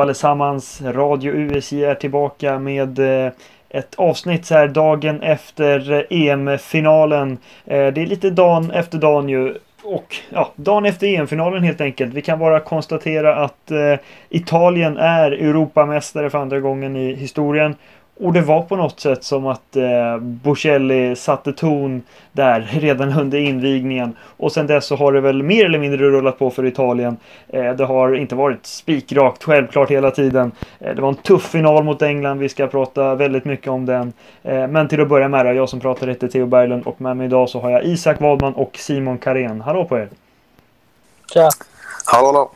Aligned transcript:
Hallå 0.00 0.08
allesammans! 0.08 0.82
Radio 0.82 1.32
USJ 1.32 1.84
är 1.84 1.94
tillbaka 1.94 2.58
med 2.58 2.98
eh, 2.98 3.32
ett 3.68 3.94
avsnitt 3.94 4.46
så 4.46 4.54
här 4.54 4.68
dagen 4.68 5.22
efter 5.22 5.92
eh, 5.92 6.28
EM-finalen. 6.28 7.38
Eh, 7.64 7.86
det 7.86 8.02
är 8.02 8.06
lite 8.06 8.30
dagen 8.30 8.70
efter 8.70 8.98
dagen 8.98 9.28
ju. 9.28 9.54
Och 9.82 10.16
ja, 10.30 10.52
dagen 10.56 10.86
efter 10.86 11.06
EM-finalen 11.06 11.62
helt 11.62 11.80
enkelt. 11.80 12.14
Vi 12.14 12.22
kan 12.22 12.38
bara 12.38 12.60
konstatera 12.60 13.36
att 13.36 13.72
Italien 14.28 14.96
är 14.96 15.32
Europamästare 15.32 16.30
för 16.30 16.38
andra 16.38 16.60
gången 16.60 16.96
i 16.96 17.14
historien. 17.14 17.74
Och 18.22 18.32
det 18.32 18.40
var 18.40 18.62
på 18.62 18.76
något 18.76 19.00
sätt 19.00 19.24
som 19.24 19.46
att 19.46 19.76
eh, 19.76 20.18
Bocelli 20.18 21.16
satte 21.16 21.52
ton 21.52 22.02
där 22.32 22.60
redan 22.72 23.18
under 23.20 23.38
invigningen. 23.38 24.16
Och 24.36 24.52
sen 24.52 24.66
dess 24.66 24.86
så 24.86 24.96
har 24.96 25.12
det 25.12 25.20
väl 25.20 25.42
mer 25.42 25.64
eller 25.64 25.78
mindre 25.78 25.98
rullat 25.98 26.38
på 26.38 26.50
för 26.50 26.66
Italien. 26.66 27.16
Eh, 27.48 27.72
det 27.72 27.84
har 27.84 28.14
inte 28.14 28.34
varit 28.34 28.66
spikrakt 28.66 29.44
självklart 29.44 29.90
hela 29.90 30.10
tiden. 30.10 30.52
Eh, 30.78 30.94
det 30.94 31.02
var 31.02 31.08
en 31.08 31.14
tuff 31.14 31.42
final 31.42 31.84
mot 31.84 32.02
England. 32.02 32.38
Vi 32.38 32.48
ska 32.48 32.66
prata 32.66 33.14
väldigt 33.14 33.44
mycket 33.44 33.68
om 33.68 33.86
den. 33.86 34.12
Eh, 34.42 34.66
men 34.66 34.88
till 34.88 35.00
att 35.00 35.08
börja 35.08 35.28
med 35.28 35.46
då, 35.46 35.52
jag 35.52 35.68
som 35.68 35.80
pratar 35.80 36.06
heter 36.06 36.28
Theo 36.28 36.46
Berglund 36.46 36.82
och 36.86 37.00
med 37.00 37.16
mig 37.16 37.26
idag 37.26 37.48
så 37.48 37.60
har 37.60 37.70
jag 37.70 37.84
Isak 37.84 38.20
Wadman 38.20 38.54
och 38.54 38.76
Simon 38.76 39.18
Karén. 39.18 39.60
Hallå 39.60 39.84
på 39.84 39.98
er! 39.98 40.08
Tja! 41.32 41.48
Hallå, 42.06 42.26
hallå! 42.26 42.50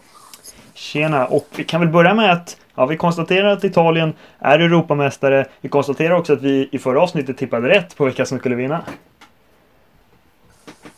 Tjena! 0.75 1.27
Och 1.27 1.47
vi 1.57 1.65
kan 1.65 1.81
väl 1.81 1.91
börja 1.91 2.15
med 2.15 2.33
att 2.33 2.57
Ja, 2.75 2.87
vi 2.87 2.97
konstaterar 2.97 3.49
att 3.49 3.65
Italien 3.65 4.15
är 4.39 4.59
Europamästare. 4.59 5.47
Vi 5.61 5.69
konstaterar 5.69 6.15
också 6.15 6.33
att 6.33 6.43
vi 6.43 6.69
i 6.73 6.79
förra 6.79 7.03
avsnittet 7.03 7.39
tippade 7.39 7.69
rätt 7.69 7.97
på 7.97 8.05
vilka 8.05 8.27
som 8.27 8.39
skulle 8.39 8.55
vinna. 8.55 8.85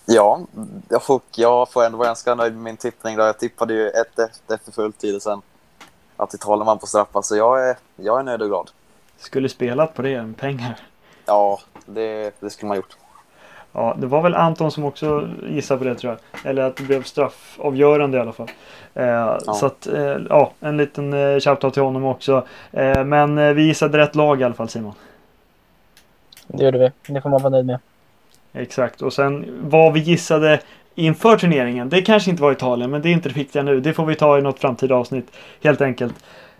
Ja, 0.06 0.40
jag 0.88 1.02
får, 1.02 1.20
jag 1.36 1.72
får 1.72 1.84
ändå 1.84 1.98
vara 1.98 2.08
ganska 2.08 2.34
nöjd 2.34 2.52
med 2.52 2.62
min 2.62 2.76
tippning. 2.76 3.16
Då. 3.16 3.22
Jag 3.22 3.38
tippade 3.38 3.74
ju 3.74 3.88
ett 3.88 4.18
efter, 4.18 4.54
efter 4.54 4.72
fulltid 4.72 5.14
och 5.14 5.22
sen 5.22 5.42
att 6.16 6.34
Italien 6.34 6.66
vann 6.66 6.78
på 6.78 6.86
straffar. 6.86 7.22
Så 7.22 7.36
jag 7.36 7.68
är, 7.68 7.76
jag 7.96 8.18
är 8.18 8.22
nöjd 8.22 8.42
och 8.42 8.48
glad. 8.48 8.70
Skulle 9.16 9.48
spelat 9.48 9.94
på 9.94 10.02
det, 10.02 10.32
pengar. 10.36 10.78
Ja, 11.26 11.60
det, 11.86 12.40
det 12.40 12.50
skulle 12.50 12.68
man 12.68 12.76
gjort. 12.76 12.96
Ja, 13.78 13.96
det 13.98 14.06
var 14.06 14.22
väl 14.22 14.34
Anton 14.34 14.70
som 14.70 14.84
också 14.84 15.28
gissade 15.48 15.78
på 15.78 15.84
det 15.84 15.94
tror 15.94 16.12
jag. 16.12 16.50
Eller 16.50 16.62
att 16.62 16.76
det 16.76 16.82
blev 16.82 17.02
straffavgörande 17.02 18.18
i 18.18 18.20
alla 18.20 18.32
fall. 18.32 18.50
Eh, 18.94 19.06
ja. 19.06 19.38
Så 19.38 19.66
att, 19.66 19.86
eh, 19.86 20.16
ja, 20.28 20.52
en 20.60 20.76
liten 20.76 21.12
eh, 21.12 21.40
shoutout 21.40 21.74
till 21.74 21.82
honom 21.82 22.04
också. 22.04 22.46
Eh, 22.72 23.04
men 23.04 23.38
eh, 23.38 23.52
vi 23.52 23.62
gissade 23.62 23.98
rätt 23.98 24.14
lag 24.14 24.40
i 24.40 24.44
alla 24.44 24.54
fall 24.54 24.68
Simon. 24.68 24.94
Det 26.46 26.64
gjorde 26.64 26.78
vi. 26.78 27.12
Det 27.14 27.20
får 27.20 27.30
man 27.30 27.42
vara 27.42 27.50
nöjd 27.50 27.66
med. 27.66 27.78
Exakt. 28.52 29.02
Och 29.02 29.12
sen 29.12 29.46
vad 29.62 29.92
vi 29.92 30.00
gissade 30.00 30.60
inför 30.94 31.36
turneringen. 31.36 31.88
Det 31.88 32.02
kanske 32.02 32.30
inte 32.30 32.42
var 32.42 32.52
Italien, 32.52 32.90
men 32.90 33.02
det 33.02 33.08
är 33.08 33.12
inte 33.12 33.28
det 33.28 33.34
viktiga 33.36 33.62
nu. 33.62 33.80
Det 33.80 33.92
får 33.92 34.06
vi 34.06 34.14
ta 34.14 34.38
i 34.38 34.42
något 34.42 34.58
framtida 34.58 34.94
avsnitt. 34.94 35.30
Helt 35.62 35.80
enkelt. 35.80 36.14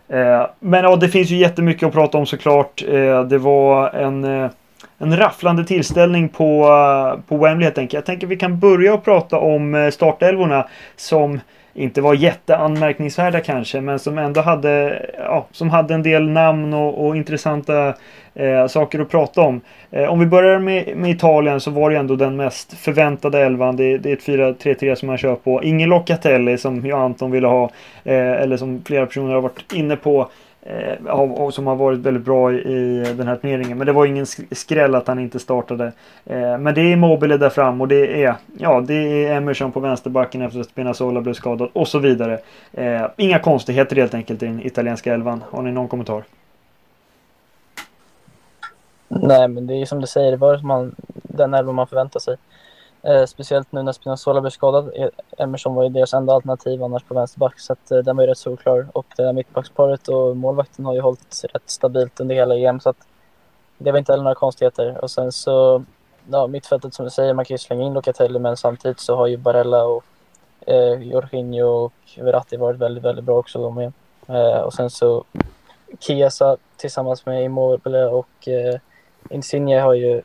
Eh, 0.09 0.47
men 0.61 0.85
ja, 0.85 0.97
det 0.97 1.09
finns 1.09 1.31
ju 1.31 1.37
jättemycket 1.37 1.87
att 1.87 1.93
prata 1.93 2.19
om 2.19 2.27
såklart. 2.27 2.83
Eh, 2.89 3.23
det 3.23 3.39
var 3.39 3.91
en 3.91 4.25
eh, 4.25 4.51
en 4.99 5.17
rafflande 5.17 5.65
tillställning 5.65 6.29
på, 6.29 6.63
eh, 6.65 7.21
på 7.29 7.37
Wembley 7.37 7.65
helt 7.65 7.79
enkelt. 7.79 7.95
Jag 7.95 8.07
tänker 8.07 8.27
vi 8.27 8.37
kan 8.37 8.59
börja 8.59 8.95
och 8.95 9.05
prata 9.05 9.39
om 9.39 9.75
eh, 9.75 9.91
startelvorna 9.91 10.69
som 10.97 11.41
inte 11.77 12.01
var 12.01 12.15
jätteanmärkningsvärda 12.15 13.41
kanske, 13.41 13.81
men 13.81 13.99
som 13.99 14.19
ändå 14.19 14.41
hade, 14.41 15.07
ja, 15.19 15.47
som 15.53 15.71
hade 15.71 15.95
en 15.95 16.03
del 16.03 16.29
namn 16.29 16.75
och, 16.75 17.07
och 17.07 17.17
intressanta 17.17 17.95
eh, 18.35 18.67
saker 18.67 19.01
att 19.01 19.11
prata 19.11 19.41
om. 19.41 19.61
Eh, 19.91 20.05
om 20.05 20.19
vi 20.19 20.27
börjar 20.27 20.59
med, 20.59 20.97
med, 20.97 21.11
Italien 21.11 21.61
så 21.61 21.71
var 21.71 21.91
det 21.91 21.97
ändå 21.97 22.17
den 22.17 22.37
mest 22.37 22.73
förväntade 22.73 23.39
elvan. 23.39 23.77
Det, 23.77 23.99
det 23.99 24.11
är 24.11 24.15
ett 24.15 24.59
4-3-3 24.65 24.95
som 24.95 25.07
man 25.07 25.19
kör 25.19 25.35
på. 25.35 25.63
Ingen 25.63 25.89
Locatelli 25.89 26.59
som 26.59 26.87
jag 26.87 27.01
Anton 27.01 27.31
ville 27.31 27.47
ha, 27.47 27.65
eh, 28.05 28.33
eller 28.33 28.57
som 28.57 28.83
flera 28.87 29.07
personer 29.07 29.35
har 29.35 29.41
varit 29.41 29.73
inne 29.73 29.97
på 29.97 30.31
eh, 30.67 31.49
som 31.51 31.67
har 31.67 31.77
varit 31.77 31.99
väldigt 31.99 32.25
bra 32.25 32.53
i, 32.53 33.15
den 33.17 33.29
här 33.29 33.37
turneringen. 33.37 33.79
Men 33.79 33.87
det 33.87 33.93
var 33.93 34.07
ingen 34.07 34.27
skräll 34.51 34.95
att 34.95 35.09
han 35.09 35.19
inte 35.19 35.39
startade. 35.39 35.93
Eh, 36.25 36.59
men 36.59 36.75
det 36.75 36.81
är 36.81 36.97
Mobile 36.97 37.37
där 37.37 37.51
fram 37.51 37.81
och 37.81 37.89
det 37.89 38.25
är, 38.25 38.35
ja, 38.59 38.81
det 38.81 38.95
är 38.95 39.37
Emerson 39.37 39.73
på 39.73 39.81
vänsterbacken 39.81 40.43
efter 40.43 40.61
att 40.61 40.67
Spinazzola 40.67 41.21
blev 41.21 41.35
skadad 41.35 41.69
och 41.73 41.89
så 41.89 41.99
vidare. 41.99 42.39
Eh, 42.73 43.07
inga 43.17 43.39
konstigheter 43.39 43.97
helt 43.97 44.15
enkelt 44.15 44.43
i 44.43 44.47
den 44.47 44.67
italienska 44.67 45.15
elvan. 45.15 45.45
Har 45.51 45.63
ni 45.63 45.73
någon 45.73 45.89
kommentar? 45.89 46.25
Nej, 49.09 49.49
men 49.49 49.67
det 49.67 49.75
är 49.75 49.87
som 49.87 50.01
du 50.01 50.07
säger, 50.07 50.31
det 50.31 50.37
var 50.37 50.59
man, 50.59 50.95
den 51.23 51.55
elvan 51.55 51.75
man 51.75 51.87
förväntar 51.87 52.21
sig. 52.21 52.37
Eh, 53.07 53.27
speciellt 53.27 53.73
nu 53.73 53.83
när 53.83 53.93
Spinazzola 53.93 54.41
blev 54.41 54.51
skadad. 54.51 54.91
Eh, 54.95 55.09
Emerson 55.39 55.75
var 55.75 55.83
ju 55.83 55.89
deras 55.89 56.15
enda 56.15 56.33
alternativ 56.33 56.83
annars 56.83 57.03
på 57.03 57.15
vänsterback 57.15 57.61
så 57.61 57.73
att, 57.73 57.91
eh, 57.91 57.99
den 57.99 58.17
var 58.17 58.25
ju 58.25 58.31
rätt 58.31 58.39
solklar. 58.39 58.87
Och 58.93 59.07
det 59.17 59.23
där 59.23 59.33
mittbacksparet 59.33 60.09
och 60.09 60.37
målvakten 60.37 60.85
har 60.85 60.95
ju 60.95 61.01
hållit 61.01 61.45
rätt 61.53 61.63
stabilt 61.71 62.21
under 62.21 62.35
hela 62.35 62.57
EM 62.57 62.81
så 62.81 62.89
att 62.89 63.07
det 63.79 63.93
var 63.93 63.99
inte 63.99 64.13
heller 64.13 64.25
några 64.25 64.35
konstigheter. 64.35 64.99
Och 65.03 65.11
sen 65.11 65.33
så, 65.33 65.85
ja, 66.31 66.47
mittfältet 66.47 66.95
som 66.95 67.05
du 67.05 67.11
säger, 67.11 67.35
man 67.35 67.45
kan 67.45 67.55
ju 67.55 67.59
slänga 67.59 67.85
in 67.85 67.93
Locatelli 67.95 68.39
men 68.39 68.57
samtidigt 68.57 69.01
så 69.01 69.17
har 69.17 69.27
ju 69.27 69.37
Barella 69.37 69.85
och 69.85 70.05
eh, 70.67 71.03
Jorginho 71.03 71.67
och 71.67 71.93
Verratti 72.19 72.57
varit 72.57 72.81
väldigt, 72.81 73.05
väldigt 73.05 73.25
bra 73.25 73.39
också 73.39 73.63
de 73.63 73.75
med. 73.75 73.93
Eh, 74.29 74.61
och 74.61 74.75
sen 74.75 74.91
så 74.91 75.25
Chiesa 76.01 76.57
tillsammans 76.77 77.27
med 77.27 77.45
Immobile 77.45 78.07
och 78.07 78.49
eh, 78.49 78.81
Insigne 79.31 79.81
har 79.81 79.95
ju 79.95 80.23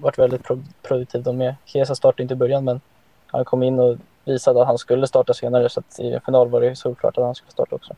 varit 0.00 0.18
väldigt 0.18 0.44
pro 0.44 0.62
produktiv 0.82 1.22
de 1.22 1.36
med. 1.36 1.54
Chiesa 1.64 1.94
startade 1.94 2.22
inte 2.22 2.34
i 2.34 2.36
början 2.36 2.64
men 2.64 2.80
han 3.26 3.44
kom 3.44 3.62
in 3.62 3.78
och 3.78 3.96
visade 4.24 4.60
att 4.60 4.66
han 4.66 4.78
skulle 4.78 5.06
starta 5.06 5.34
senare 5.34 5.68
så 5.68 5.80
att 5.80 6.00
i 6.00 6.20
final 6.24 6.48
var 6.48 6.60
det 6.60 6.76
solklart 6.76 7.18
att 7.18 7.24
han 7.24 7.34
skulle 7.34 7.52
starta 7.52 7.74
också. 7.74 7.94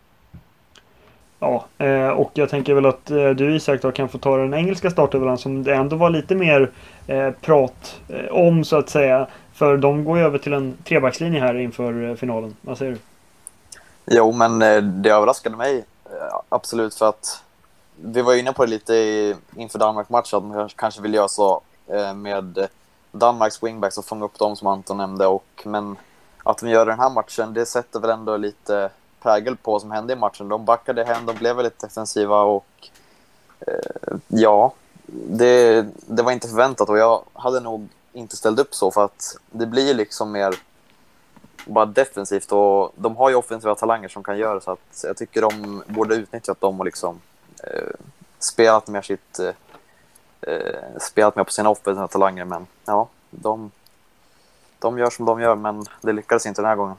Ja, 1.43 1.65
eh, 1.79 2.09
och 2.09 2.31
jag 2.35 2.49
tänker 2.49 2.75
väl 2.75 2.87
att 2.87 3.11
eh, 3.11 3.31
du 3.31 3.57
Isak 3.57 3.83
då 3.83 3.93
kan 3.93 4.09
få 4.09 4.19
ta 4.19 4.37
den 4.37 4.55
engelska 4.55 4.91
startelvan 4.91 5.39
som 5.39 5.63
det 5.63 5.75
ändå 5.75 5.97
var 5.97 6.11
lite 6.11 6.35
mer 6.35 6.71
eh, 7.07 7.31
prat 7.31 8.01
om 8.31 8.65
så 8.65 8.77
att 8.77 8.89
säga. 8.89 9.27
För 9.53 9.77
de 9.77 10.05
går 10.05 10.19
ju 10.19 10.25
över 10.25 10.39
till 10.39 10.53
en 10.53 10.77
trebackslinje 10.85 11.41
här 11.41 11.59
inför 11.59 12.17
finalen. 12.17 12.57
Vad 12.61 12.79
säger 12.79 12.93
du? 12.93 12.99
Jo, 14.07 14.33
men 14.33 14.59
det 15.03 15.11
överraskade 15.11 15.57
mig 15.57 15.85
absolut 16.49 16.95
för 16.95 17.09
att 17.09 17.43
vi 17.97 18.23
var 18.23 18.35
inne 18.35 18.53
på 18.53 18.65
det 18.65 18.71
lite 18.71 18.95
inför 19.57 19.79
Danmark-matchen 19.79 20.39
att 20.39 20.45
man 20.45 20.69
kanske 20.77 21.03
vill 21.03 21.15
göra 21.15 21.29
så 21.29 21.61
Eh, 21.87 22.15
med 22.15 22.69
Danmarks 23.13 23.63
wingbacks 23.63 23.99
och 23.99 24.05
fånga 24.05 24.25
upp 24.25 24.39
dem 24.39 24.57
som 24.57 24.69
Anton 24.69 24.97
nämnde. 24.97 25.27
Och, 25.27 25.63
men 25.65 25.97
att 26.43 26.59
de 26.59 26.69
gör 26.69 26.87
den 26.87 26.99
här 26.99 27.11
matchen, 27.11 27.55
det 27.55 27.67
sätter 27.67 28.01
väl 28.01 28.11
ändå 28.11 28.37
lite 28.37 28.91
prägel 29.23 29.57
på 29.57 29.73
vad 29.73 29.81
som 29.81 29.91
hände 29.91 30.13
i 30.13 30.17
matchen. 30.17 30.49
De 30.49 30.65
backade 30.65 31.05
hem, 31.05 31.27
de 31.27 31.37
blev 31.37 31.57
väldigt 31.57 31.79
defensiva 31.79 32.43
och 32.43 32.89
eh, 33.61 34.15
ja, 34.29 34.73
det, 35.13 35.87
det 35.93 36.23
var 36.23 36.33
inte 36.33 36.49
förväntat 36.49 36.89
och 36.89 36.99
jag 36.99 37.23
hade 37.33 37.61
nog 37.61 37.89
inte 38.13 38.37
ställt 38.37 38.59
upp 38.59 38.75
så 38.75 38.91
för 38.91 39.05
att 39.05 39.37
det 39.51 39.67
blir 39.67 39.95
liksom 39.95 40.33
mer 40.33 40.55
bara 41.67 41.87
defensivt 41.87 42.53
och 42.53 42.93
de 42.97 43.17
har 43.17 43.31
ju 43.31 43.37
offensiva 43.37 43.75
talanger 43.75 44.09
som 44.09 44.23
kan 44.23 44.39
göra 44.39 44.61
så 44.61 44.71
att 44.71 45.05
jag 45.05 45.17
tycker 45.17 45.43
de 45.43 45.83
borde 45.87 46.15
utnyttjat 46.15 46.61
dem 46.61 46.81
och 46.81 46.85
liksom 46.85 47.21
eh, 47.65 47.95
spelat 48.39 48.89
mer 48.89 49.03
sitt 49.03 49.39
eh, 49.39 49.51
eh, 50.47 50.99
spelat 51.01 51.37
med 51.37 51.47
på 51.47 51.53
sina 51.53 51.71
offensiva 51.71 52.09
talanger. 52.09 52.45
Men 52.45 52.67
ja, 52.87 53.09
de, 53.31 53.71
de 54.79 54.99
gör 54.99 55.11
som 55.11 55.27
de 55.27 55.41
gör, 55.41 55.57
men 55.57 55.85
det 56.01 56.13
lyckades 56.13 56.47
inte 56.47 56.63
den 56.63 56.69
här 56.69 56.77
gången. 56.77 56.97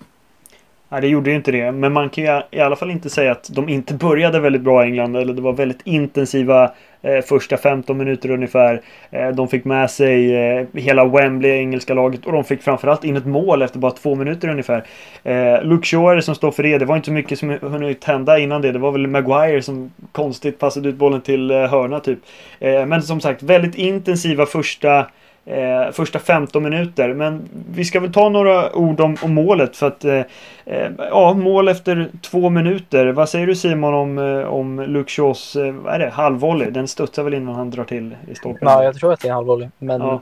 Nej, 0.89 1.01
det 1.01 1.07
gjorde 1.07 1.29
ju 1.29 1.35
inte 1.35 1.51
det. 1.51 1.71
Men 1.71 1.93
man 1.93 2.09
kan 2.09 2.23
ju 2.23 2.41
i 2.51 2.59
alla 2.59 2.75
fall 2.75 2.91
inte 2.91 3.09
säga 3.09 3.31
att 3.31 3.49
de 3.51 3.69
inte 3.69 3.93
började 3.93 4.39
väldigt 4.39 4.61
bra 4.61 4.83
i 4.83 4.87
England. 4.87 5.15
Eller 5.15 5.33
det 5.33 5.41
var 5.41 5.53
väldigt 5.53 5.81
intensiva 5.83 6.71
Eh, 7.03 7.21
första 7.21 7.57
15 7.57 7.97
minuter 7.97 8.31
ungefär. 8.31 8.81
Eh, 9.11 9.27
de 9.29 9.47
fick 9.47 9.65
med 9.65 9.91
sig 9.91 10.35
eh, 10.35 10.65
hela 10.73 11.05
Wembley, 11.05 11.51
engelska 11.51 11.93
laget. 11.93 12.25
Och 12.25 12.31
de 12.31 12.43
fick 12.43 12.61
framförallt 12.61 13.03
in 13.03 13.17
ett 13.17 13.25
mål 13.25 13.61
efter 13.61 13.79
bara 13.79 13.91
två 13.91 14.15
minuter 14.15 14.47
ungefär. 14.47 14.83
Eh, 15.23 15.63
Luke 15.63 15.87
Shore 15.87 16.21
som 16.21 16.35
står 16.35 16.51
för 16.51 16.63
det. 16.63 16.77
Det 16.77 16.85
var 16.85 16.95
inte 16.95 17.05
så 17.05 17.11
mycket 17.11 17.39
som 17.39 17.49
hunnit 17.49 18.03
hända 18.03 18.39
innan 18.39 18.61
det. 18.61 18.71
Det 18.71 18.79
var 18.79 18.91
väl 18.91 19.07
Maguire 19.07 19.61
som 19.61 19.91
konstigt 20.11 20.59
passade 20.59 20.89
ut 20.89 20.95
bollen 20.95 21.21
till 21.21 21.51
eh, 21.51 21.57
hörna 21.57 21.99
typ. 21.99 22.19
Eh, 22.59 22.85
men 22.85 23.01
som 23.01 23.21
sagt, 23.21 23.43
väldigt 23.43 23.75
intensiva 23.75 24.45
första 24.45 25.05
eh, 25.45 25.91
första 25.91 26.19
15 26.19 26.63
minuter. 26.63 27.13
Men 27.13 27.49
vi 27.71 27.85
ska 27.85 27.99
väl 27.99 28.13
ta 28.13 28.29
några 28.29 28.75
ord 28.75 28.99
om, 29.01 29.17
om 29.23 29.33
målet 29.33 29.77
för 29.77 29.87
att 29.87 30.05
eh, 30.05 30.21
eh, 30.65 30.91
ja, 30.97 31.33
mål 31.33 31.67
efter 31.67 32.09
två 32.21 32.49
minuter. 32.49 33.07
Vad 33.07 33.29
säger 33.29 33.47
du 33.47 33.55
Simon 33.55 33.93
om, 33.93 34.17
eh, 34.17 34.53
om 34.53 35.05
Shaws, 35.07 35.55
eh, 35.55 35.73
vad 35.73 35.93
är 35.93 35.99
det, 35.99 36.09
halvvolley? 36.09 36.69
Den 36.71 36.87
studsar 36.87 37.23
väl 37.23 37.33
innan 37.33 37.55
han 37.55 37.69
drar 37.69 37.83
till 37.83 38.17
i 38.27 38.35
stolpen? 38.35 38.67
Ja, 38.67 38.83
jag 38.83 38.95
tror 38.95 39.13
att 39.13 39.19
det 39.19 39.27
är 39.27 39.33
halvvolley. 39.33 39.69
Men 39.77 40.01
ja. 40.01 40.21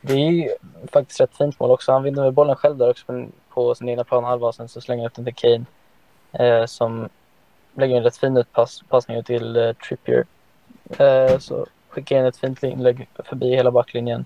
det 0.00 0.12
är 0.12 0.30
ju 0.30 0.48
faktiskt 0.92 1.20
rätt 1.20 1.36
fint 1.36 1.60
mål 1.60 1.70
också. 1.70 1.92
Han 1.92 2.02
vinner 2.02 2.22
med 2.22 2.32
bollen 2.32 2.56
själv 2.56 2.76
där 2.76 2.90
också 2.90 3.26
på 3.48 3.74
sin 3.74 3.88
egna 3.88 4.04
planhalva 4.04 4.46
och 4.46 4.54
sen 4.54 4.68
så 4.68 4.80
slänger 4.80 5.02
han 5.02 5.06
ut 5.06 5.14
den 5.14 5.24
till 5.24 5.34
Kane. 5.34 5.64
Eh, 6.32 6.66
som 6.66 7.08
lägger 7.74 7.96
en 7.96 8.02
rätt 8.02 8.16
fin 8.16 8.36
utpassning 8.36 9.24
till 9.24 9.56
eh, 9.56 9.72
Trippier. 9.72 10.26
Så 11.38 11.66
skickar 11.88 12.18
in 12.18 12.24
ett 12.24 12.36
fint 12.36 12.62
inlägg 12.62 13.08
förbi 13.24 13.56
hela 13.56 13.70
backlinjen. 13.70 14.24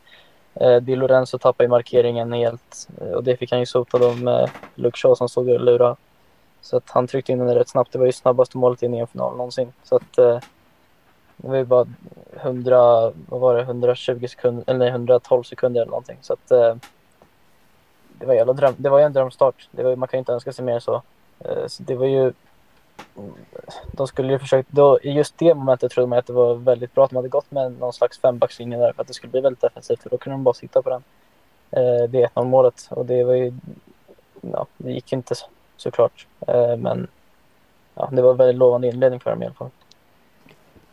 Eh, 0.60 0.76
Di 0.76 0.96
Lorenzo 0.96 1.38
tappade 1.38 1.68
markeringen 1.68 2.32
helt 2.32 2.88
eh, 3.00 3.10
och 3.10 3.24
det 3.24 3.36
fick 3.36 3.50
han 3.50 3.60
ju 3.60 3.66
sota 3.66 3.98
då 3.98 4.12
med 4.12 4.50
Luke 4.74 4.98
Shaw 4.98 5.14
som 5.14 5.28
stod 5.28 5.48
och 5.48 5.60
lurade. 5.60 5.96
Så 6.60 6.76
att 6.76 6.90
han 6.90 7.06
tryckte 7.06 7.32
in 7.32 7.38
den 7.38 7.54
rätt 7.54 7.68
snabbt. 7.68 7.92
Det 7.92 7.98
var 7.98 8.06
ju 8.06 8.12
snabbaste 8.12 8.58
målet 8.58 8.82
i 8.82 8.86
en 8.86 8.94
e 8.94 9.06
final 9.12 9.36
någonsin. 9.36 9.72
Så 9.82 9.96
att 9.96 10.18
eh, 10.18 10.38
det 11.36 11.48
var 11.48 11.56
ju 11.56 11.64
bara 11.64 11.86
100, 12.34 13.12
vad 13.28 13.40
var 13.40 13.54
det, 13.54 13.62
120 13.62 14.26
sekunder, 14.28 14.64
eller 14.66 14.78
nej, 14.78 14.88
112 14.88 15.42
sekunder 15.42 15.80
eller 15.80 15.90
någonting. 15.90 16.18
Så 16.20 16.32
att 16.32 16.50
eh, 16.50 16.76
det 18.18 18.26
var, 18.26 18.34
jävla 18.34 18.52
dröm, 18.52 18.74
det 18.76 18.88
var 18.88 18.98
ju 18.98 19.04
en 19.04 19.12
drömstart. 19.12 19.68
Det 19.70 19.82
var, 19.82 19.96
man 19.96 20.08
kan 20.08 20.18
ju 20.18 20.20
inte 20.20 20.32
önska 20.32 20.52
sig 20.52 20.64
mer 20.64 20.78
så. 20.78 21.02
Eh, 21.38 21.66
så 21.66 21.82
det 21.82 21.94
var 21.94 22.06
ju 22.06 22.32
de 23.92 24.06
skulle 24.06 24.32
ju 24.32 24.38
försökt, 24.38 24.68
då, 24.70 25.00
i 25.02 25.10
just 25.10 25.38
det 25.38 25.54
momentet 25.54 25.92
trodde 25.92 26.06
man 26.06 26.18
att 26.18 26.26
det 26.26 26.32
var 26.32 26.54
väldigt 26.54 26.94
bra 26.94 27.04
att 27.04 27.10
de 27.10 27.16
hade 27.16 27.28
gått 27.28 27.50
med 27.50 27.72
någon 27.72 27.92
slags 27.92 28.18
fembackslinje 28.18 28.78
där 28.78 28.92
för 28.92 29.02
att 29.02 29.08
det 29.08 29.14
skulle 29.14 29.30
bli 29.30 29.40
väldigt 29.40 29.60
defensivt 29.60 30.02
för 30.02 30.10
då 30.10 30.18
kunde 30.18 30.34
de 30.34 30.44
bara 30.44 30.54
sitta 30.54 30.82
på 30.82 30.90
den. 30.90 31.02
Eh, 31.70 32.08
det 32.08 32.26
1-0 32.34 32.44
målet 32.44 32.88
och 32.90 33.06
det 33.06 33.24
var 33.24 33.34
ju, 33.34 33.52
ja, 34.40 34.66
det 34.76 34.92
gick 34.92 35.12
inte 35.12 35.34
så, 35.34 35.46
såklart. 35.76 36.26
Eh, 36.46 36.76
men 36.76 37.08
ja, 37.94 38.08
det 38.12 38.22
var 38.22 38.30
en 38.30 38.36
väldigt 38.36 38.56
lovande 38.56 38.88
inledning 38.88 39.20
för 39.20 39.30
dem 39.30 39.42
i 39.42 39.46
alla 39.46 39.54
fall. 39.54 39.70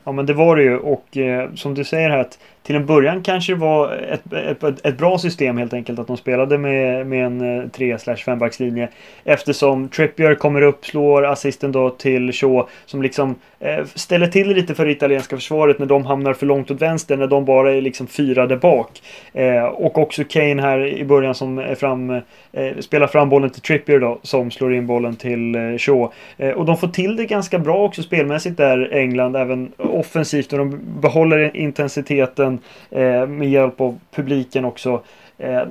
Ja 0.03 0.11
men 0.11 0.25
det 0.25 0.33
var 0.33 0.55
det 0.55 0.63
ju 0.63 0.77
och 0.77 1.17
eh, 1.17 1.53
som 1.55 1.73
du 1.73 1.83
säger 1.83 2.09
här 2.09 2.17
att 2.17 2.39
till 2.63 2.75
en 2.75 2.85
början 2.85 3.23
kanske 3.23 3.53
det 3.53 3.59
var 3.59 3.95
ett, 3.95 4.33
ett, 4.33 4.85
ett 4.85 4.97
bra 4.97 5.17
system 5.17 5.57
helt 5.57 5.73
enkelt 5.73 5.99
att 5.99 6.07
de 6.07 6.17
spelade 6.17 6.57
med, 6.57 7.07
med 7.07 7.25
en 7.25 7.59
eh, 7.59 7.69
3 7.69 7.97
5 8.25 8.39
backslinje. 8.39 8.89
Eftersom 9.23 9.89
Trippier 9.89 10.35
kommer 10.35 10.61
upp, 10.61 10.85
slår 10.85 11.25
assisten 11.25 11.71
då 11.71 11.89
till 11.89 12.31
Shaw 12.31 12.67
som 12.85 13.01
liksom 13.01 13.35
Eh, 13.63 13.85
ställer 13.85 14.27
till 14.27 14.47
lite 14.47 14.75
för 14.75 14.85
det 14.85 14.91
italienska 14.91 15.35
försvaret 15.35 15.79
när 15.79 15.85
de 15.85 16.05
hamnar 16.05 16.33
för 16.33 16.45
långt 16.45 16.71
åt 16.71 16.81
vänster 16.81 17.17
när 17.17 17.27
de 17.27 17.45
bara 17.45 17.73
är 17.73 17.81
liksom 17.81 18.07
fyra 18.07 18.47
där 18.47 18.55
bak. 18.55 19.01
Eh, 19.33 19.63
och 19.63 19.97
också 19.97 20.23
Kane 20.23 20.61
här 20.61 20.85
i 20.85 21.05
början 21.05 21.35
som 21.35 21.57
är 21.57 21.75
fram, 21.75 22.09
eh, 22.51 22.77
spelar 22.79 23.07
fram 23.07 23.29
bollen 23.29 23.49
till 23.49 23.61
Trippier 23.61 23.99
då 23.99 24.19
som 24.21 24.51
slår 24.51 24.73
in 24.73 24.87
bollen 24.87 25.15
till 25.15 25.55
eh, 25.55 25.77
Shaw. 25.77 26.09
Eh, 26.37 26.49
och 26.49 26.65
de 26.65 26.77
får 26.77 26.87
till 26.87 27.15
det 27.15 27.25
ganska 27.25 27.59
bra 27.59 27.83
också 27.83 28.03
spelmässigt 28.03 28.57
där 28.57 28.93
England 28.93 29.35
även 29.35 29.71
offensivt 29.77 30.53
och 30.53 30.59
de 30.59 30.79
behåller 31.01 31.57
intensiteten 31.57 32.59
eh, 32.91 33.27
med 33.27 33.49
hjälp 33.49 33.81
av 33.81 33.99
publiken 34.15 34.65
också. 34.65 35.01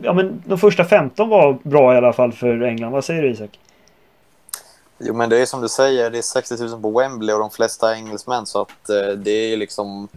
Ja, 0.03 0.12
men 0.12 0.43
de 0.47 0.59
första 0.59 0.85
15 0.85 1.29
var 1.29 1.59
bra 1.62 1.95
i 1.95 1.97
alla 1.97 2.12
fall 2.12 2.33
för 2.33 2.62
England. 2.62 2.93
Vad 2.93 3.05
säger 3.05 3.23
du 3.23 3.31
Isak? 3.31 3.59
Jo, 5.04 5.14
men 5.14 5.31
det 5.31 5.38
är 5.38 5.46
som 5.46 5.60
du 5.60 5.69
säger, 5.69 6.10
det 6.10 6.19
är 6.19 6.22
60 6.22 6.56
000 6.56 6.82
på 6.82 6.90
Wembley 6.90 7.34
och 7.34 7.40
de 7.40 7.50
flesta 7.50 7.90
är 7.90 7.94
engelsmän 7.94 8.46
så 8.46 8.60
att 8.60 8.90
eh, 8.90 9.08
det 9.08 9.31
är 9.31 9.56
liksom 9.56 10.08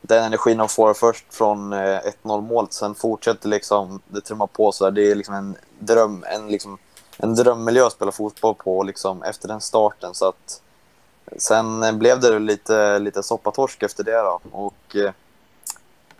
den 0.00 0.24
energin 0.24 0.58
de 0.58 0.68
får 0.68 0.94
först 0.94 1.34
från 1.34 1.72
eh, 1.72 2.00
1-0 2.22 2.40
målet. 2.40 2.72
Sen 2.72 2.94
fortsätter 2.94 3.48
liksom 3.48 4.00
det 4.08 4.20
trumma 4.20 4.46
på 4.46 4.72
så 4.72 4.84
där. 4.84 4.90
Det 4.90 5.10
är 5.10 5.14
liksom 5.14 5.34
en 5.34 5.56
dröm, 5.78 6.24
en 6.28 6.48
liksom 6.48 6.78
en 7.16 7.34
drömmiljö 7.34 7.86
att 7.86 7.92
spela 7.92 8.12
fotboll 8.12 8.54
på 8.54 8.82
liksom 8.82 9.22
efter 9.22 9.48
den 9.48 9.60
starten 9.60 10.14
så 10.14 10.28
att 10.28 10.62
sen 11.36 11.98
blev 11.98 12.20
det 12.20 12.38
lite 12.38 12.98
lite 12.98 13.22
soppatorsk 13.22 13.82
efter 13.82 14.04
det 14.04 14.16
då 14.16 14.40
och 14.52 14.96
eh, 14.96 15.12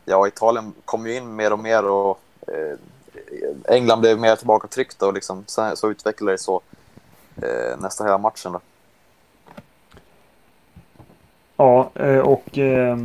ja, 0.05 0.29
Italien 0.29 0.73
kom 0.85 1.07
ju 1.07 1.17
in 1.17 1.37
mer 1.37 1.53
och 1.53 1.59
mer 1.59 1.85
och 1.85 2.21
eh, 2.47 2.79
England 3.65 4.01
blev 4.01 4.19
mer 4.19 4.37
tillbakatryckt 4.37 5.03
och 5.03 5.13
liksom, 5.13 5.45
så, 5.47 5.77
så 5.77 5.91
utvecklades 5.91 6.41
det 6.41 6.45
så 6.45 6.61
eh, 7.43 7.79
nästa 7.79 8.05
hela 8.05 8.19
matchen. 8.19 8.53
Då. 8.53 8.61
Ja, 11.57 11.91
eh, 11.95 12.19
och 12.19 12.59
eh, 12.59 12.97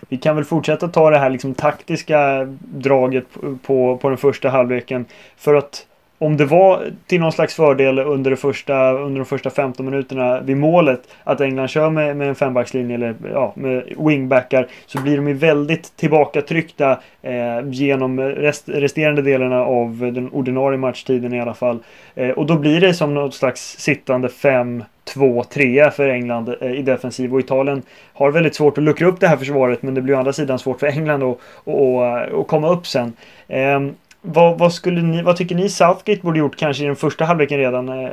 vi 0.00 0.18
kan 0.18 0.36
väl 0.36 0.44
fortsätta 0.44 0.88
ta 0.88 1.10
det 1.10 1.18
här 1.18 1.30
liksom 1.30 1.54
taktiska 1.54 2.44
draget 2.60 3.26
på, 3.62 3.96
på 3.96 4.08
den 4.08 4.18
första 4.18 4.48
halvleken. 4.48 5.04
För 5.36 5.54
att 5.54 5.86
om 6.22 6.36
det 6.36 6.44
var 6.44 6.84
till 7.06 7.20
någon 7.20 7.32
slags 7.32 7.54
fördel 7.54 7.98
under, 7.98 8.30
det 8.30 8.36
första, 8.36 8.92
under 8.92 9.18
de 9.18 9.24
första 9.24 9.50
15 9.50 9.86
minuterna 9.86 10.40
vid 10.40 10.56
målet 10.56 11.00
att 11.24 11.40
England 11.40 11.68
kör 11.68 11.90
med, 11.90 12.16
med 12.16 12.28
en 12.28 12.34
fembackslinje 12.34 12.94
eller 12.94 13.14
ja, 13.32 13.52
med 13.56 13.84
wingbackar 13.98 14.66
så 14.86 15.00
blir 15.00 15.16
de 15.16 15.28
ju 15.28 15.34
väldigt 15.34 15.96
tillbakatryckta 15.96 16.98
eh, 17.22 17.68
genom 17.70 18.20
rest, 18.20 18.68
resterande 18.68 19.22
delarna 19.22 19.64
av 19.64 19.98
den 20.14 20.30
ordinarie 20.30 20.78
matchtiden 20.78 21.34
i 21.34 21.40
alla 21.40 21.54
fall. 21.54 21.78
Eh, 22.14 22.30
och 22.30 22.46
då 22.46 22.56
blir 22.56 22.80
det 22.80 22.94
som 22.94 23.14
något 23.14 23.34
slags 23.34 23.78
sittande 23.78 24.28
5 24.28 24.84
2-3 25.14 25.90
för 25.90 26.08
England 26.08 26.54
eh, 26.60 26.72
i 26.72 26.82
defensiv 26.82 27.34
och 27.34 27.40
Italien 27.40 27.82
har 28.12 28.30
väldigt 28.30 28.54
svårt 28.54 28.78
att 28.78 28.84
luckra 28.84 29.08
upp 29.08 29.20
det 29.20 29.28
här 29.28 29.36
försvaret 29.36 29.82
men 29.82 29.94
det 29.94 30.02
blir 30.02 30.14
å 30.14 30.18
andra 30.18 30.32
sidan 30.32 30.58
svårt 30.58 30.80
för 30.80 30.86
England 30.86 31.22
att, 31.22 31.38
att, 31.64 32.32
att 32.32 32.46
komma 32.46 32.68
upp 32.68 32.86
sen. 32.86 33.12
Ehm, 33.48 33.94
vad, 34.22 34.58
vad, 34.58 34.72
skulle 34.72 35.02
ni, 35.02 35.22
vad 35.22 35.36
tycker 35.36 35.54
ni 35.54 35.68
Southgate 35.68 36.20
borde 36.22 36.38
gjort 36.38 36.56
kanske 36.56 36.82
i 36.82 36.86
den 36.86 36.96
första 36.96 37.24
halvleken 37.24 37.58
redan? 37.58 37.88
Eh, 37.88 38.10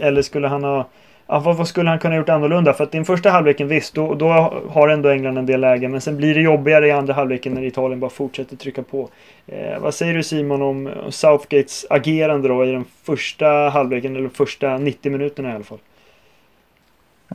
eller 0.00 0.22
skulle 0.22 0.48
han 0.48 0.64
ha... 0.64 0.86
Ja, 1.26 1.38
vad, 1.38 1.56
vad, 1.56 1.68
skulle 1.68 1.90
han 1.90 1.98
kunna 1.98 2.16
gjort 2.16 2.28
annorlunda? 2.28 2.72
För 2.72 2.84
att 2.84 2.94
i 2.94 2.98
den 2.98 3.04
första 3.04 3.30
halvleken 3.30 3.68
visst, 3.68 3.94
då, 3.94 4.14
då 4.14 4.28
har 4.70 4.88
ändå 4.88 5.08
England 5.08 5.38
en 5.38 5.46
del 5.46 5.60
lägen. 5.60 5.90
Men 5.90 6.00
sen 6.00 6.16
blir 6.16 6.34
det 6.34 6.40
jobbigare 6.40 6.88
i 6.88 6.90
andra 6.90 7.14
halvleken 7.14 7.54
när 7.54 7.64
Italien 7.64 8.00
bara 8.00 8.10
fortsätter 8.10 8.56
trycka 8.56 8.82
på. 8.82 9.08
Eh, 9.46 9.78
vad 9.78 9.94
säger 9.94 10.14
du 10.14 10.22
Simon 10.22 10.62
om 10.62 10.90
Southgates 11.10 11.86
agerande 11.90 12.48
då 12.48 12.64
i 12.64 12.72
den 12.72 12.84
första 13.02 13.46
halvleken, 13.46 14.16
eller 14.16 14.28
första 14.28 14.78
90 14.78 15.12
minuterna 15.12 15.52
i 15.52 15.54
alla 15.54 15.64
fall? 15.64 15.78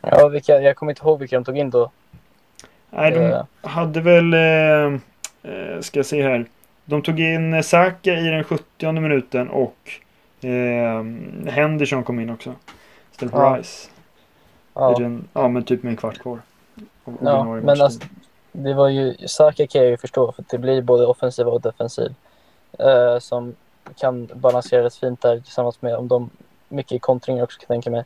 Ja, 0.01 0.27
vilka, 0.27 0.61
jag 0.61 0.75
kommer 0.75 0.91
inte 0.91 1.03
ihåg 1.03 1.19
vilka 1.19 1.35
de 1.35 1.45
tog 1.45 1.57
in 1.57 1.69
då. 1.69 1.91
Nej, 2.89 3.11
de 3.11 3.19
uh. 3.19 3.43
hade 3.61 4.01
väl... 4.01 4.33
Eh, 4.33 4.99
eh 5.53 5.79
ska 5.79 5.99
jag 5.99 6.05
se 6.05 6.23
här. 6.23 6.45
De 6.85 7.01
tog 7.01 7.19
in 7.19 7.63
Saka 7.63 8.13
i 8.13 8.29
den 8.29 8.43
70 8.43 8.91
minuten 8.91 9.49
och 9.49 9.77
eh, 10.41 11.03
Henderson 11.51 12.03
kom 12.03 12.19
in 12.19 12.29
också. 12.29 12.55
Istället 13.11 13.31
för 13.31 13.41
ja. 13.41 13.57
Rice. 13.57 13.89
Ja. 14.73 14.95
Den, 14.99 15.27
ja, 15.33 15.47
men 15.47 15.63
typ 15.63 15.83
med 15.83 15.91
en 15.91 15.97
kvart 15.97 16.19
kvar. 16.19 16.39
Ja, 17.21 17.43
men 17.43 17.81
alltså, 17.81 17.99
det 18.51 18.73
var 18.73 18.89
ju, 18.89 19.15
Saka 19.27 19.67
kan 19.67 19.81
jag 19.81 19.91
ju 19.91 19.97
förstå 19.97 20.31
för 20.31 20.43
det 20.49 20.57
blir 20.57 20.81
både 20.81 21.05
offensiv 21.05 21.47
och 21.47 21.61
defensiv. 21.61 22.13
Eh, 22.79 23.19
som 23.19 23.55
kan 23.95 24.29
balansera 24.33 24.83
rätt 24.83 24.95
fint 24.95 25.21
där 25.21 25.39
tillsammans 25.39 25.81
med 25.81 25.95
om 25.95 26.07
de 26.07 26.29
mycket 26.69 27.01
kontringar 27.01 27.43
också 27.43 27.59
kan 27.59 27.75
jag 27.75 27.83
tänka 27.83 27.91
mig. 27.91 28.03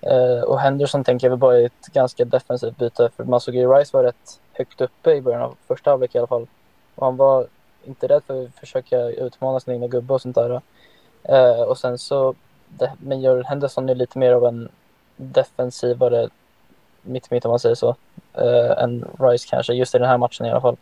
Eh, 0.00 0.44
och 0.44 0.60
Henderson 0.60 1.04
tänker 1.04 1.26
jag 1.26 1.30
väl 1.30 1.38
bara 1.38 1.58
är 1.58 1.66
ett 1.66 1.86
ganska 1.92 2.24
defensivt 2.24 2.76
byte 2.76 3.10
för 3.16 3.24
man 3.24 3.40
såg 3.40 3.54
ju 3.54 3.72
Rice 3.72 3.96
var 3.96 4.04
rätt 4.04 4.40
högt 4.52 4.80
uppe 4.80 5.12
i 5.12 5.20
början 5.20 5.42
av 5.42 5.56
första 5.66 5.90
halvlek 5.90 6.14
i 6.14 6.18
alla 6.18 6.26
fall. 6.26 6.46
Och 6.94 7.06
han 7.06 7.16
var 7.16 7.46
inte 7.84 8.06
rädd 8.06 8.22
för 8.26 8.44
att 8.44 8.54
försöka 8.54 8.96
utmana 8.98 9.60
sin 9.60 9.74
egna 9.74 9.86
gubbe 9.86 10.14
och 10.14 10.22
sånt 10.22 10.34
där. 10.34 10.60
Eh, 11.22 11.62
och 11.62 11.78
sen 11.78 11.98
så, 11.98 12.34
det, 12.68 12.92
men 13.00 13.20
gör 13.20 13.42
Henderson 13.42 13.88
är 13.88 13.94
lite 13.94 14.18
mer 14.18 14.32
av 14.32 14.44
en 14.44 14.68
defensivare 15.16 16.28
mitt-mitt 17.02 17.44
om 17.44 17.50
man 17.50 17.58
säger 17.58 17.74
så, 17.74 17.96
eh, 18.34 18.82
än 18.82 19.04
Rice 19.18 19.46
kanske, 19.50 19.72
just 19.72 19.94
i 19.94 19.98
den 19.98 20.08
här 20.08 20.18
matchen 20.18 20.46
i 20.46 20.50
alla 20.50 20.60
fall. 20.60 20.76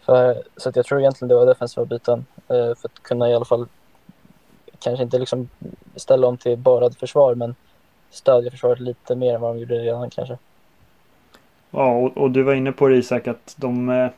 För, 0.00 0.42
så 0.56 0.68
att 0.68 0.76
jag 0.76 0.86
tror 0.86 1.00
egentligen 1.00 1.28
det 1.28 1.34
var 1.34 1.46
defensiva 1.46 1.84
byten 1.84 2.26
eh, 2.48 2.74
för 2.74 2.88
att 2.88 3.02
kunna 3.02 3.30
i 3.30 3.34
alla 3.34 3.44
fall, 3.44 3.66
kanske 4.78 5.02
inte 5.02 5.18
liksom 5.18 5.48
ställa 5.96 6.26
om 6.26 6.36
till 6.36 6.58
bara 6.58 6.90
försvar, 6.90 7.34
men 7.34 7.54
stödja 8.10 8.50
försvaret 8.50 8.80
lite 8.80 9.16
mer 9.16 9.34
än 9.34 9.40
vad 9.40 9.54
de 9.54 9.60
gjorde 9.60 9.74
redan 9.74 10.10
kanske. 10.10 10.38
Ja, 11.70 11.96
och, 11.96 12.16
och 12.16 12.30
du 12.30 12.42
var 12.42 12.54
inne 12.54 12.72
på 12.72 12.88
det 12.88 12.96
Isak, 12.96 13.28
att 13.28 13.54
de 13.56 13.88
eh, 13.88 14.10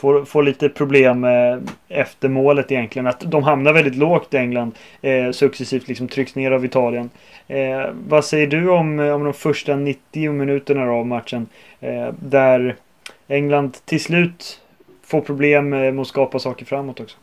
får, 0.00 0.24
får 0.24 0.42
lite 0.42 0.68
problem 0.68 1.24
eh, 1.24 1.58
efter 1.88 2.28
målet 2.28 2.72
egentligen. 2.72 3.06
Att 3.06 3.20
de 3.20 3.42
hamnar 3.42 3.72
väldigt 3.72 3.94
lågt 3.94 4.34
i 4.34 4.36
England. 4.36 4.72
Eh, 5.00 5.30
successivt 5.30 5.88
liksom 5.88 6.08
trycks 6.08 6.34
ner 6.34 6.50
av 6.50 6.64
Italien. 6.64 7.10
Eh, 7.48 7.90
vad 8.08 8.24
säger 8.24 8.46
du 8.46 8.70
om, 8.70 9.00
eh, 9.00 9.14
om 9.14 9.24
de 9.24 9.32
första 9.32 9.76
90 9.76 10.32
minuterna 10.32 10.92
av 10.92 11.06
matchen? 11.06 11.46
Eh, 11.80 12.08
där 12.18 12.76
England 13.28 13.76
till 13.84 14.00
slut 14.00 14.60
får 15.02 15.20
problem 15.20 15.72
eh, 15.72 15.92
med 15.92 16.00
att 16.00 16.06
skapa 16.06 16.38
saker 16.38 16.64
framåt 16.64 17.00
också. 17.00 17.16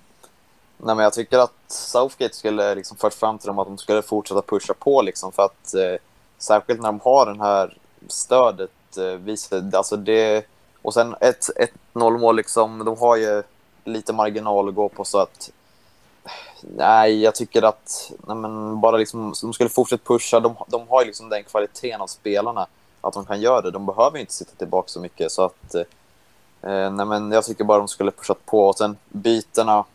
Nej, 0.77 0.95
men 0.95 1.03
jag 1.03 1.13
tycker 1.13 1.37
att 1.37 1.53
Southgate 1.67 2.35
skulle 2.35 2.75
liksom 2.75 2.97
fört 2.97 3.13
fram 3.13 3.37
till 3.37 3.47
dem 3.47 3.59
att 3.59 3.67
de 3.67 3.77
skulle 3.77 4.01
fortsätta 4.01 4.41
pusha 4.41 4.73
på. 4.73 5.01
Liksom, 5.01 5.31
för 5.31 5.43
att 5.43 5.73
eh, 5.73 5.99
Särskilt 6.37 6.81
när 6.81 6.87
de 6.87 6.99
har 7.03 7.25
den 7.25 7.41
här 7.41 7.77
stödet. 8.07 8.71
Eh, 8.97 9.03
visar, 9.03 9.63
alltså 9.73 9.97
det 9.97 10.45
och 10.87 10.93
sen 10.93 11.15
ett, 11.21 11.49
ett 11.55 11.73
nollmål, 11.93 12.35
liksom, 12.35 12.85
de 12.85 12.97
har 12.97 13.15
ju 13.15 13.43
lite 13.83 14.13
marginal 14.13 14.69
att 14.69 14.75
gå 14.75 14.89
på 14.89 15.05
så 15.05 15.17
att 15.19 15.51
Nej, 16.61 17.23
jag 17.23 17.35
tycker 17.35 17.61
att 17.61 18.11
nej 18.27 18.35
men, 18.35 18.81
bara 18.81 18.97
liksom, 18.97 19.33
de 19.41 19.53
skulle 19.53 19.69
fortsätta 19.69 20.03
pusha. 20.03 20.39
De, 20.39 20.55
de 20.67 20.87
har 20.87 21.01
ju 21.01 21.07
liksom 21.07 21.29
den 21.29 21.43
kvaliteten 21.43 22.01
av 22.01 22.07
spelarna 22.07 22.67
att 23.01 23.13
de 23.13 23.25
kan 23.25 23.41
göra 23.41 23.61
det. 23.61 23.71
De 23.71 23.85
behöver 23.85 24.19
inte 24.19 24.33
sitta 24.33 24.51
tillbaka 24.57 24.87
så 24.87 24.99
mycket. 24.99 25.31
Så 25.31 25.43
att, 25.43 25.75
eh, 25.75 26.91
nej 26.91 27.05
men 27.05 27.31
jag 27.31 27.45
tycker 27.45 27.63
bara 27.63 27.77
de 27.77 27.87
skulle 27.87 28.11
pushat 28.11 28.45
på. 28.45 28.67
Och 28.67 28.77
sen 28.77 28.97
bytena. 29.09 29.85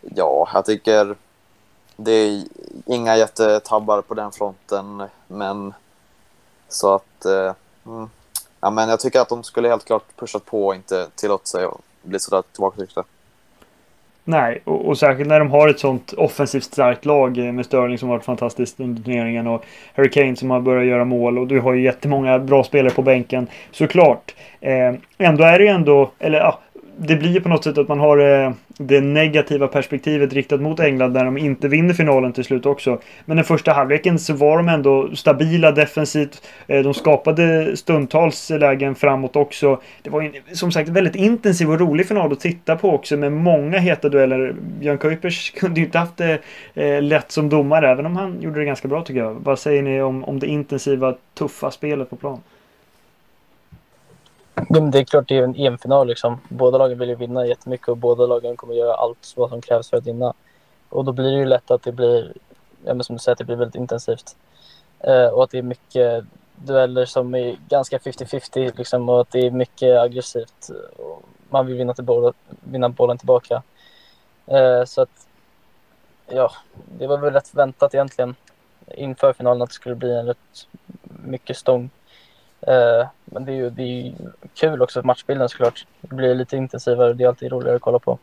Ja, 0.00 0.48
jag 0.54 0.64
tycker 0.64 1.16
det 1.96 2.12
är 2.12 2.44
inga 2.86 3.16
jättetabbar 3.16 4.02
på 4.02 4.14
den 4.14 4.32
fronten. 4.32 5.02
Men 5.26 5.74
så 6.68 6.94
att 6.94 7.24
eh, 7.24 7.54
mm, 7.86 8.10
Ja, 8.64 8.70
men 8.70 8.88
jag 8.88 9.00
tycker 9.00 9.20
att 9.20 9.28
de 9.28 9.42
skulle 9.42 9.68
helt 9.68 9.84
klart 9.84 10.04
pushat 10.16 10.44
på 10.44 10.66
och 10.66 10.74
inte 10.74 11.06
tillåtit 11.14 11.46
sig 11.46 11.64
att 11.64 11.80
bli 12.02 12.18
sådär 12.18 12.42
tillbakatryckta. 12.52 13.04
Nej, 14.24 14.62
och, 14.64 14.88
och, 14.88 14.98
särskilt 14.98 15.28
när 15.28 15.38
de 15.38 15.50
har 15.50 15.68
ett 15.68 15.78
sånt 15.78 16.12
offensivt 16.12 16.64
starkt 16.64 17.04
lag 17.04 17.36
med 17.36 17.66
Sterling 17.66 17.98
som 17.98 18.08
varit 18.08 18.24
fantastiskt 18.24 18.80
under 18.80 19.02
turneringen 19.02 19.46
och 19.46 19.64
Harry 19.94 20.10
Kane 20.10 20.36
som 20.36 20.50
har 20.50 20.60
börjat 20.60 20.86
göra 20.86 21.04
mål 21.04 21.38
och 21.38 21.46
du 21.46 21.60
har 21.60 21.72
ju 21.72 21.82
jättemånga 21.82 22.38
bra 22.38 22.64
spelare 22.64 22.94
på 22.94 23.02
bänken 23.02 23.46
såklart. 23.70 24.34
Eh, 24.60 24.94
ändå 25.18 25.44
är 25.44 25.58
det 25.58 25.64
ju 25.64 25.70
ändå, 25.70 26.10
eller 26.18 26.38
ja, 26.38 26.60
det 26.98 27.16
blir 27.16 27.30
ju 27.30 27.40
på 27.40 27.48
något 27.48 27.64
sätt 27.64 27.78
att 27.78 27.88
man 27.88 28.00
har 28.00 28.18
eh, 28.18 28.52
det 28.78 29.00
negativa 29.00 29.68
perspektivet 29.68 30.32
riktat 30.32 30.60
mot 30.60 30.80
England 30.80 31.12
när 31.12 31.24
de 31.24 31.38
inte 31.38 31.68
vinner 31.68 31.94
finalen 31.94 32.32
till 32.32 32.44
slut 32.44 32.66
också. 32.66 33.00
Men 33.24 33.36
den 33.36 33.44
första 33.44 33.72
halvleken 33.72 34.18
så 34.18 34.34
var 34.34 34.56
de 34.56 34.68
ändå 34.68 35.10
stabila 35.16 35.72
defensivt. 35.72 36.48
Eh, 36.66 36.82
de 36.82 36.94
skapade 36.94 37.76
stundtals 37.76 38.50
lägen 38.50 38.94
framåt 38.94 39.36
också. 39.36 39.80
Det 40.02 40.10
var 40.10 40.54
som 40.54 40.72
sagt 40.72 40.88
väldigt 40.88 41.16
intensiv 41.16 41.70
och 41.70 41.80
rolig 41.80 42.08
final 42.08 42.32
att 42.32 42.40
titta 42.40 42.76
på 42.76 42.90
också 42.90 43.16
med 43.16 43.32
många 43.32 43.78
heta 43.78 44.08
dueller. 44.08 44.54
Björn 44.80 44.98
Kuipers 44.98 45.50
kunde 45.56 45.80
ju 45.80 45.86
inte 45.86 45.98
haft 45.98 46.16
det 46.16 46.38
eh, 46.74 47.02
lätt 47.02 47.32
som 47.32 47.48
domare 47.48 47.90
även 47.90 48.06
om 48.06 48.16
han 48.16 48.40
gjorde 48.40 48.58
det 48.58 48.64
ganska 48.64 48.88
bra 48.88 49.02
tycker 49.02 49.20
jag. 49.20 49.34
Vad 49.34 49.58
säger 49.58 49.82
ni 49.82 50.02
om, 50.02 50.24
om 50.24 50.38
det 50.38 50.46
intensiva, 50.46 51.14
tuffa 51.34 51.70
spelet 51.70 52.10
på 52.10 52.16
plan? 52.16 52.40
Det 54.54 54.98
är 54.98 55.04
klart 55.04 55.28
det 55.28 55.36
är 55.36 55.42
en 55.42 55.56
EM-final. 55.56 56.06
Liksom. 56.06 56.40
Båda 56.48 56.78
lagen 56.78 56.98
vill 56.98 57.08
ju 57.08 57.14
vinna 57.14 57.46
jättemycket 57.46 57.88
och 57.88 57.96
båda 57.96 58.26
lagen 58.26 58.56
kommer 58.56 58.74
göra 58.74 58.94
allt 58.94 59.32
vad 59.36 59.50
som 59.50 59.60
krävs 59.60 59.90
för 59.90 59.96
att 59.96 60.06
vinna. 60.06 60.34
Och 60.88 61.04
då 61.04 61.12
blir 61.12 61.30
det 61.30 61.38
ju 61.38 61.44
lätt 61.44 61.70
att 61.70 61.82
det 61.82 61.92
blir, 61.92 62.32
ja, 62.84 63.02
som 63.02 63.16
du 63.16 63.20
säger, 63.20 63.32
att 63.32 63.38
det 63.38 63.44
blir 63.44 63.56
väldigt 63.56 63.74
intensivt. 63.74 64.36
Eh, 65.00 65.26
och 65.26 65.44
att 65.44 65.50
det 65.50 65.58
är 65.58 65.62
mycket 65.62 66.24
dueller 66.56 67.04
som 67.04 67.34
är 67.34 67.56
ganska 67.68 67.98
50-50 67.98 68.72
liksom, 68.76 69.08
och 69.08 69.20
att 69.20 69.30
det 69.30 69.46
är 69.46 69.50
mycket 69.50 69.98
aggressivt. 69.98 70.70
Och 70.96 71.22
man 71.50 71.66
vill 71.66 71.76
vinna, 71.76 71.94
till 71.94 72.04
boll, 72.04 72.32
vinna 72.48 72.88
bollen 72.88 73.18
tillbaka. 73.18 73.62
Eh, 74.46 74.84
så 74.84 75.02
att, 75.02 75.26
ja, 76.26 76.52
det 76.98 77.06
var 77.06 77.18
väl 77.18 77.32
rätt 77.32 77.54
väntat 77.54 77.94
egentligen 77.94 78.34
inför 78.86 79.32
finalen 79.32 79.62
att 79.62 79.68
det 79.68 79.74
skulle 79.74 79.94
bli 79.94 80.16
en 80.16 80.26
rätt 80.26 80.68
mycket 81.02 81.56
stång. 81.56 81.90
Eh, 82.66 83.06
men 83.24 83.44
det 83.44 83.52
är 83.52 83.56
ju 83.56 83.70
det 83.70 83.82
är 83.82 84.14
kul 84.54 84.82
också 84.82 85.00
för 85.00 85.06
matchbilden 85.06 85.48
såklart. 85.48 85.86
Det 86.00 86.14
blir 86.14 86.34
lite 86.34 86.56
intensivare 86.56 87.08
och 87.08 87.16
det 87.16 87.24
är 87.24 87.28
alltid 87.28 87.52
roligare 87.52 87.76
att 87.76 87.82
kolla 87.82 87.98
på. 87.98 88.18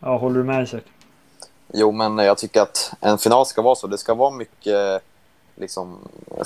Ja, 0.00 0.16
håller 0.16 0.38
du 0.38 0.44
med 0.44 0.62
Isak? 0.62 0.82
Jo, 1.72 1.92
men 1.92 2.18
jag 2.18 2.38
tycker 2.38 2.60
att 2.60 2.92
en 3.00 3.18
final 3.18 3.46
ska 3.46 3.62
vara 3.62 3.74
så. 3.74 3.86
Det 3.86 3.98
ska 3.98 4.14
vara 4.14 4.30
mycket 4.30 5.02
liksom, 5.54 5.98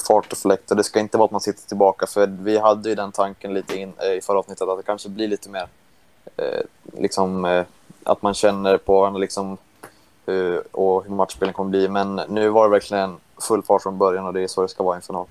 fart 0.09 0.33
och 0.33 0.39
fläkt 0.39 0.71
och 0.71 0.77
det 0.77 0.85
ska 0.85 1.01
inte 1.01 1.19
vara 1.19 1.25
att 1.25 1.31
man 1.31 1.41
sitter 1.41 1.69
tillbaka. 1.69 2.07
För 2.07 2.27
vi 2.27 2.59
hade 2.59 2.89
ju 2.89 2.95
den 2.95 3.13
tanken 3.13 3.55
lite 3.55 3.79
in, 3.79 3.93
eh, 3.99 4.13
i 4.13 4.21
förra 4.21 4.39
avsnittet 4.39 4.69
att 4.69 4.79
det 4.79 4.83
kanske 4.83 5.09
blir 5.09 5.29
lite 5.29 5.49
mer 5.49 5.69
eh, 6.37 6.61
liksom, 6.93 7.45
eh, 7.45 7.65
att 8.05 8.23
man 8.23 8.35
känner 8.35 8.77
på 8.77 9.01
varandra 9.01 9.19
liksom, 9.19 9.57
hur, 10.27 10.77
och 10.77 11.05
hur 11.05 11.11
matchspelen 11.11 11.55
kommer 11.55 11.71
bli. 11.71 11.89
Men 11.89 12.21
nu 12.29 12.49
var 12.49 12.65
det 12.65 12.71
verkligen 12.71 13.17
full 13.49 13.63
fart 13.63 13.83
från 13.83 13.99
början 13.99 14.27
och 14.27 14.33
det 14.33 14.41
är 14.41 14.47
så 14.47 14.63
det 14.63 14.69
ska 14.69 14.83
vara 14.83 14.97
i 14.97 14.99
en 14.99 15.03
final. 15.03 15.27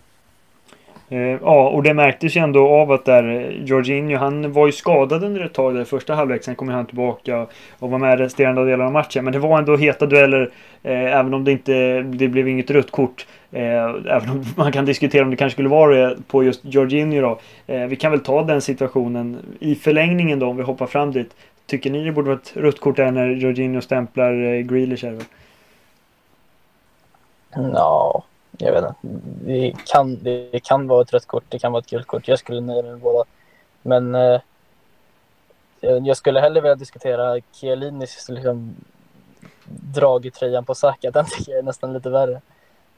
Eh, 1.12 1.20
ja, 1.20 1.70
och 1.70 1.84
det 1.84 1.94
märktes 1.94 2.38
ju 2.38 2.42
ändå 2.42 2.68
av 2.68 2.92
att 2.92 3.06
där 3.06 3.24
eh, 3.30 3.64
Jorginho, 3.64 4.18
han 4.18 4.52
var 4.52 4.66
ju 4.66 4.72
skadad 4.72 5.24
under 5.24 5.42
ett 5.42 5.54
tag 5.54 5.76
där 5.76 5.84
första 5.84 6.16
halvlek. 6.16 6.44
Sen 6.44 6.56
kom 6.56 6.70
han 6.70 6.86
tillbaka 6.86 7.48
och 7.80 7.90
var 7.90 7.98
med 7.98 8.20
resterande 8.20 8.66
delar 8.66 8.86
av 8.86 8.92
matchen. 8.92 9.24
Men 9.24 9.34
det 9.34 9.40
var 9.40 9.58
ändå 9.58 9.78
heta 9.78 10.06
dueller, 10.06 10.50
eh, 10.84 11.20
även 11.20 11.34
om 11.34 11.44
det 11.44 11.52
inte 11.52 12.02
det 12.02 12.28
blev 12.28 12.48
inget 12.48 12.72
rött 12.72 12.92
kort. 12.92 13.28
Eh, 13.52 13.84
även 13.86 14.30
om 14.30 14.44
man 14.56 14.72
kan 14.72 14.86
diskutera 14.86 15.24
om 15.24 15.30
det 15.30 15.36
kanske 15.36 15.54
skulle 15.54 15.70
vara 15.70 15.96
det 15.96 16.18
på 16.28 16.44
just 16.44 16.62
Jorginho 16.64 17.22
då. 17.22 17.40
Eh, 17.74 17.86
vi 17.86 17.96
kan 17.96 18.12
väl 18.12 18.20
ta 18.20 18.44
den 18.44 18.62
situationen 18.62 19.38
i 19.60 19.76
förlängningen 19.76 20.40
då, 20.40 20.48
om 20.48 20.58
vi 20.58 20.64
hoppar 20.64 20.88
fram 20.88 21.12
dit. 21.12 21.36
Tycker 21.66 21.90
ni 21.90 22.04
det 22.04 22.12
borde 22.12 22.28
vara 22.28 22.40
ett 22.40 22.58
rött 22.58 22.80
kort 22.80 22.96
där 22.96 23.12
när 23.12 23.30
Jorginho 23.30 23.82
stämplar 23.82 24.44
eh, 24.44 24.62
Grealish? 24.62 25.06
Ja, 27.56 28.24
jag 28.66 28.74
vet 28.74 28.84
inte. 28.84 29.20
Det 29.46 29.74
kan, 29.86 30.24
det 30.24 30.64
kan 30.64 30.88
vara 30.88 31.02
ett 31.02 31.14
rött 31.14 31.28
kort, 31.28 31.44
det 31.50 31.60
kan 31.60 31.72
vara 31.72 31.80
ett 31.80 31.90
gult 31.90 32.08
kort. 32.08 32.28
Jag 32.28 32.40
skulle 32.40 32.62
nöja 32.62 32.82
mig 32.82 32.92
med 32.92 33.00
båda. 33.00 33.24
Men 33.82 34.16
eh, 34.16 34.42
jag 35.82 36.18
skulle 36.18 36.40
hellre 36.40 36.62
vilja 36.62 36.76
diskutera 36.76 37.40
Chiellinis 37.52 38.30
liksom, 38.30 38.76
drag 39.66 40.26
i 40.26 40.32
tröjan 40.32 40.66
på 40.66 40.76
Saka. 40.76 41.12
Den 41.12 41.26
tycker 41.26 41.52
jag 41.52 41.60
är 41.60 41.64
nästan 41.64 41.94
lite 41.94 42.10
värre. 42.10 42.42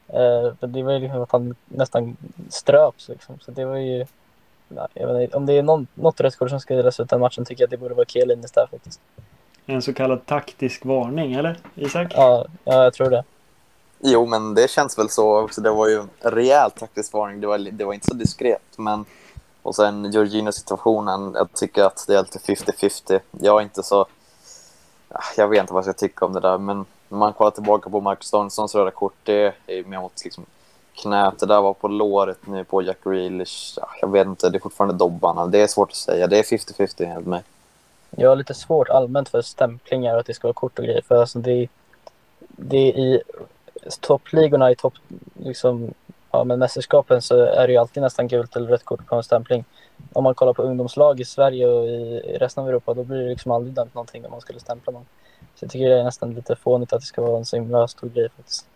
Eh, 0.07 0.55
för 0.59 0.67
det 0.67 0.83
var 0.83 0.93
ju 0.93 0.99
liksom 0.99 1.21
att 1.21 1.31
han 1.31 1.55
nästan 1.65 2.17
ströps. 2.49 3.09
Liksom. 3.09 3.39
Så 3.39 3.51
det 3.51 3.65
var 3.65 3.77
ju... 3.77 4.05
Nej, 4.67 4.87
jag 4.93 5.23
inte, 5.23 5.37
om 5.37 5.45
det 5.45 5.53
är 5.53 5.63
någon, 5.63 5.87
något 5.93 6.21
rött 6.21 6.35
kort 6.35 6.49
som 6.49 6.59
ska 6.59 6.75
delas 6.75 6.99
ut 6.99 7.09
den 7.09 7.19
matchen 7.19 7.45
tycker 7.45 7.61
jag 7.61 7.67
att 7.67 7.71
det 7.71 7.77
borde 7.77 7.95
vara 7.95 8.05
Chiellinis 8.05 8.51
där 8.51 8.67
faktiskt. 8.71 9.01
En 9.65 9.81
så 9.81 9.93
kallad 9.93 10.25
taktisk 10.25 10.85
varning, 10.85 11.33
eller 11.33 11.57
Isak? 11.75 12.11
Ja, 12.15 12.45
ja 12.63 12.83
jag 12.83 12.93
tror 12.93 13.09
det. 13.09 13.23
Jo, 14.03 14.25
men 14.25 14.53
det 14.53 14.69
känns 14.69 14.97
väl 14.97 15.09
så 15.09 15.39
också. 15.41 15.61
Det 15.61 15.71
var 15.71 15.87
ju 15.87 15.99
en 15.99 16.09
rejäl 16.19 16.71
taktisk 16.71 17.13
varning. 17.13 17.41
Det 17.41 17.47
var, 17.47 17.57
det 17.57 17.85
var 17.85 17.93
inte 17.93 18.07
så 18.07 18.13
diskret, 18.13 18.63
men... 18.77 19.05
Och 19.63 19.75
sen 19.75 20.11
Georgina-situationen. 20.11 21.33
Jag 21.35 21.53
tycker 21.53 21.83
att 21.83 22.05
det 22.07 22.15
är 22.15 22.21
lite 22.21 22.39
50-50. 22.39 23.19
Jag 23.31 23.59
är 23.59 23.63
inte 23.63 23.83
så... 23.83 24.05
Ah, 25.09 25.23
jag 25.37 25.47
vet 25.47 25.59
inte 25.61 25.73
vad 25.73 25.87
jag 25.87 25.95
ska 25.95 26.07
tycka 26.07 26.25
om 26.25 26.33
det 26.33 26.39
där, 26.39 26.57
men 26.57 26.85
när 27.09 27.17
man 27.17 27.33
kollar 27.33 27.51
tillbaka 27.51 27.89
på 27.89 28.01
Marcus 28.01 28.31
Danielssons 28.31 28.75
röda 28.75 28.91
kort, 28.91 29.13
det 29.23 29.53
är 29.67 29.83
mer 29.83 29.99
mot 29.99 30.23
liksom 30.23 30.45
knät. 30.93 31.39
Det 31.39 31.45
där 31.45 31.61
var 31.61 31.73
på 31.73 31.87
låret 31.87 32.47
nu 32.47 32.63
på 32.63 32.81
Jack 32.81 32.97
Grealish. 33.03 33.79
Ah, 33.81 33.87
jag 34.01 34.11
vet 34.11 34.27
inte, 34.27 34.49
det 34.49 34.57
är 34.57 34.59
fortfarande 34.59 34.95
dobbarna. 34.95 35.45
Det 35.45 35.61
är 35.61 35.67
svårt 35.67 35.89
att 35.89 35.95
säga. 35.95 36.27
Det 36.27 36.39
är 36.39 36.43
50-50 36.43 37.11
enligt 37.11 37.27
mig. 37.27 37.43
Jag 38.09 38.29
har 38.29 38.35
lite 38.35 38.53
svårt 38.53 38.89
allmänt 38.89 39.29
för 39.29 39.41
stämplingar 39.41 40.13
och 40.13 40.19
att 40.19 40.25
det 40.25 40.33
ska 40.33 40.47
vara 40.47 40.53
kort 40.53 40.79
och 40.79 40.85
grejer. 40.85 41.01
För 41.07 41.15
alltså 41.15 41.39
det, 41.39 41.67
det 42.39 42.77
är 42.77 42.97
i 42.97 43.21
toppligorna 44.01 44.71
i 44.71 44.75
topp, 44.75 44.93
liksom, 45.33 45.93
ja, 46.31 46.43
men 46.43 46.59
mästerskapen 46.59 47.21
så 47.21 47.45
är 47.45 47.67
det 47.67 47.73
ju 47.73 47.79
alltid 47.79 48.03
nästan 48.03 48.27
gult 48.27 48.55
eller 48.55 48.67
rött 48.67 48.83
kort 48.83 49.05
på 49.05 49.15
en 49.15 49.23
stämpling. 49.23 49.65
Om 50.13 50.23
man 50.23 50.35
kollar 50.35 50.53
på 50.53 50.63
ungdomslag 50.63 51.19
i 51.19 51.25
Sverige 51.25 51.67
och 51.67 51.85
i 51.85 52.19
resten 52.39 52.63
av 52.63 52.69
Europa 52.69 52.93
då 52.93 53.03
blir 53.03 53.17
det 53.17 53.29
liksom 53.29 53.51
aldrig 53.51 53.73
dömt 53.73 53.93
någonting 53.93 54.25
om 54.25 54.31
man 54.31 54.41
skulle 54.41 54.59
stämpla 54.59 54.93
någon. 54.93 55.05
Så 55.55 55.65
jag 55.65 55.71
tycker 55.71 55.89
det 55.89 55.99
är 55.99 56.03
nästan 56.03 56.33
lite 56.33 56.55
fånigt 56.55 56.93
att 56.93 57.01
det 57.01 57.05
ska 57.05 57.21
vara 57.21 57.37
en 57.37 57.45
så 57.45 57.55
himla 57.55 57.87
stor 57.87 58.09
grej 58.09 58.29
faktiskt. 58.35 58.67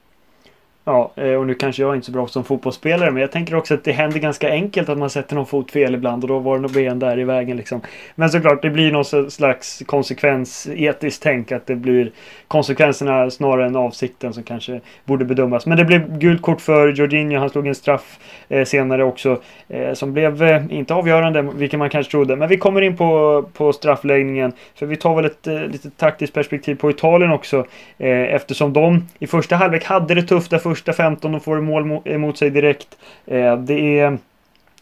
Ja, 0.87 1.11
eh, 1.15 1.33
och 1.33 1.47
nu 1.47 1.53
kanske 1.53 1.81
jag 1.81 1.91
är 1.91 1.95
inte 1.95 2.05
så 2.05 2.11
bra 2.11 2.27
som 2.27 2.43
fotbollsspelare 2.43 3.11
men 3.11 3.21
jag 3.21 3.31
tänker 3.31 3.55
också 3.55 3.73
att 3.73 3.83
det 3.83 3.91
händer 3.91 4.19
ganska 4.19 4.49
enkelt 4.49 4.89
att 4.89 4.97
man 4.97 5.09
sätter 5.09 5.35
någon 5.35 5.45
fot 5.45 5.71
fel 5.71 5.95
ibland 5.95 6.23
och 6.23 6.27
då 6.27 6.39
var 6.39 6.55
det 6.55 6.61
något 6.61 6.73
ben 6.73 6.99
där 6.99 7.19
i 7.19 7.23
vägen 7.23 7.57
liksom. 7.57 7.81
Men 8.15 8.29
såklart, 8.29 8.61
det 8.61 8.69
blir 8.69 8.91
någon 8.91 9.31
slags 9.31 9.83
konsekvens, 9.85 10.67
etiskt 10.75 11.23
tänk 11.23 11.51
att 11.51 11.67
det 11.67 11.75
blir 11.75 12.11
konsekvenserna 12.47 13.29
snarare 13.29 13.65
än 13.65 13.75
avsikten 13.75 14.33
som 14.33 14.43
kanske 14.43 14.81
borde 15.05 15.25
bedömas. 15.25 15.65
Men 15.65 15.77
det 15.77 15.85
blev 15.85 16.19
gult 16.19 16.41
kort 16.41 16.61
för 16.61 16.87
Jorginho, 16.87 17.39
han 17.39 17.49
slog 17.49 17.67
en 17.67 17.75
straff 17.75 18.19
eh, 18.49 18.65
senare 18.65 19.03
också 19.03 19.41
eh, 19.67 19.93
som 19.93 20.13
blev 20.13 20.43
eh, 20.43 20.63
inte 20.69 20.93
avgörande, 20.93 21.41
vilket 21.41 21.79
man 21.79 21.89
kanske 21.89 22.11
trodde. 22.11 22.35
Men 22.35 22.49
vi 22.49 22.57
kommer 22.57 22.81
in 22.81 22.97
på, 22.97 23.43
på 23.53 23.73
straffläggningen 23.73 24.53
för 24.75 24.85
vi 24.85 24.95
tar 24.95 25.15
väl 25.15 25.25
ett 25.25 25.47
eh, 25.47 25.61
lite 25.61 25.89
taktiskt 25.89 26.33
perspektiv 26.33 26.75
på 26.75 26.89
Italien 26.89 27.31
också 27.31 27.65
eh, 27.97 28.35
eftersom 28.35 28.73
de 28.73 29.07
i 29.19 29.27
första 29.27 29.55
halvlek 29.55 29.83
hade 29.83 30.15
det 30.15 30.23
tufft 30.23 30.51
där 30.51 30.59
första 30.75 30.93
15 30.93 31.35
och 31.35 31.43
får 31.43 31.61
mål 31.61 32.01
emot 32.05 32.37
sig 32.37 32.49
direkt. 32.49 32.87
Eh, 33.25 33.57
det 33.57 33.99
är 33.99 34.17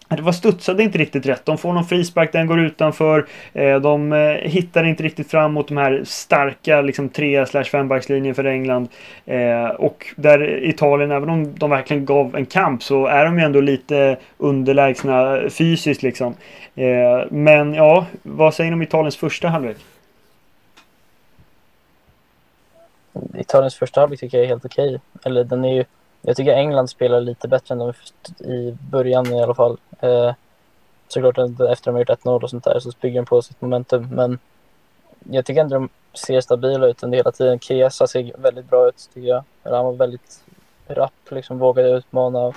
det 0.10 0.22
var 0.22 0.32
studsade 0.32 0.84
inte 0.84 0.98
riktigt 0.98 1.26
rätt. 1.26 1.46
De 1.46 1.58
får 1.58 1.74
någon 1.74 1.86
frispark, 1.86 2.32
den 2.32 2.48
går 2.48 2.60
utanför. 2.60 3.26
Eh, 3.54 3.76
de 3.76 4.14
eh, 4.14 4.32
hittar 4.32 4.84
inte 4.84 5.04
riktigt 5.04 5.32
fram 5.32 5.54
mot 5.54 5.68
de 5.68 5.78
här 5.78 6.02
starka 6.06 6.82
liksom 6.82 7.10
3 7.10 7.44
5-backslinjen 7.44 8.36
för 8.36 8.46
England. 8.46 8.88
och 9.78 10.06
där 10.16 10.64
Italien, 10.64 11.12
även 11.12 11.30
om 11.30 11.56
de 11.56 11.70
verkligen 11.70 12.06
gav 12.06 12.36
en 12.36 12.46
kamp 12.46 12.84
så 12.84 13.06
är 13.06 13.26
de 13.26 13.40
ju 13.40 13.46
ändå 13.46 13.62
lite 13.62 14.18
underlägsna 14.38 15.40
fysiskt 15.50 16.04
liksom. 16.04 16.34
men 17.30 17.74
ja, 17.74 18.06
vad 18.24 18.54
säger 18.54 18.72
ni 18.72 18.76
om 18.76 18.82
Italiens 18.82 19.18
första 19.18 19.48
halvlek? 19.48 19.78
Italiens 23.34 23.76
första 23.76 24.00
halvlek 24.00 24.20
tycker 24.20 24.38
jag 24.38 24.46
är 24.46 24.50
helt 24.50 24.66
okej. 24.66 25.02
Eller 25.24 25.44
den 25.44 25.66
är 25.66 25.74
ju, 25.74 25.86
jag 26.22 26.36
tycker 26.36 26.54
England 26.54 26.88
spelar 26.88 27.22
lite 27.22 27.48
bättre 27.48 27.74
än 27.74 27.80
de 27.80 27.94
i 28.40 28.78
början 28.92 29.28
i 29.28 29.44
alla 29.44 29.56
fall. 29.56 29.78
Eh, 30.00 30.34
såklart 31.08 31.38
efter 31.38 31.86
de 31.86 31.92
har 31.92 32.00
gjort 32.00 32.10
1-0 32.10 32.44
och 32.44 32.50
sånt 32.50 32.64
där 32.64 32.80
så 32.80 32.92
bygger 33.02 33.22
de 33.22 33.26
på 33.26 33.42
sitt 33.42 33.62
momentum. 33.62 34.08
Men 34.12 34.40
jag 35.30 35.46
tycker 35.46 35.62
ändå 35.62 35.76
de 35.76 35.90
ser 36.14 36.42
stabila 36.42 36.88
ut 36.88 37.04
under 37.04 37.18
hela 37.18 37.32
tiden. 37.32 37.60
Chiesa 37.60 38.08
ser 38.08 38.38
väldigt 38.38 38.70
bra 38.70 38.88
ut 38.88 39.10
tycker 39.14 39.28
jag. 39.28 39.44
Han 39.64 39.86
var 39.86 39.94
väldigt 39.94 40.44
rapp, 40.88 41.32
liksom 41.32 41.60
vågade 41.60 41.90
utmana. 41.90 42.48
Eh, 42.48 42.54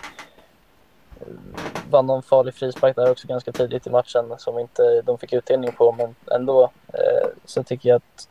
vann 1.90 2.06
någon 2.06 2.22
farlig 2.22 2.54
frispark 2.54 2.96
där 2.96 3.10
också 3.10 3.28
ganska 3.28 3.52
tidigt 3.52 3.86
i 3.86 3.90
matchen 3.90 4.34
som 4.38 4.58
inte 4.58 5.02
de 5.02 5.18
fick 5.18 5.32
utdelning 5.32 5.72
på. 5.72 5.92
Men 5.92 6.14
ändå 6.30 6.70
eh, 6.92 7.28
så 7.44 7.62
tycker 7.62 7.88
jag 7.88 7.96
att 7.96 8.28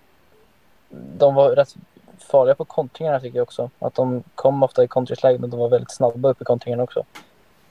de 1.18 1.36
var 1.36 1.50
rätt 1.50 1.76
farliga 2.24 2.56
på 2.56 2.66
kontringarna 2.66 3.20
tycker 3.20 3.38
jag 3.38 3.44
också. 3.44 3.70
Att 3.80 3.96
de 3.96 4.24
kom 4.36 4.64
ofta 4.64 4.84
i 4.84 4.88
kontringsläge 4.88 5.40
men 5.40 5.50
de 5.50 5.60
var 5.60 5.70
väldigt 5.70 5.92
snabba 5.92 6.30
upp 6.30 6.42
i 6.42 6.46
kontringarna 6.46 6.84
också. 6.84 7.04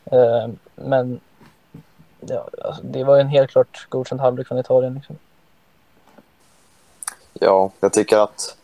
Eh, 0.04 0.48
men 0.74 1.20
ja, 2.20 2.48
alltså, 2.64 2.82
det 2.82 3.04
var 3.04 3.18
en 3.18 3.28
helt 3.28 3.50
klart 3.50 3.86
godkänd 3.88 4.20
halvlek 4.20 4.48
från 4.48 4.58
Italien. 4.58 4.94
Liksom. 4.94 5.18
Ja, 7.32 7.70
jag 7.80 7.92
tycker 7.92 8.18
att 8.18 8.56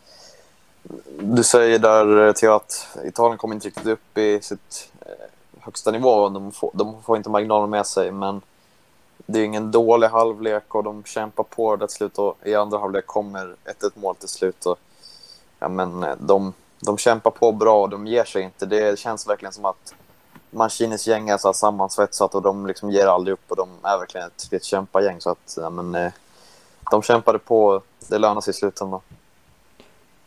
du 1.21 1.43
säger 1.43 1.79
där 1.79 2.27
eh, 2.27 2.33
till 2.33 2.51
att 2.51 2.99
Italien 3.05 3.39
kommer 3.39 3.55
inte 3.55 3.69
riktigt 3.69 3.87
upp 3.87 4.19
i 4.19 4.41
sitt 4.43 4.93
eh, 5.01 5.61
högsta 5.61 5.91
nivå. 5.91 6.29
De 6.29 6.53
får, 6.53 6.71
de 6.75 7.03
får 7.03 7.17
inte 7.17 7.31
marginalen 7.31 7.71
med 7.71 7.87
sig, 7.87 8.11
men 8.11 8.41
det 9.27 9.41
är 9.41 9.45
ingen 9.45 9.71
dålig 9.71 10.09
halvlek 10.09 10.75
och 10.75 10.85
de 10.85 11.05
kämpar 11.05 11.45
på 11.45 11.77
det 11.77 11.87
till 11.87 11.97
slut 11.97 12.19
och 12.19 12.37
i 12.45 12.55
andra 12.55 12.79
halvlek 12.79 13.07
kommer 13.07 13.55
ett, 13.65 13.83
ett 13.83 13.97
mål 13.97 14.17
till 14.17 14.29
slut. 14.29 14.67
Och, 14.67 14.79
ja, 15.61 15.69
men 15.69 16.03
eh, 16.03 16.15
de, 16.19 16.53
de 16.81 16.99
kämpar 16.99 17.31
på 17.31 17.53
bra 17.53 17.83
och 17.83 17.89
de 17.89 18.07
ger 18.07 18.25
sig 18.25 18.43
inte. 18.43 18.67
Det 18.67 18.99
känns 18.99 19.29
verkligen 19.29 19.53
som 19.53 19.65
att 19.65 19.95
Mancini's 20.51 21.09
gäng 21.09 21.29
är 21.29 21.39
så 21.39 21.53
sammansvetsat 21.53 22.35
och 22.35 22.43
de 22.43 22.67
liksom 22.67 22.91
ger 22.91 23.07
aldrig 23.07 23.33
upp 23.33 23.51
och 23.51 23.57
de 23.57 23.69
är 23.83 23.99
verkligen 23.99 24.27
ett, 24.27 24.53
ett 24.53 24.65
kämpagäng. 24.65 25.21
Så 25.21 25.31
att, 25.31 25.57
ja, 25.57 25.71
men, 25.71 25.95
eh, 25.95 26.13
de 26.91 27.03
kämpade 27.03 27.39
på. 27.39 27.83
Det 28.09 28.19
lönar 28.19 28.41
sig 28.41 28.51
i 28.51 28.55
slutändan. 28.55 29.01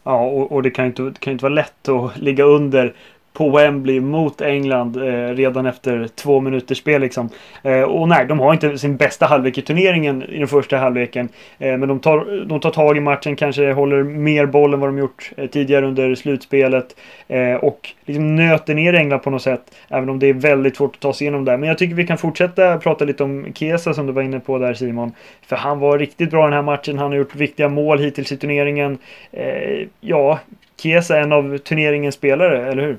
Ja, 0.04 0.26
och, 0.26 0.52
och, 0.52 0.64
det 0.64 0.72
kan 0.72 0.86
ju 0.86 0.90
inte, 0.90 1.20
kan 1.20 1.34
inte 1.34 1.44
vara 1.44 1.54
lätt 1.54 1.90
att 1.90 2.18
ligga 2.18 2.44
under 2.44 2.96
på 3.34 3.50
Wembley 3.50 4.00
mot 4.00 4.42
England 4.42 4.98
eh, 4.98 5.36
redan 5.36 5.66
efter 5.66 6.08
två 6.08 6.42
minuters 6.42 6.78
spel. 6.78 7.02
Liksom. 7.02 7.30
Eh, 7.64 7.82
och 7.82 8.08
nej, 8.08 8.26
de 8.26 8.40
har 8.40 8.54
inte 8.54 8.78
sin 8.78 8.98
bästa 8.98 9.26
halvlek 9.26 9.58
i 9.58 9.62
turneringen 9.62 10.24
i 10.24 10.40
den 10.40 10.48
första 10.48 10.78
halvleken. 10.78 11.30
Eh, 11.60 11.78
men 11.78 11.90
de 11.90 12.00
tar, 12.00 12.46
de 12.46 12.60
tar 12.60 12.72
tag 12.72 12.98
i 12.98 13.00
matchen, 13.00 13.36
kanske 13.36 13.72
håller 13.72 14.04
mer 14.04 14.46
boll 14.46 14.74
än 14.74 14.80
vad 14.80 14.90
de 14.90 14.98
gjort 14.98 15.32
eh, 15.38 15.48
tidigare 15.48 15.86
under 15.86 16.16
slutspelet. 16.16 16.96
Eh, 17.28 17.56
och 17.56 17.90
liksom 18.06 18.36
nöter 18.36 18.76
ner 18.76 18.94
England 18.94 19.20
på 19.20 19.30
något 19.30 19.42
sätt. 19.42 19.62
Även 19.90 20.10
om 20.10 20.20
det 20.20 20.30
är 20.30 20.34
väldigt 20.34 20.76
svårt 20.76 20.96
att 20.96 21.02
ta 21.02 21.14
sig 21.14 21.26
igenom 21.26 21.46
där. 21.46 21.58
Men 21.58 21.70
jag 21.70 21.78
tycker 21.78 21.96
vi 21.96 22.08
kan 22.08 22.18
fortsätta 22.18 22.78
prata 22.78 23.06
lite 23.06 23.24
om 23.24 23.54
Kesa 23.54 23.94
som 23.94 24.08
du 24.08 24.14
var 24.14 24.22
inne 24.22 24.40
på 24.40 24.58
där 24.58 24.74
Simon. 24.74 25.12
För 25.48 25.56
han 25.56 25.80
var 25.80 26.00
riktigt 26.00 26.32
bra 26.32 26.44
den 26.44 26.54
här 26.54 26.62
matchen. 26.62 26.98
Han 26.98 27.12
har 27.12 27.18
gjort 27.18 27.36
viktiga 27.36 27.70
mål 27.70 28.00
hittills 28.00 28.32
i 28.32 28.38
turneringen. 28.38 28.98
Eh, 29.32 29.88
ja, 30.02 30.40
Kesa 30.78 31.18
är 31.18 31.22
en 31.22 31.32
av 31.32 31.58
turneringens 31.58 32.16
spelare, 32.16 32.72
eller 32.72 32.84
hur? 32.84 32.98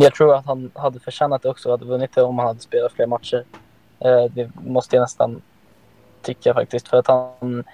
Jag 0.00 0.14
tror 0.14 0.34
att 0.34 0.46
han 0.46 0.70
hade 0.74 1.00
förtjänat 1.00 1.42
det 1.42 1.48
också, 1.48 1.70
hade 1.70 1.84
vunnit 1.84 2.14
det 2.14 2.22
om 2.22 2.38
han 2.38 2.46
hade 2.46 2.60
spelat 2.60 2.92
fler 2.92 3.06
matcher. 3.06 3.44
Eh, 3.98 4.24
det 4.24 4.50
måste 4.54 4.96
jag 4.96 5.00
nästan 5.00 5.42
tycka 6.22 6.54
faktiskt. 6.54 6.88
För 6.88 6.96
att 6.96 7.06
han, 7.06 7.64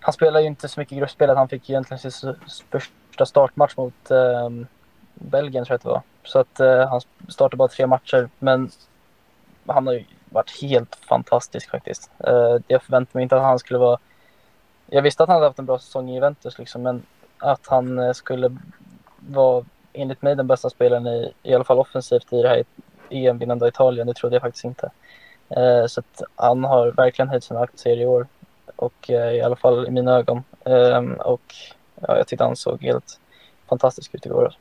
han 0.00 0.12
spelar 0.12 0.40
ju 0.40 0.46
inte 0.46 0.68
så 0.68 0.80
mycket 0.80 0.98
gruppspelet. 0.98 1.36
Han 1.36 1.48
fick 1.48 1.68
ju 1.68 1.72
egentligen 1.72 1.98
sin 1.98 2.34
första 2.70 3.26
startmatch 3.26 3.76
mot 3.76 4.10
eh, 4.10 4.50
Belgien 5.14 5.64
tror 5.64 5.72
jag 5.72 5.76
att 5.76 5.82
det 5.82 5.88
var. 5.88 6.02
Så 6.24 6.38
att 6.38 6.60
eh, 6.60 6.88
han 6.88 7.00
startade 7.28 7.56
bara 7.56 7.68
tre 7.68 7.86
matcher. 7.86 8.28
Men 8.38 8.70
han 9.66 9.86
har 9.86 9.94
ju 9.94 10.04
varit 10.24 10.62
helt 10.62 10.94
fantastisk 10.94 11.70
faktiskt. 11.70 12.10
Eh, 12.18 12.56
jag 12.66 12.82
förväntade 12.82 13.18
mig 13.18 13.22
inte 13.22 13.36
att 13.36 13.42
han 13.42 13.58
skulle 13.58 13.78
vara... 13.78 13.98
Jag 14.86 15.02
visste 15.02 15.22
att 15.22 15.28
han 15.28 15.36
hade 15.36 15.46
haft 15.46 15.58
en 15.58 15.66
bra 15.66 15.78
säsong 15.78 16.10
i 16.10 16.14
Juventus 16.14 16.58
liksom, 16.58 16.82
men 16.82 17.02
att 17.38 17.66
han 17.66 17.98
eh, 17.98 18.12
skulle 18.12 18.56
vara 19.18 19.64
enligt 19.92 20.22
mig 20.22 20.36
den 20.36 20.46
bästa 20.46 20.70
spelaren 20.70 21.06
i, 21.06 21.32
i 21.42 21.54
alla 21.54 21.64
fall 21.64 21.78
offensivt 21.78 22.32
i 22.32 22.42
det 22.42 22.48
här 22.48 22.64
EM-vinnande 23.10 23.68
Italien. 23.68 24.06
Det 24.06 24.14
trodde 24.14 24.34
jag 24.34 24.42
faktiskt 24.42 24.64
inte. 24.64 24.90
Eh, 25.48 25.86
så 25.86 26.00
att 26.00 26.22
han 26.36 26.64
har 26.64 26.90
verkligen 26.90 27.28
höjt 27.28 27.44
sina 27.44 27.60
aktier 27.60 27.96
i 27.96 28.06
år. 28.06 28.26
Och 28.76 29.10
eh, 29.10 29.32
i 29.32 29.42
alla 29.42 29.56
fall 29.56 29.86
i 29.86 29.90
mina 29.90 30.16
ögon. 30.16 30.44
Eh, 30.64 31.02
och 31.20 31.54
ja, 31.94 32.16
jag 32.16 32.26
tyckte 32.26 32.44
han 32.44 32.56
såg 32.56 32.82
helt 32.82 33.20
fantastisk 33.68 34.14
ut 34.14 34.26
igår. 34.26 34.54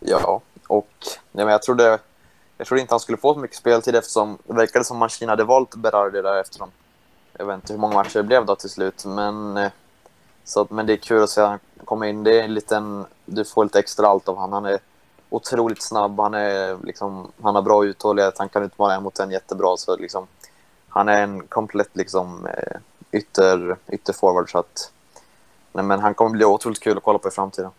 Ja, 0.00 0.40
och 0.68 0.88
ja, 1.32 1.44
men 1.44 1.48
jag 1.48 1.62
trodde 1.62 1.98
jag 2.58 2.66
trodde 2.66 2.80
inte 2.80 2.92
han 2.92 3.00
skulle 3.00 3.18
få 3.18 3.34
så 3.34 3.40
mycket 3.40 3.56
speltid 3.56 3.96
eftersom 3.96 4.38
det 4.44 4.54
verkade 4.54 4.84
som 4.84 5.02
att 5.02 5.12
Kina 5.12 5.32
hade 5.32 5.44
valt 5.44 5.74
Berardi 5.74 6.22
där 6.22 6.40
eftersom 6.40 6.70
jag 7.38 7.46
vet 7.46 7.54
inte 7.54 7.72
hur 7.72 7.80
många 7.80 7.94
matcher 7.94 8.18
det 8.18 8.22
blev 8.22 8.46
då 8.46 8.56
till 8.56 8.70
slut. 8.70 9.04
Men, 9.04 9.56
eh, 9.56 9.70
så, 10.44 10.66
men 10.70 10.86
det 10.86 10.92
är 10.92 10.96
kul 10.96 11.22
att 11.22 11.30
se 11.30 11.40
han 11.40 11.58
komma 11.84 12.08
in. 12.08 12.24
Det 12.24 12.40
är 12.40 12.44
en 12.44 12.54
liten, 12.54 13.06
du 13.24 13.44
får 13.44 13.64
lite 13.64 13.78
extra 13.78 14.06
allt 14.06 14.28
av 14.28 14.36
honom. 14.36 14.52
Han 14.52 14.72
är 14.72 14.80
otroligt 15.30 15.82
snabb, 15.82 16.20
han, 16.20 16.34
är, 16.34 16.86
liksom, 16.86 17.32
han 17.42 17.54
har 17.54 17.62
bra 17.62 17.84
uthållighet, 17.84 18.38
han 18.38 18.48
kan 18.48 18.62
utmana 18.62 18.94
en 18.94 19.02
mot 19.02 19.18
en 19.18 19.30
jättebra. 19.30 19.76
Så, 19.76 19.96
liksom, 19.96 20.26
han 20.88 21.08
är 21.08 21.22
en 21.22 21.46
komplett 21.46 21.96
liksom, 21.96 22.46
eh, 22.46 22.76
ytter, 23.12 23.76
ytterforward. 23.88 24.50
Så 24.50 24.58
att, 24.58 24.92
nej, 25.72 25.84
men 25.84 26.00
han 26.00 26.14
kommer 26.14 26.30
bli 26.30 26.44
otroligt 26.44 26.80
kul 26.80 26.96
att 26.96 27.02
kolla 27.02 27.18
på 27.18 27.28
i 27.28 27.30
framtiden 27.30 27.70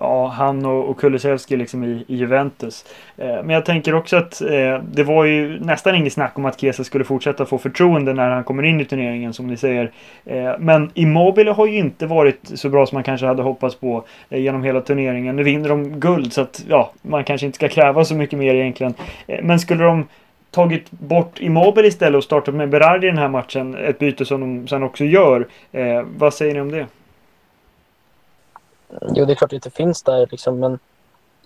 ja, 0.00 0.26
han 0.26 0.66
och, 0.66 0.88
och 0.88 1.00
Kulusevski 1.00 1.56
liksom 1.56 1.84
i, 1.84 2.04
i 2.08 2.16
Juventus. 2.16 2.84
Eh, 3.16 3.26
men 3.26 3.50
jag 3.50 3.64
tänker 3.64 3.94
också 3.94 4.16
att 4.16 4.40
eh, 4.40 4.82
det 4.92 5.02
var 5.02 5.24
ju 5.24 5.60
nästan 5.60 5.94
inget 5.94 6.12
snack 6.12 6.38
om 6.38 6.44
att 6.44 6.60
Kesa 6.60 6.84
skulle 6.84 7.04
fortsätta 7.04 7.46
få 7.46 7.58
förtroende 7.58 8.12
när 8.12 8.30
han 8.30 8.44
kommer 8.44 8.62
in 8.62 8.80
i 8.80 8.84
turneringen 8.84 9.32
som 9.32 9.46
ni 9.46 9.56
säger. 9.56 9.90
Eh, 10.24 10.52
men 10.58 10.90
Immobile 10.94 11.50
har 11.50 11.66
ju 11.66 11.78
inte 11.78 12.06
varit 12.06 12.40
så 12.54 12.68
bra 12.68 12.86
som 12.86 12.96
man 12.96 13.04
kanske 13.04 13.26
hade 13.26 13.42
hoppats 13.42 13.74
på 13.74 14.04
eh, 14.30 14.40
genom 14.40 14.62
hela 14.62 14.80
turneringen. 14.80 15.36
Nu 15.36 15.42
vinner 15.42 15.68
de 15.68 16.00
guld 16.00 16.32
så 16.32 16.40
att 16.40 16.64
ja, 16.68 16.92
man 17.02 17.24
kanske 17.24 17.46
inte 17.46 17.56
ska 17.56 17.68
kräva 17.68 18.04
så 18.04 18.14
mycket 18.14 18.38
mer 18.38 18.54
egentligen. 18.54 18.94
Eh, 19.26 19.38
men 19.42 19.58
skulle 19.58 19.84
de 19.84 20.04
tagit 20.50 20.90
bort 20.90 21.40
Immobile 21.40 21.88
istället 21.88 22.18
och 22.18 22.24
startat 22.24 22.54
med 22.54 22.68
Berardi 22.68 23.06
i 23.06 23.10
den 23.10 23.18
här 23.18 23.28
matchen, 23.28 23.74
ett 23.74 23.98
byte 23.98 24.24
som 24.24 24.40
de 24.40 24.68
sen 24.68 24.82
också 24.82 25.04
gör. 25.04 25.46
Eh, 25.72 26.02
vad 26.16 26.34
säger 26.34 26.54
ni 26.54 26.60
om 26.60 26.70
det? 26.70 26.86
Jo, 29.14 29.24
det 29.24 29.32
är 29.32 29.34
klart 29.34 29.42
att 29.42 29.50
det 29.50 29.56
inte 29.56 29.70
finns 29.70 30.02
där 30.02 30.28
liksom, 30.30 30.58
men 30.58 30.78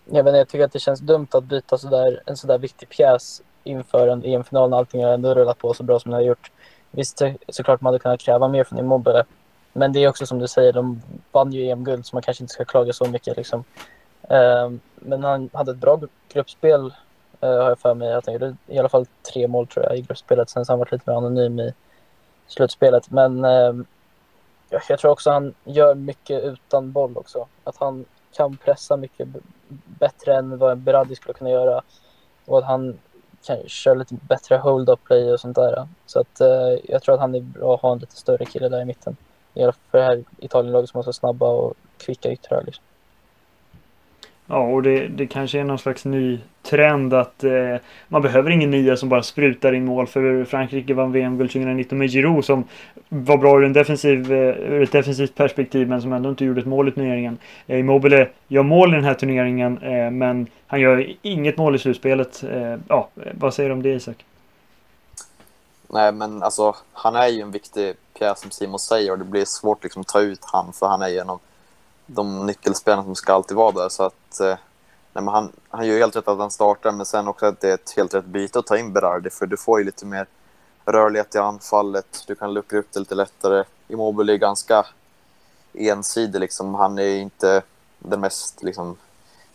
jag, 0.05 0.25
vet 0.25 0.37
jag 0.37 0.49
tycker 0.49 0.65
att 0.65 0.73
det 0.73 0.79
känns 0.79 1.01
dumt 1.01 1.29
att 1.31 1.45
byta 1.45 1.79
så 1.79 1.89
där, 1.89 2.23
en 2.27 2.37
sådär 2.37 2.59
viktig 2.59 2.89
pjäs 2.89 3.43
inför 3.65 4.09
en 4.09 4.25
EM-final 4.25 4.71
när 4.71 4.77
allting 4.77 5.05
har 5.05 5.13
ändå 5.13 5.35
rullat 5.35 5.59
på 5.59 5.75
så 5.75 5.83
bra 5.83 6.01
som 6.01 6.11
det 6.11 6.17
har 6.17 6.23
gjort. 6.23 6.51
Visst, 6.91 7.23
såklart 7.49 7.81
man 7.81 7.93
hade 7.93 8.03
kunnat 8.03 8.21
kräva 8.21 8.49
mer 8.49 8.65
från 8.65 8.79
Immobile, 8.79 9.25
men 9.73 9.93
det 9.93 10.05
är 10.05 10.09
också 10.09 10.27
som 10.27 10.39
du 10.39 10.49
säger, 10.49 10.73
de 10.73 11.03
vann 11.33 11.53
ju 11.53 11.71
EM-guld 11.71 12.07
så 12.07 12.17
man 12.17 12.23
kanske 12.23 12.45
inte 12.45 12.55
ska 12.55 12.65
klaga 12.65 12.93
så 12.93 13.05
mycket. 13.05 13.37
Liksom. 13.37 13.65
Eh, 14.23 14.71
men 14.95 15.25
han 15.25 15.51
hade 15.53 15.71
ett 15.71 15.77
bra 15.77 16.01
gruppspel, 16.33 16.95
eh, 17.41 17.51
har 17.51 17.69
jag 17.69 17.79
för 17.79 17.95
mig. 17.95 18.13
Han 18.13 18.35
gjorde 18.35 18.57
i 18.67 18.79
alla 18.79 18.89
fall 18.89 19.07
tre 19.33 19.49
mål 19.49 19.67
tror 19.67 19.87
jag 19.87 19.99
i 19.99 20.03
gruppspelet, 20.03 20.51
sen 20.51 20.61
har 20.61 20.73
han 20.73 20.79
varit 20.79 20.93
lite 20.93 21.11
mer 21.11 21.17
anonym 21.17 21.61
i 21.61 21.73
slutspelet. 22.47 23.11
Men 23.11 23.45
eh, 23.45 23.73
jag 24.89 24.99
tror 24.99 25.11
också 25.11 25.31
han 25.31 25.55
gör 25.65 25.95
mycket 25.95 26.45
utan 26.45 26.93
boll 26.93 27.17
också. 27.17 27.47
Att 27.65 27.77
han 27.77 28.05
kan 28.33 28.57
pressa 28.57 28.97
mycket 28.97 29.29
bättre 29.85 30.37
än 30.37 30.59
vad 30.59 30.73
en 30.73 30.85
Berardi 30.85 31.15
skulle 31.15 31.35
kunna 31.35 31.51
göra. 31.51 31.83
Och 32.45 32.59
att 32.59 32.65
han 32.65 32.99
kan 33.47 33.69
köra 33.69 33.95
lite 33.95 34.15
bättre 34.15 34.57
hold-up 34.57 35.05
play 35.05 35.33
och 35.33 35.41
sånt 35.41 35.57
där. 35.57 35.89
Så 36.07 36.21
att 36.21 36.41
eh, 36.41 36.79
jag 36.85 37.03
tror 37.03 37.15
att 37.15 37.21
han 37.21 37.35
är 37.35 37.41
bra 37.41 37.75
att 37.75 37.81
ha 37.81 37.93
en 37.93 37.99
lite 37.99 38.17
större 38.17 38.45
kille 38.45 38.69
där 38.69 38.83
i 38.83 38.85
mitten. 38.85 39.17
I 39.55 39.63
alla 39.63 39.73
fall 39.73 39.81
För 39.91 39.99
det 39.99 40.05
här 40.05 40.25
Italienlaget 40.39 40.91
som 40.91 40.99
har 40.99 41.03
så 41.03 41.13
snabba 41.13 41.49
och 41.49 41.75
kvicka 41.99 42.33
yttrar. 42.33 42.63
Liksom. 42.63 42.85
Ja, 44.47 44.59
och 44.59 44.83
det, 44.83 45.09
det 45.09 45.27
kanske 45.27 45.61
är 45.61 45.65
någon 45.65 45.79
slags 45.79 46.05
ny 46.05 46.39
trend 46.63 47.15
att 47.15 47.45
eh, 47.45 47.77
man 48.09 48.23
behöver 48.23 48.51
ingen 48.51 48.71
nia 48.71 48.97
som 48.97 49.09
bara 49.09 49.23
sprutar 49.23 49.73
in 49.73 49.85
mål. 49.85 50.07
För 50.07 50.45
Frankrike 50.45 50.95
vann 50.95 51.13
VM-guld 51.13 51.51
2019 51.51 51.99
med 51.99 52.11
Giroud 52.11 52.45
som 52.45 52.65
var 53.09 53.37
bra 53.37 53.59
ur, 53.59 53.65
en 53.65 53.73
defensiv, 53.73 54.33
eh, 54.33 54.57
ur 54.73 54.83
ett 54.83 54.93
defensivt 54.93 55.35
perspektiv 55.35 55.89
men 55.89 56.03
som 56.03 56.13
ändå 56.13 56.31
inte 56.31 56.45
gjorde 56.45 56.61
ett 56.61 56.67
mål 56.67 56.89
i 56.89 56.93
turneringen. 56.93 57.39
Eh, 57.67 57.79
Immobile 57.79 58.29
gör 58.49 58.63
mål 58.63 58.93
i 58.93 58.97
den 58.97 59.05
här 59.05 59.15
turneringen 59.15 59.79
eh, 59.79 60.11
men 60.11 60.47
han 60.67 60.81
gör 60.81 61.17
inget 61.23 61.57
mål 61.57 61.75
i 61.75 61.79
slutspelet. 61.79 62.45
Eh, 62.45 62.77
ja, 62.89 63.09
vad 63.35 63.55
säger 63.55 63.69
du 63.69 63.75
om 63.75 63.83
det 63.83 63.93
Isak? 63.93 64.25
Nej, 65.89 66.13
men 66.13 66.43
alltså 66.43 66.77
han 66.93 67.17
är 67.17 67.29
ju 67.29 67.41
en 67.41 67.51
viktig 67.51 67.95
pjäs 68.19 68.41
som 68.41 68.51
Simon 68.51 68.79
säger 68.79 69.13
och 69.13 69.19
det 69.19 69.25
blir 69.25 69.45
svårt 69.45 69.83
liksom, 69.83 70.01
att 70.01 70.09
ta 70.09 70.21
ut 70.21 70.41
han 70.43 70.73
för 70.73 70.87
han 70.87 71.03
är 71.03 71.09
ju 71.09 71.19
en 71.19 71.31
av 71.31 71.39
de 71.39 71.52
de 72.15 72.47
nyckelspelarna 72.47 73.05
som 73.05 73.15
ska 73.15 73.33
alltid 73.33 73.57
vara 73.57 73.73
där. 73.73 73.89
Så 73.89 74.03
att, 74.03 74.41
eh, 74.41 74.57
nej, 75.13 75.25
han, 75.25 75.53
han 75.69 75.87
gör 75.87 75.99
helt 75.99 76.17
rätt 76.17 76.29
att 76.29 76.39
han 76.39 76.51
startar, 76.51 76.93
men 76.93 77.07
sen 77.07 77.29
också 77.29 77.47
att 77.47 77.61
det 77.61 77.71
är 77.71 77.75
ett 77.75 77.93
helt 77.97 78.15
rätt 78.15 78.25
byte 78.25 78.59
att 78.59 78.67
ta 78.67 78.79
in 78.79 78.93
Berardi, 78.93 79.31
för 79.31 79.47
du 79.47 79.57
får 79.57 79.79
ju 79.79 79.85
lite 79.85 80.07
mer 80.07 80.27
rörlighet 80.85 81.35
i 81.35 81.39
anfallet, 81.39 82.25
du 82.27 82.35
kan 82.35 82.55
luckra 82.55 82.79
upp 82.79 82.93
det 82.93 82.99
lite 82.99 83.15
lättare. 83.15 83.65
Immobile 83.89 84.33
är 84.33 84.37
ganska 84.37 84.87
ensidig, 85.75 86.41
liksom. 86.41 86.75
han 86.75 86.99
är 86.99 87.17
inte 87.17 87.63
den 87.99 88.21
mest 88.21 88.63
liksom, 88.63 88.97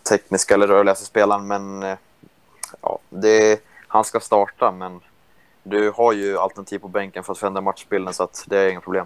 tekniska 0.10 0.54
eller 0.54 0.67
rörligaste 0.67 1.06
spelaren, 1.06 1.48
men 1.48 1.84
eh, 1.84 1.98
ja, 2.82 3.00
det, 3.10 3.62
han 3.88 4.04
ska 4.04 4.20
starta, 4.20 4.72
men 4.72 5.02
du 5.63 5.91
har 5.91 6.13
ju 6.13 6.38
alternativ 6.38 6.80
på 6.80 6.88
bänken 6.88 7.24
för 7.24 7.32
att 7.32 7.39
förändra 7.39 7.62
matchbilden, 7.62 8.13
så 8.13 8.24
att 8.24 8.43
det 8.48 8.58
är 8.60 8.70
inga 8.70 8.82
problem. 8.82 9.06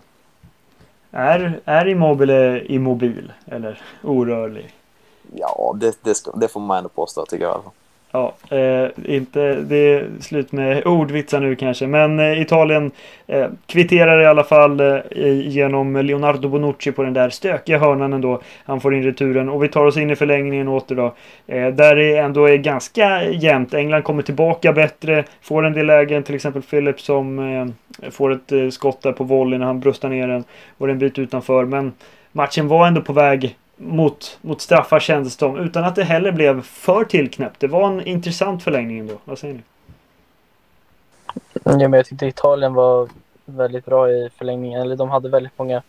Är, 1.11 1.59
är 1.65 1.87
Immobile 1.87 2.65
immobil 2.65 3.31
eller 3.45 3.81
orörlig? 4.03 4.69
Ja, 5.35 5.75
det, 5.79 5.97
det, 6.03 6.15
ska, 6.15 6.31
det 6.31 6.47
får 6.47 6.59
man 6.59 6.77
ändå 6.77 6.89
påstå 6.89 7.25
tycker 7.25 7.45
jag. 7.45 7.61
Ja, 8.13 8.33
eh, 8.49 8.89
inte, 9.05 9.53
det 9.55 9.75
är 9.75 10.07
slut 10.19 10.51
med 10.51 10.87
ordvitsar 10.87 11.39
nu 11.39 11.55
kanske, 11.55 11.87
men 11.87 12.19
eh, 12.19 12.41
Italien 12.41 12.91
eh, 13.27 13.47
kvitterar 13.65 14.21
i 14.21 14.25
alla 14.25 14.43
fall 14.43 14.79
eh, 14.79 14.99
genom 15.47 15.95
Leonardo 15.95 16.49
Bonucci 16.49 16.91
på 16.91 17.03
den 17.03 17.13
där 17.13 17.29
stökiga 17.29 17.77
hörnan 17.77 18.13
ändå. 18.13 18.41
Han 18.65 18.81
får 18.81 18.95
in 18.95 19.03
returen 19.03 19.49
och 19.49 19.63
vi 19.63 19.67
tar 19.67 19.85
oss 19.85 19.97
in 19.97 20.09
i 20.09 20.15
förlängningen 20.15 20.67
åter 20.67 20.95
då. 20.95 21.13
Eh, 21.47 21.67
där 21.67 21.95
det 21.95 22.17
ändå 22.17 22.45
är 22.45 22.57
ganska 22.57 23.23
jämnt. 23.23 23.73
England 23.73 24.03
kommer 24.03 24.23
tillbaka 24.23 24.73
bättre, 24.73 25.23
får 25.41 25.65
en 25.65 25.73
del 25.73 25.85
lägen, 25.85 26.23
till 26.23 26.35
exempel 26.35 26.61
Phillips 26.61 27.03
som 27.03 27.39
eh, 27.39 27.65
får 28.09 28.31
ett 28.31 28.51
eh, 28.51 28.69
skott 28.69 29.01
där 29.01 29.11
på 29.11 29.23
volley 29.23 29.59
när 29.59 29.65
han 29.65 29.79
bröstar 29.79 30.09
ner 30.09 30.27
den 30.27 30.43
och 30.77 30.89
en 30.89 30.99
bit 30.99 31.19
utanför. 31.19 31.65
Men 31.65 31.93
matchen 32.31 32.67
var 32.67 32.87
ändå 32.87 33.01
på 33.01 33.13
väg 33.13 33.57
mot, 33.77 34.39
mot 34.41 34.61
straffar 34.61 34.99
kändes 34.99 35.37
det 35.37 35.45
utan 35.45 35.83
att 35.83 35.95
det 35.95 36.03
heller 36.03 36.31
blev 36.31 36.61
för 36.61 37.03
tillknäppt. 37.03 37.59
Det 37.59 37.67
var 37.67 37.91
en 37.91 38.07
intressant 38.07 38.63
förlängning 38.63 38.99
ändå. 38.99 39.13
Vad 39.25 39.39
säger 39.39 39.53
ni? 39.53 39.61
Mm, 41.65 41.79
ja, 41.79 41.87
men 41.87 41.97
jag 41.97 42.05
tyckte 42.05 42.25
Italien 42.25 42.73
var 42.73 43.09
väldigt 43.45 43.85
bra 43.85 44.09
i 44.09 44.29
förlängningen. 44.37 44.81
Eller 44.81 44.95
de 44.95 45.09
hade 45.09 45.29
väldigt 45.29 45.57
många 45.57 45.81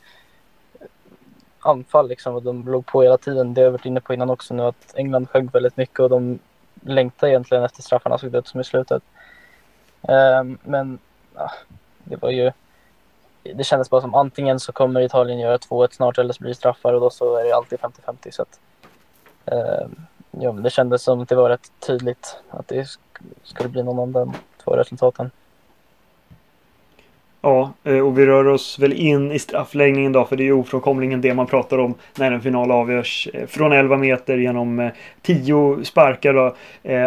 anfall 1.61 2.09
liksom 2.09 2.35
och 2.35 2.43
de 2.43 2.69
låg 2.69 2.87
på 2.87 3.03
hela 3.03 3.19
tiden. 3.19 3.55
Det 3.55 3.61
har 3.61 3.65
jag 3.65 3.73
varit 3.73 3.87
inne 3.87 4.01
på 4.01 4.15
innan 4.15 4.31
också 4.31 4.55
nu 4.55 4.63
att 4.63 4.95
England 4.97 5.29
sjönk 5.29 5.55
väldigt 5.55 5.77
mycket 5.77 6.01
och 6.01 6.11
de 6.11 6.39
längtade 6.81 7.33
egentligen 7.33 7.65
efter 7.65 7.83
straffarna 7.83 8.19
såg 8.19 8.33
det 8.33 8.39
ut 8.39 8.49
som 8.49 8.61
i 8.61 8.65
slutet. 8.65 9.03
Um, 10.01 10.59
men 10.65 10.99
ja, 11.35 11.51
det 12.05 12.23
var 12.23 12.31
ju 12.31 12.53
det 13.43 13.65
kändes 13.65 13.91
bara 13.91 14.01
som 14.01 14.15
antingen 14.15 14.61
så 14.61 14.73
kommer 14.73 15.01
Italien 15.01 15.39
göra 15.39 15.57
2-1 15.57 15.89
snart 15.91 16.19
eller 16.19 16.33
så 16.33 16.41
blir 16.41 16.49
det 16.49 16.55
straffar 16.55 16.95
och 16.95 17.01
då 17.01 17.11
så 17.11 17.37
är 17.37 17.45
det 17.45 17.53
alltid 17.53 17.79
50-50. 17.79 18.31
Så 18.31 18.43
att, 18.43 18.61
eh, 19.47 19.89
ja, 20.31 20.53
det 20.53 20.71
kändes 20.71 21.03
som 21.03 21.21
att 21.21 21.29
det 21.29 21.35
var 21.35 21.49
rätt 21.49 21.73
tydligt 21.87 22.37
att 22.51 22.69
det 22.69 22.89
skulle 23.43 23.69
bli 23.69 23.83
någon 23.83 23.99
av 23.99 24.09
de 24.13 24.35
två 24.65 24.77
resultaten. 24.77 25.31
Ja, 27.41 27.73
eh, 27.85 27.99
och 27.99 28.19
vi 28.19 28.27
rör 28.27 28.47
oss 28.47 28.79
väl 28.79 28.93
in 28.93 29.33
i 29.33 29.39
straffläggningen 29.39 30.13
då, 30.13 30.25
för 30.25 30.37
det 30.37 30.43
är 30.43 30.45
ju 30.45 30.53
ofrånkomligen 30.53 31.21
det 31.21 31.35
man 31.35 31.47
pratar 31.47 31.79
om 31.79 31.95
när 32.19 32.33
en 32.33 32.41
final 32.41 32.71
avgörs. 32.71 33.29
Eh, 33.35 33.47
från 33.47 33.73
11 33.73 33.97
meter 33.97 34.39
genom 34.39 34.81
eh, 34.81 34.93
10 35.23 35.85
sparkar 35.85 36.35
då, 36.35 36.55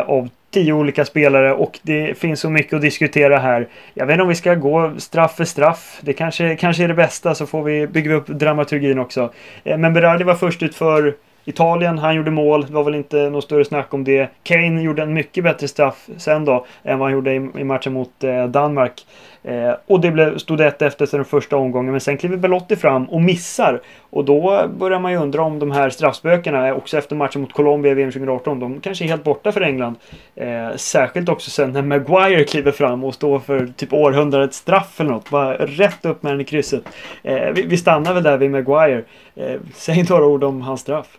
av 0.06 0.30
tio 0.56 0.74
olika 0.74 1.06
spelare 1.06 1.54
och 1.54 1.80
det 1.82 2.18
finns 2.18 2.40
så 2.40 2.50
mycket 2.50 2.74
att 2.74 2.82
diskutera 2.82 3.38
här. 3.38 3.68
Jag 3.94 4.06
vet 4.06 4.14
inte 4.14 4.24
om 4.24 4.30
vi 4.30 4.36
ska 4.36 4.56
gå 4.56 4.92
straff 4.98 5.36
för 5.36 5.46
straff. 5.46 6.00
Det 6.02 6.14
kanske, 6.14 6.56
kanske 6.56 6.84
är 6.84 6.88
det 6.88 6.94
bästa 6.94 7.36
så 7.36 7.46
får 7.46 7.64
vi 7.64 7.88
bygga 7.88 8.14
upp 8.14 8.28
dramaturgin 8.28 9.00
också. 9.00 9.34
Eh, 9.64 9.78
men 9.78 9.94
Berardi 9.94 10.24
var 10.24 10.36
först 10.36 10.64
ut 10.64 10.76
för 10.76 11.16
Italien, 11.46 11.98
han 11.98 12.16
gjorde 12.16 12.32
mål. 12.32 12.66
Det 12.66 12.74
var 12.74 12.84
väl 12.84 12.96
inte 12.96 13.30
något 13.30 13.44
större 13.44 13.66
snack 13.66 13.94
om 13.94 14.04
det. 14.04 14.30
Kane 14.44 14.82
gjorde 14.82 15.04
en 15.04 15.14
mycket 15.14 15.44
bättre 15.44 15.68
straff 15.68 16.08
sen 16.18 16.46
då 16.46 16.66
än 16.84 17.00
vad 17.00 17.08
han 17.08 17.14
gjorde 17.14 17.34
i, 17.34 17.64
matchen 17.64 17.94
mot 17.94 18.24
eh, 18.24 18.46
Danmark. 18.46 19.06
Eh, 19.48 19.76
och 19.86 20.00
det 20.00 20.12
blev, 20.12 20.38
stod 20.38 20.62
1 20.62 20.82
efter 20.82 21.18
den 21.18 21.26
första 21.26 21.58
omgången. 21.58 21.92
Men 21.92 22.02
sen 22.02 22.18
kliver 22.18 22.38
Belotti 22.38 22.76
fram 22.76 23.06
och 23.06 23.22
missar. 23.22 23.82
Och 24.10 24.26
då 24.26 24.68
börjar 24.78 25.00
man 25.00 25.12
ju 25.12 25.18
undra 25.18 25.42
om 25.42 25.60
de 25.60 25.72
här 25.72 25.90
straffspökena, 25.90 26.74
också 26.74 26.98
efter 26.98 27.16
matchen 27.16 27.42
mot 27.42 27.54
Colombia 27.54 27.92
i 27.92 27.96
VM 27.96 28.12
2018, 28.12 28.60
de 28.60 28.80
kanske 28.80 29.06
är 29.06 29.08
helt 29.08 29.24
borta 29.24 29.52
för 29.52 29.62
England. 29.62 29.96
Eh, 30.36 30.76
särskilt 30.76 31.30
också 31.30 31.50
sen 31.50 31.72
när 31.72 31.82
Maguire 31.82 32.44
kliver 32.44 32.72
fram 32.72 33.04
och 33.04 33.14
står 33.14 33.40
för 33.40 33.74
typ 33.78 33.94
århundradets 33.94 34.58
straff 34.58 35.00
eller 35.00 35.12
något. 35.12 35.30
Bara 35.30 35.54
rätt 35.58 36.06
upp 36.06 36.24
med 36.24 36.34
den 36.34 36.42
i 36.42 36.46
krysset. 36.46 36.84
Eh, 37.24 37.52
vi, 37.52 37.62
vi, 37.62 37.78
stannar 37.78 38.14
väl 38.14 38.24
där 38.24 38.38
vid 38.38 38.52
Maguire. 38.52 39.04
Eh, 39.36 39.60
säg 39.76 40.06
några 40.10 40.26
ord 40.26 40.44
om 40.44 40.62
hans 40.62 40.82
straff. 40.82 41.18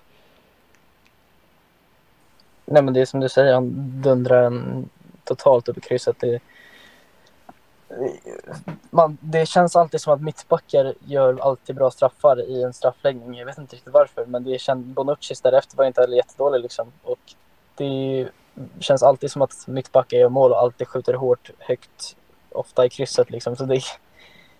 Nej 2.64 2.82
men 2.82 2.94
det 2.94 3.00
är 3.00 3.04
som 3.04 3.20
du 3.20 3.28
säger, 3.28 3.54
han 3.54 3.72
dundrar 4.02 4.42
en 4.42 4.88
totalt 5.24 5.68
upp 5.68 5.78
i 5.78 5.80
krysset. 5.80 6.16
Det, 6.20 6.40
man, 8.90 9.18
det 9.20 9.46
känns 9.46 9.76
alltid 9.76 10.00
som 10.00 10.12
att 10.12 10.22
mittbackar 10.22 10.94
gör 11.04 11.38
alltid 11.40 11.76
bra 11.76 11.90
straffar 11.90 12.50
i 12.50 12.62
en 12.62 12.72
straffläggning. 12.72 13.34
Jag 13.34 13.46
vet 13.46 13.58
inte 13.58 13.76
riktigt 13.76 13.92
varför, 13.92 14.26
men 14.26 14.44
det 14.44 14.58
känd, 14.58 14.84
Bonuccis 14.84 15.40
därefter 15.40 15.76
var 15.76 15.84
inte 15.84 16.00
heller 16.00 16.16
jättedålig 16.16 16.60
liksom. 16.60 16.92
Och 17.02 17.18
det 17.76 18.28
känns 18.80 19.02
alltid 19.02 19.30
som 19.30 19.42
att 19.42 19.66
mittbackar 19.66 20.16
gör 20.16 20.28
mål 20.28 20.52
och 20.52 20.58
alltid 20.58 20.88
skjuter 20.88 21.14
hårt, 21.14 21.50
högt, 21.58 22.16
ofta 22.52 22.86
i 22.86 22.88
krysset 22.88 23.30
liksom. 23.30 23.56
Så 23.56 23.64
det, 23.64 23.80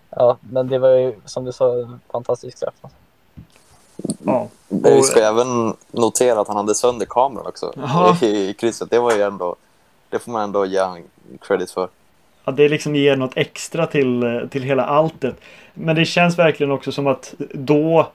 ja, 0.09 0.37
men 0.39 0.67
det 0.67 0.79
var 0.79 0.89
ju 0.89 1.15
som 1.25 1.45
du 1.45 1.51
sa 1.51 1.73
en 1.73 1.99
fantastisk 2.11 2.57
straff. 2.57 2.75
Ja. 4.23 4.47
Vi 4.67 5.03
ska 5.03 5.19
även 5.19 5.75
notera 5.91 6.39
att 6.39 6.47
han 6.47 6.57
hade 6.57 6.75
sönder 6.75 7.05
kameran 7.05 7.47
också 7.47 7.73
Aha. 7.83 8.17
i 8.21 8.53
krysset. 8.53 8.89
Det 8.89 8.99
var 8.99 9.11
ju 9.11 9.21
ändå, 9.21 9.55
det 10.09 10.19
får 10.19 10.31
man 10.31 10.43
ändå 10.43 10.65
ge 10.65 11.03
credit 11.41 11.71
för. 11.71 11.89
Att 12.47 12.57
det 12.57 12.69
liksom 12.69 12.95
ger 12.95 13.15
något 13.15 13.37
extra 13.37 13.85
till, 13.85 14.47
till 14.51 14.63
hela 14.63 14.83
alltet. 14.85 15.35
Men 15.73 15.95
det 15.95 16.05
känns 16.05 16.39
verkligen 16.39 16.71
också 16.71 16.91
som 16.91 17.07
att 17.07 17.33
då 17.53 18.07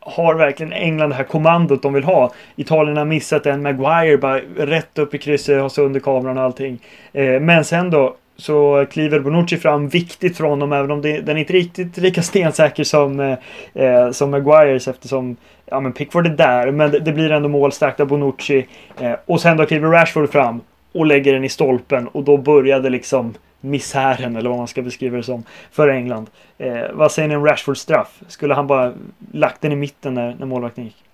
har 0.00 0.34
verkligen 0.34 0.72
England 0.72 1.10
det 1.10 1.14
här 1.14 1.24
kommandot 1.24 1.82
de 1.82 1.92
vill 1.92 2.04
ha. 2.04 2.32
Italien 2.56 2.96
har 2.96 3.04
missat 3.04 3.46
en 3.46 3.62
Maguire 3.62 4.18
bara 4.18 4.40
rätt 4.56 4.98
upp 4.98 5.14
i 5.14 5.18
krysset, 5.18 5.62
har 5.62 5.68
sönder 5.68 6.00
kameran 6.00 6.38
och 6.38 6.44
allting. 6.44 6.78
Eh, 7.12 7.40
men 7.40 7.64
sen 7.64 7.90
då 7.90 8.16
så 8.36 8.86
kliver 8.90 9.20
Bonucci 9.20 9.56
fram 9.56 9.88
viktigt 9.88 10.36
för 10.36 10.44
honom 10.44 10.72
även 10.72 10.90
om 10.90 11.02
det, 11.02 11.20
den 11.20 11.36
är 11.36 11.40
inte 11.40 11.52
riktigt 11.52 11.96
lika 11.96 12.22
stensäker 12.22 12.84
som, 12.84 13.20
eh, 13.20 13.38
eh, 13.74 14.10
som 14.10 14.30
Maguires 14.30 14.88
eftersom 14.88 15.36
ja, 15.66 15.80
men 15.80 15.92
Pickford 15.92 16.26
är 16.26 16.30
där 16.30 16.70
men 16.70 16.90
det, 16.90 16.98
det 16.98 17.12
blir 17.12 17.32
ändå 17.32 17.48
målstarkt 17.48 18.00
av 18.00 18.06
Bonucci. 18.06 18.66
Eh, 19.00 19.12
och 19.26 19.40
sen 19.40 19.56
då 19.56 19.66
kliver 19.66 19.88
Rashford 19.88 20.30
fram 20.32 20.60
och 20.92 21.06
lägger 21.06 21.32
den 21.32 21.44
i 21.44 21.48
stolpen 21.48 22.08
och 22.08 22.24
då 22.24 22.36
började 22.36 22.90
liksom 22.90 23.34
misären 23.64 24.36
eller 24.36 24.48
vad 24.48 24.58
man 24.58 24.68
ska 24.68 24.82
beskriva 24.82 25.16
det 25.16 25.22
som 25.22 25.44
för 25.70 25.88
England. 25.88 26.30
Eh, 26.58 26.92
vad 26.92 27.12
säger 27.12 27.28
ni 27.28 27.36
om 27.36 27.46
Rashfords 27.46 27.80
straff? 27.80 28.22
Skulle 28.28 28.54
han 28.54 28.66
bara 28.66 28.92
lagt 29.32 29.60
den 29.60 29.72
i 29.72 29.76
mitten 29.76 30.14
när, 30.14 30.34
när 30.34 30.46
målvakten 30.46 30.84
gick? 30.84 31.04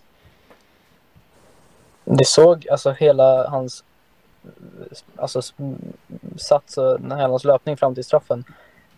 Det 2.05 2.27
såg 2.27 2.69
alltså 2.69 2.91
hela 2.91 3.49
hans 3.49 3.85
alltså, 5.17 5.43
sats, 6.37 6.79
hela 7.01 7.29
hans 7.29 7.45
löpning 7.45 7.77
fram 7.77 7.95
till 7.95 8.05
straffen 8.05 8.45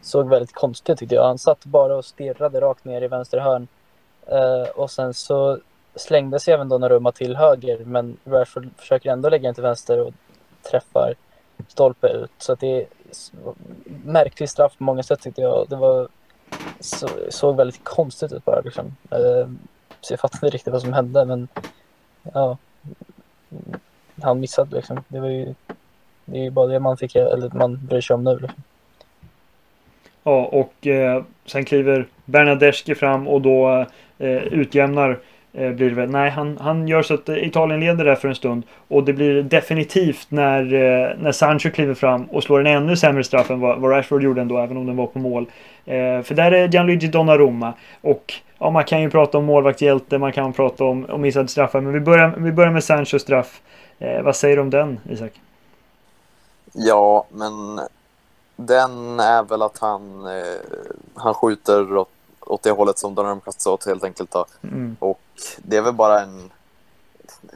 såg 0.03 0.29
väldigt 0.29 0.53
konstigt 0.53 0.99
tyckte 0.99 1.15
jag. 1.15 1.25
Han 1.25 1.39
satt 1.39 1.65
bara 1.65 1.97
och 1.97 2.05
stirrade 2.05 2.61
rakt 2.61 2.85
ner 2.85 3.03
i 3.03 3.09
vänster 3.09 3.39
hörn. 3.39 3.69
eh, 4.27 4.71
och 4.75 4.91
sen 4.91 5.15
så 5.15 5.59
slängde 5.95 6.41
sig 6.41 6.55
även 6.55 6.69
Donnarumma 6.69 7.13
till 7.13 7.37
höger 7.37 7.79
men 7.85 8.17
Rashford 8.25 8.69
försöker 8.77 9.11
ändå 9.11 9.29
lägga 9.29 9.49
den 9.49 9.55
till 9.55 9.63
vänster 9.63 10.01
och 10.01 10.15
träffar 10.71 11.15
stolpe 11.69 12.09
ut. 12.09 12.31
Så 12.39 12.53
att 12.53 12.61
det 12.61 12.87
märklig 14.05 14.49
straff 14.49 14.79
på 14.79 14.85
många 14.85 15.03
sätt 15.03 15.21
tyckte 15.21 15.41
jag. 15.41 15.67
Det 15.69 15.77
var, 15.77 16.09
så, 16.81 17.09
såg 17.29 17.57
väldigt 17.57 17.85
konstigt 17.85 18.33
ut 18.33 18.45
bara 18.45 18.61
liksom. 18.61 18.97
Eh, 19.11 19.49
så 20.01 20.13
jag 20.13 20.21
fattade 20.21 20.47
inte 20.47 20.57
riktigt 20.57 20.73
vad 20.73 20.83
som 20.83 20.93
hände 20.93 21.25
men 21.25 21.49
ja, 22.33 22.57
han 24.23 24.41
missade 24.41 24.77
liksom. 24.77 25.05
Det 25.09 25.21
var 25.21 25.29
ju, 25.29 25.55
det 26.25 26.39
är 26.39 26.43
ju 26.43 26.51
bara 26.51 26.67
det 26.67 26.81
man 26.81 26.97
fick, 26.97 27.15
eller 27.15 27.51
man 27.55 27.87
bryr 27.87 28.01
sig 28.01 28.15
om 28.15 28.25
nu. 28.25 28.39
Liksom. 28.39 28.63
Ja, 30.23 30.45
och 30.45 30.87
eh, 30.87 31.25
sen 31.47 31.65
kliver 31.65 32.09
Bernadeschi 32.25 32.95
fram 32.95 33.29
och 33.29 33.41
då 33.41 33.87
eh, 34.19 34.43
utjämnar 34.43 35.11
eh, 35.11 35.17
blir 35.53 35.89
det 35.89 35.95
väl. 35.95 36.11
Nej, 36.11 36.31
han, 36.31 36.59
han 36.61 36.89
gör 36.89 37.03
så 37.03 37.15
att 37.15 37.29
Italien 37.29 37.81
leder 37.81 38.05
där 38.05 38.15
för 38.15 38.29
en 38.29 38.35
stund. 38.35 38.63
Och 38.89 39.05
det 39.05 39.13
blir 39.13 39.43
definitivt 39.43 40.27
när, 40.31 40.75
eh, 40.75 41.17
när 41.19 41.33
Sancho 41.33 41.71
kliver 41.71 41.95
fram 41.95 42.25
och 42.25 42.43
slår 42.43 42.61
en 42.61 42.67
ännu 42.67 42.97
sämre 42.97 43.25
straff 43.25 43.51
än 43.51 43.61
vad, 43.61 43.81
vad 43.81 43.91
Rashford 43.91 44.23
gjorde 44.23 44.41
ändå, 44.41 44.59
även 44.59 44.77
om 44.77 44.87
den 44.87 44.97
var 44.97 45.07
på 45.07 45.19
mål. 45.19 45.47
Eh, 45.85 46.23
för 46.23 46.35
där 46.35 46.53
är 46.53 46.69
Gianluigi 46.69 47.09
Donnarumma. 47.09 47.73
Och 48.01 48.35
ja, 48.59 48.71
man 48.71 48.85
kan 48.85 49.03
ju 49.03 49.11
prata 49.11 49.39
om 49.39 49.45
målvaktshjälte, 49.45 50.19
man 50.19 50.33
kan 50.33 50.53
prata 50.53 50.85
om, 50.85 51.07
om 51.11 51.21
missade 51.21 51.49
straffar. 51.49 51.81
Men 51.81 51.93
vi 51.93 52.01
börjar, 52.01 52.35
vi 52.39 52.53
börjar 52.53 52.71
med 52.71 52.85
Sanchos 52.85 53.23
straff. 53.23 53.61
Eh, 53.99 54.23
vad 54.23 54.37
säger 54.37 54.57
du 54.57 54.63
om 54.63 54.71
den, 54.71 55.01
Isak? 55.11 55.33
Ja, 56.73 57.25
men 57.31 57.81
den 58.57 59.21
är 59.21 59.43
väl 59.43 59.63
att 59.63 59.79
han, 59.79 60.27
eh, 60.27 60.81
han 61.15 61.35
skjuter 61.35 61.97
åt, 61.97 62.09
åt 62.41 62.63
det 62.63 62.71
hållet 62.71 62.99
som 62.99 63.15
Donnarumma 63.15 63.41
kastar 63.41 63.71
åt 63.71 63.87
helt 63.87 64.05
enkelt. 64.05 64.31
Då. 64.31 64.47
Mm. 64.63 64.97
Och 64.99 65.21
det 65.57 65.77
är 65.77 65.83
väl 65.83 65.95
bara 65.95 66.21
en 66.21 66.51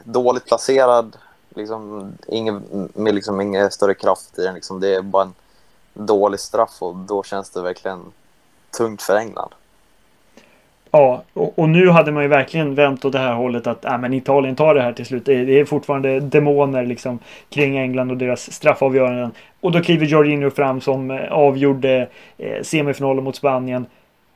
dåligt 0.03 0.45
placerad, 0.45 1.17
liksom, 1.55 2.11
ingen, 2.27 2.89
med 2.93 3.15
liksom 3.15 3.41
ingen 3.41 3.71
större 3.71 3.93
kraft 3.93 4.39
i 4.39 4.41
den. 4.41 4.55
Liksom. 4.55 4.79
Det 4.79 4.95
är 4.95 5.01
bara 5.01 5.23
en 5.23 5.33
dålig 5.93 6.39
straff 6.39 6.77
och 6.79 6.95
då 6.95 7.23
känns 7.23 7.49
det 7.49 7.61
verkligen 7.61 8.03
tungt 8.77 9.01
för 9.01 9.15
England. 9.15 9.51
Ja, 10.91 11.23
och, 11.33 11.59
och, 11.59 11.69
nu 11.69 11.89
hade 11.89 12.11
man 12.11 12.23
ju 12.23 12.29
verkligen 12.29 12.75
vänt 12.75 13.05
åt 13.05 13.11
det 13.11 13.19
här 13.19 13.33
hållet 13.33 13.67
att 13.67 13.85
äh, 13.85 13.97
men 13.97 14.13
Italien 14.13 14.55
tar 14.55 14.75
det 14.75 14.81
här 14.81 14.93
till 14.93 15.05
slut. 15.05 15.25
Det, 15.25 15.45
det 15.45 15.59
är 15.59 15.65
fortfarande 15.65 16.19
demoner 16.19 16.85
liksom 16.85 17.19
kring 17.49 17.77
England 17.77 18.11
och 18.11 18.17
deras 18.17 18.51
straffavgöranden. 18.51 19.31
Och 19.59 19.71
då 19.71 19.81
kliver 19.81 20.05
Jorginho 20.05 20.49
fram 20.49 20.81
som 20.81 21.11
eh, 21.11 21.31
avgjorde 21.31 22.07
eh, 22.37 22.61
semifinalen 22.63 23.23
mot 23.23 23.35
Spanien 23.35 23.85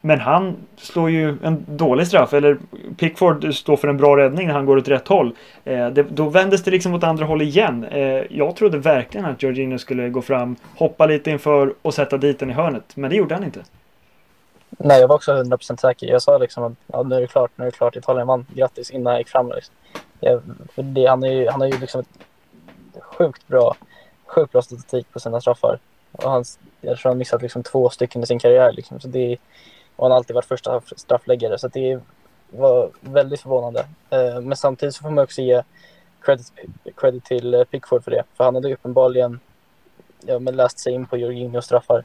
men 0.01 0.19
han 0.19 0.55
slår 0.77 1.09
ju 1.09 1.37
en 1.43 1.65
dålig 1.67 2.07
straff. 2.07 2.33
Eller 2.33 2.57
Pickford 2.97 3.55
står 3.55 3.77
för 3.77 3.87
en 3.87 3.97
bra 3.97 4.17
räddning 4.17 4.47
när 4.47 4.53
han 4.53 4.65
går 4.65 4.77
åt 4.77 4.87
rätt 4.87 5.07
håll. 5.07 5.35
Eh, 5.63 5.87
det, 5.87 6.03
då 6.03 6.29
vändes 6.29 6.63
det 6.63 6.71
liksom 6.71 6.93
åt 6.93 7.03
andra 7.03 7.25
håll 7.25 7.41
igen. 7.41 7.83
Eh, 7.83 8.23
jag 8.29 8.55
trodde 8.55 8.77
verkligen 8.77 9.25
att 9.25 9.43
Jorginho 9.43 9.77
skulle 9.77 10.09
gå 10.09 10.21
fram, 10.21 10.55
hoppa 10.75 11.05
lite 11.05 11.31
inför 11.31 11.73
och 11.81 11.93
sätta 11.93 12.17
dit 12.17 12.39
den 12.39 12.49
i 12.49 12.53
hörnet. 12.53 12.95
Men 12.95 13.09
det 13.09 13.15
gjorde 13.15 13.35
han 13.35 13.43
inte. 13.43 13.59
Nej, 14.69 15.01
jag 15.01 15.07
var 15.07 15.15
också 15.15 15.31
100% 15.31 15.81
säker. 15.81 16.07
Jag 16.07 16.21
sa 16.21 16.37
liksom 16.37 16.63
att 16.63 16.73
ja, 16.87 17.03
nu 17.03 17.15
är 17.15 17.21
det 17.21 17.27
klart, 17.27 17.51
nu 17.55 17.65
är 17.65 17.71
det 17.71 17.77
klart. 17.77 17.95
Italien 17.95 18.27
vann. 18.27 18.45
Grattis 18.55 18.91
innan 18.91 19.13
jag 19.13 19.19
gick 19.19 19.29
fram. 19.29 19.51
Liksom. 19.55 19.75
Jag, 20.19 20.41
för 20.75 20.83
det, 20.83 21.05
han, 21.05 21.23
är 21.23 21.31
ju, 21.31 21.49
han 21.49 21.61
har 21.61 21.67
ju 21.67 21.79
liksom 21.79 22.01
ett 22.01 23.03
sjukt 23.03 23.47
bra, 23.47 23.75
sjukt 24.25 24.51
bra 24.51 24.61
statistik 24.61 25.07
på 25.13 25.19
sina 25.19 25.41
straffar. 25.41 25.79
Och 26.11 26.31
han, 26.31 26.43
jag 26.81 26.97
tror 26.97 27.09
han 27.09 27.17
missat 27.17 27.41
liksom 27.41 27.63
två 27.63 27.89
stycken 27.89 28.23
i 28.23 28.25
sin 28.25 28.39
karriär. 28.39 28.71
Liksom. 28.71 28.99
Så 28.99 29.07
det, 29.07 29.33
är 29.33 29.37
och 30.01 30.05
han 30.05 30.11
har 30.11 30.17
alltid 30.17 30.33
varit 30.33 30.45
första 30.45 30.81
straffläggare. 30.95 31.57
Så 31.57 31.67
det 31.67 31.99
var 32.49 32.89
väldigt 32.99 33.41
förvånande. 33.41 33.85
Eh, 34.09 34.41
men 34.41 34.57
samtidigt 34.57 34.95
så 34.95 35.01
får 35.01 35.09
man 35.09 35.23
också 35.23 35.41
ge 35.41 35.63
credit, 36.21 36.51
credit 36.95 37.25
till 37.25 37.53
eh, 37.53 37.63
Pickford 37.63 38.03
för 38.03 38.11
det. 38.11 38.23
För 38.37 38.43
han 38.43 38.55
hade 38.55 38.73
uppenbarligen 38.73 39.39
ja, 40.25 40.39
men 40.39 40.55
läst 40.55 40.79
sig 40.79 40.93
in 40.93 41.05
på 41.05 41.17
Jorginhos 41.17 41.65
straffar. 41.65 42.03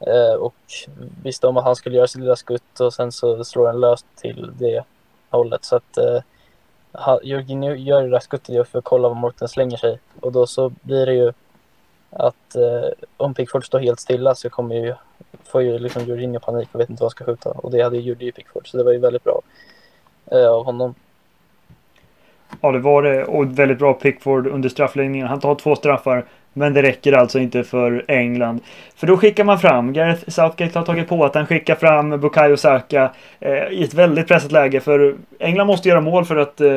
Eh, 0.00 0.34
och 0.34 0.54
visste 1.22 1.46
om 1.46 1.56
att 1.56 1.64
han 1.64 1.76
skulle 1.76 1.96
göra 1.96 2.06
sitt 2.06 2.20
lilla 2.20 2.36
skutt 2.36 2.80
och 2.80 2.94
sen 2.94 3.12
så 3.12 3.44
slår 3.44 3.66
han 3.66 3.80
löst 3.80 4.06
till 4.16 4.52
det 4.58 4.84
hållet. 5.30 5.64
Så 5.64 5.76
att 5.76 5.98
Jorginho 7.22 7.74
gör 7.74 8.02
det 8.02 8.08
där 8.08 8.20
skuttet 8.20 8.68
för 8.68 8.78
att 8.78 8.84
kolla 8.84 9.08
var 9.08 9.14
Morten 9.14 9.48
slänger 9.48 9.76
sig. 9.76 9.98
Och 10.20 10.32
då 10.32 10.46
så 10.46 10.68
blir 10.68 11.06
det 11.06 11.14
ju 11.14 11.32
att 12.14 12.56
eh, 12.56 13.06
om 13.16 13.34
Pickford 13.34 13.66
står 13.66 13.78
helt 13.78 14.00
stilla 14.00 14.34
så 14.34 14.50
kommer 14.50 14.74
ju, 14.74 14.94
får 15.44 15.62
ju 15.62 15.78
liksom 15.78 16.04
Jorginho 16.04 16.40
panik 16.40 16.68
och 16.72 16.80
vet 16.80 16.90
inte 16.90 17.02
vad 17.02 17.06
han 17.06 17.10
ska 17.10 17.24
skjuta. 17.24 17.50
Och 17.50 17.70
det 17.70 17.82
hade 17.82 17.96
gjorde 17.96 18.24
ju 18.24 18.32
Pickford, 18.32 18.68
så 18.68 18.76
det 18.76 18.84
var 18.84 18.92
ju 18.92 18.98
väldigt 18.98 19.24
bra 19.24 19.40
eh, 20.30 20.46
av 20.46 20.64
honom. 20.64 20.94
Ja, 22.60 22.72
det 22.72 22.78
var 22.78 23.02
det. 23.02 23.24
Och 23.24 23.58
väldigt 23.58 23.78
bra 23.78 23.94
Pickford 23.94 24.46
under 24.46 24.68
straffläggningen. 24.68 25.28
Han 25.28 25.40
tar 25.40 25.54
två 25.54 25.76
straffar. 25.76 26.24
Men 26.56 26.74
det 26.74 26.82
räcker 26.82 27.12
alltså 27.12 27.38
inte 27.38 27.64
för 27.64 28.04
England. 28.08 28.60
För 28.96 29.06
då 29.06 29.16
skickar 29.16 29.44
man 29.44 29.58
fram, 29.58 29.92
Gareth 29.92 30.30
Southgate 30.30 30.78
har 30.78 30.86
tagit 30.86 31.08
på 31.08 31.24
att 31.24 31.34
han 31.34 31.46
skickar 31.46 31.74
fram 31.74 32.20
Bukayo 32.20 32.56
Saka 32.56 33.10
eh, 33.40 33.68
i 33.70 33.84
ett 33.84 33.94
väldigt 33.94 34.28
pressat 34.28 34.52
läge. 34.52 34.80
För 34.80 35.14
England 35.38 35.66
måste 35.66 35.88
göra 35.88 36.00
mål 36.00 36.24
för 36.24 36.36
att, 36.36 36.60
eh, 36.60 36.74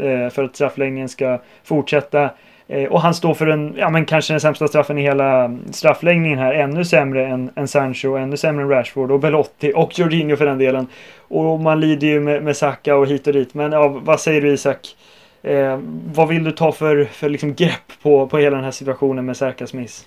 eh 0.00 0.30
för 0.30 0.44
att 0.44 0.54
straffläggningen 0.54 1.08
ska 1.08 1.40
fortsätta. 1.64 2.30
Eh, 2.68 2.92
och 2.92 3.00
han 3.00 3.14
står 3.14 3.34
för 3.34 3.46
en, 3.46 3.74
ja 3.76 3.90
men 3.90 4.04
kanske 4.04 4.32
den 4.32 4.40
sämsta 4.40 4.68
straffen 4.68 4.98
i 4.98 5.02
hela 5.02 5.56
straffläggningen 5.72 6.38
här. 6.38 6.52
Ännu 6.52 6.84
sämre 6.84 7.26
än, 7.26 7.50
än 7.56 7.68
Sancho, 7.68 8.16
ännu 8.16 8.36
sämre 8.36 8.62
än 8.62 8.68
Rashford 8.68 9.10
och 9.10 9.20
Belotti 9.20 9.72
och 9.76 9.98
Jorginho 9.98 10.36
för 10.36 10.46
den 10.46 10.58
delen. 10.58 10.86
Och 11.28 11.60
man 11.60 11.80
lider 11.80 12.06
ju 12.06 12.20
med, 12.20 12.42
med 12.42 12.56
Saka 12.56 12.96
och 12.96 13.06
hit 13.06 13.26
och 13.26 13.32
dit. 13.32 13.54
Men 13.54 13.72
ja, 13.72 13.88
vad 13.88 14.20
säger 14.20 14.40
du 14.40 14.52
Isak? 14.52 14.96
Eh, 15.42 15.80
vad 16.14 16.28
vill 16.28 16.44
du 16.44 16.52
ta 16.52 16.72
för, 16.72 17.04
för 17.04 17.28
liksom 17.28 17.54
grepp 17.54 18.02
på, 18.02 18.26
på 18.26 18.38
hela 18.38 18.56
den 18.56 18.64
här 18.64 18.70
situationen 18.70 19.26
med 19.26 19.36
Sakas 19.36 19.72
miss? 19.72 20.06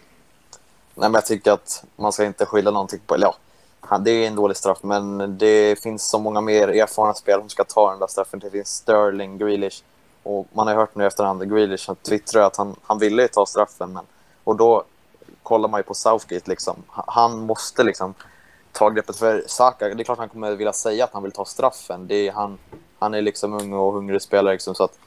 Nej, 0.95 1.09
men 1.09 1.13
jag 1.13 1.25
tycker 1.25 1.51
att 1.51 1.83
man 1.95 2.11
ska 2.11 2.25
inte 2.25 2.45
skylla 2.45 2.71
någonting 2.71 2.99
på... 3.05 3.15
Eller 3.15 3.27
ja, 3.89 3.97
det 3.97 4.11
är 4.11 4.27
en 4.27 4.35
dålig 4.35 4.57
straff, 4.57 4.77
men 4.81 5.37
det 5.37 5.83
finns 5.83 6.09
så 6.09 6.19
många 6.19 6.41
mer 6.41 6.67
erfarna 6.67 7.13
spelare 7.13 7.41
som 7.41 7.49
ska 7.49 7.63
ta 7.63 7.89
den 7.91 7.99
där 7.99 8.07
straffen. 8.07 8.39
Det 8.39 8.49
finns 8.49 8.69
Sterling, 8.69 9.37
Grealish 9.37 9.83
och 10.23 10.47
man 10.53 10.67
har 10.67 10.75
hört 10.75 10.95
nu 10.95 11.05
efterhand, 11.05 11.49
Grealish 11.49 11.89
twittrar 11.93 12.43
att 12.43 12.55
han, 12.55 12.75
han 12.83 12.99
ville 12.99 13.27
ta 13.27 13.45
straffen. 13.45 13.93
Men, 13.93 14.05
och 14.43 14.55
då 14.55 14.83
kollar 15.43 15.69
man 15.69 15.79
ju 15.79 15.83
på 15.83 15.93
Southgate. 15.93 16.49
Liksom. 16.49 16.75
Han 16.87 17.39
måste 17.39 17.83
liksom 17.83 18.13
ta 18.71 18.89
greppet. 18.89 19.15
För 19.15 19.43
Saka, 19.47 19.87
det 19.87 20.01
är 20.01 20.03
klart 20.03 20.17
han 20.17 20.29
kommer 20.29 20.55
vilja 20.55 20.73
säga 20.73 21.03
att 21.03 21.13
han 21.13 21.23
vill 21.23 21.31
ta 21.31 21.45
straffen. 21.45 22.07
Det 22.07 22.27
är, 22.27 22.31
han, 22.31 22.57
han 22.99 23.13
är 23.13 23.21
liksom 23.21 23.53
ung 23.53 23.73
och 23.73 23.93
hungrig 23.93 24.21
spelare. 24.21 24.53
Liksom, 24.53 24.75
så 24.75 24.83
att, 24.83 24.99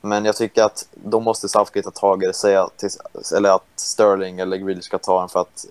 men 0.00 0.24
jag 0.24 0.36
tycker 0.36 0.62
att 0.62 0.88
då 0.92 1.20
måste 1.20 1.48
Southgate 1.48 1.82
ta 1.82 2.00
tag 2.00 2.22
i 2.22 2.26
det. 2.26 2.32
Säga 2.32 2.68
till, 2.76 2.90
eller 3.36 3.54
att 3.54 3.66
Sterling 3.76 4.38
eller 4.40 4.56
Grealish 4.56 4.84
ska 4.84 4.98
ta 4.98 5.20
den. 5.20 5.28
För 5.28 5.40
att, 5.40 5.66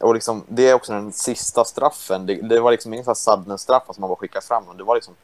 och 0.00 0.14
liksom, 0.14 0.44
det 0.48 0.68
är 0.68 0.74
också 0.74 0.92
den 0.92 1.12
sista 1.12 1.64
straffen. 1.64 2.26
Det, 2.26 2.34
det 2.34 2.60
var 2.60 2.70
liksom 2.70 2.94
ingen 2.94 3.14
sudden-straff 3.14 3.82
som 3.86 4.00
man 4.00 4.08
bara 4.08 4.16
skickade 4.16 4.46
fram. 4.46 4.64
Det 4.76 4.84
var 4.84 4.94
liksom 4.94 5.14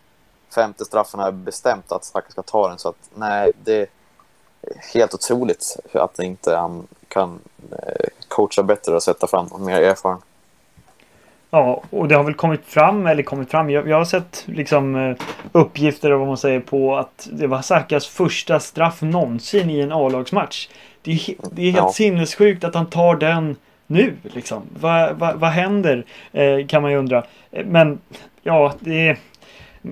femte 0.55 0.85
straffen 0.85 1.21
har 1.21 1.33
bestämt 1.33 1.93
att 1.93 2.05
Saka 2.05 2.31
ska 2.31 2.43
ta 2.43 2.69
den. 2.69 2.79
Så 2.79 2.89
att 2.89 3.11
nej, 3.15 3.53
det 3.65 3.81
är 3.81 3.87
helt 4.95 5.15
otroligt 5.15 5.77
att 5.93 6.19
inte 6.19 6.57
han 6.57 6.87
kan 7.09 7.39
eh, 7.73 8.09
coacha 8.29 8.63
bättre 8.63 8.95
och 8.95 9.03
sätta 9.03 9.27
fram 9.27 9.47
och 9.47 9.61
mer 9.61 9.83
erfaren. 9.83 10.19
Ja, 11.51 11.83
och 11.91 12.09
det 12.09 12.15
har 12.15 12.25
väl 12.25 12.35
kommit 12.35 12.65
fram, 12.65 13.07
eller 13.07 13.23
kommit 13.23 13.51
fram, 13.51 13.71
jag, 13.71 13.89
jag 13.89 13.97
har 13.97 14.05
sett 14.05 14.43
liksom 14.47 14.97
eh, 14.97 15.17
uppgifter 15.53 16.11
vad 16.11 16.27
man 16.27 16.37
säger 16.37 16.61
på 16.61 16.97
att 16.97 17.29
det 17.33 17.47
var 17.47 17.63
Sakas 17.63 18.07
första 18.07 18.61
straff 18.61 19.03
någonsin 19.03 19.71
i 19.71 19.81
en 19.81 19.93
A-lagsmatch. 19.93 20.69
Det 21.03 21.13
är, 21.13 21.35
det 21.51 21.63
är 21.63 21.71
helt 21.71 21.77
ja. 21.77 21.93
sinnessjukt 21.93 22.65
att 22.65 22.75
han 22.75 22.87
tar 22.87 23.17
den 23.17 23.57
nu 23.87 24.17
liksom. 24.23 24.63
Vad 24.81 25.17
va, 25.17 25.33
va 25.37 25.49
händer? 25.49 26.05
Eh, 26.33 26.67
kan 26.67 26.83
man 26.83 26.91
ju 26.91 26.99
undra. 26.99 27.25
Men 27.51 28.01
ja, 28.43 28.73
det 28.81 29.09
är 29.09 29.19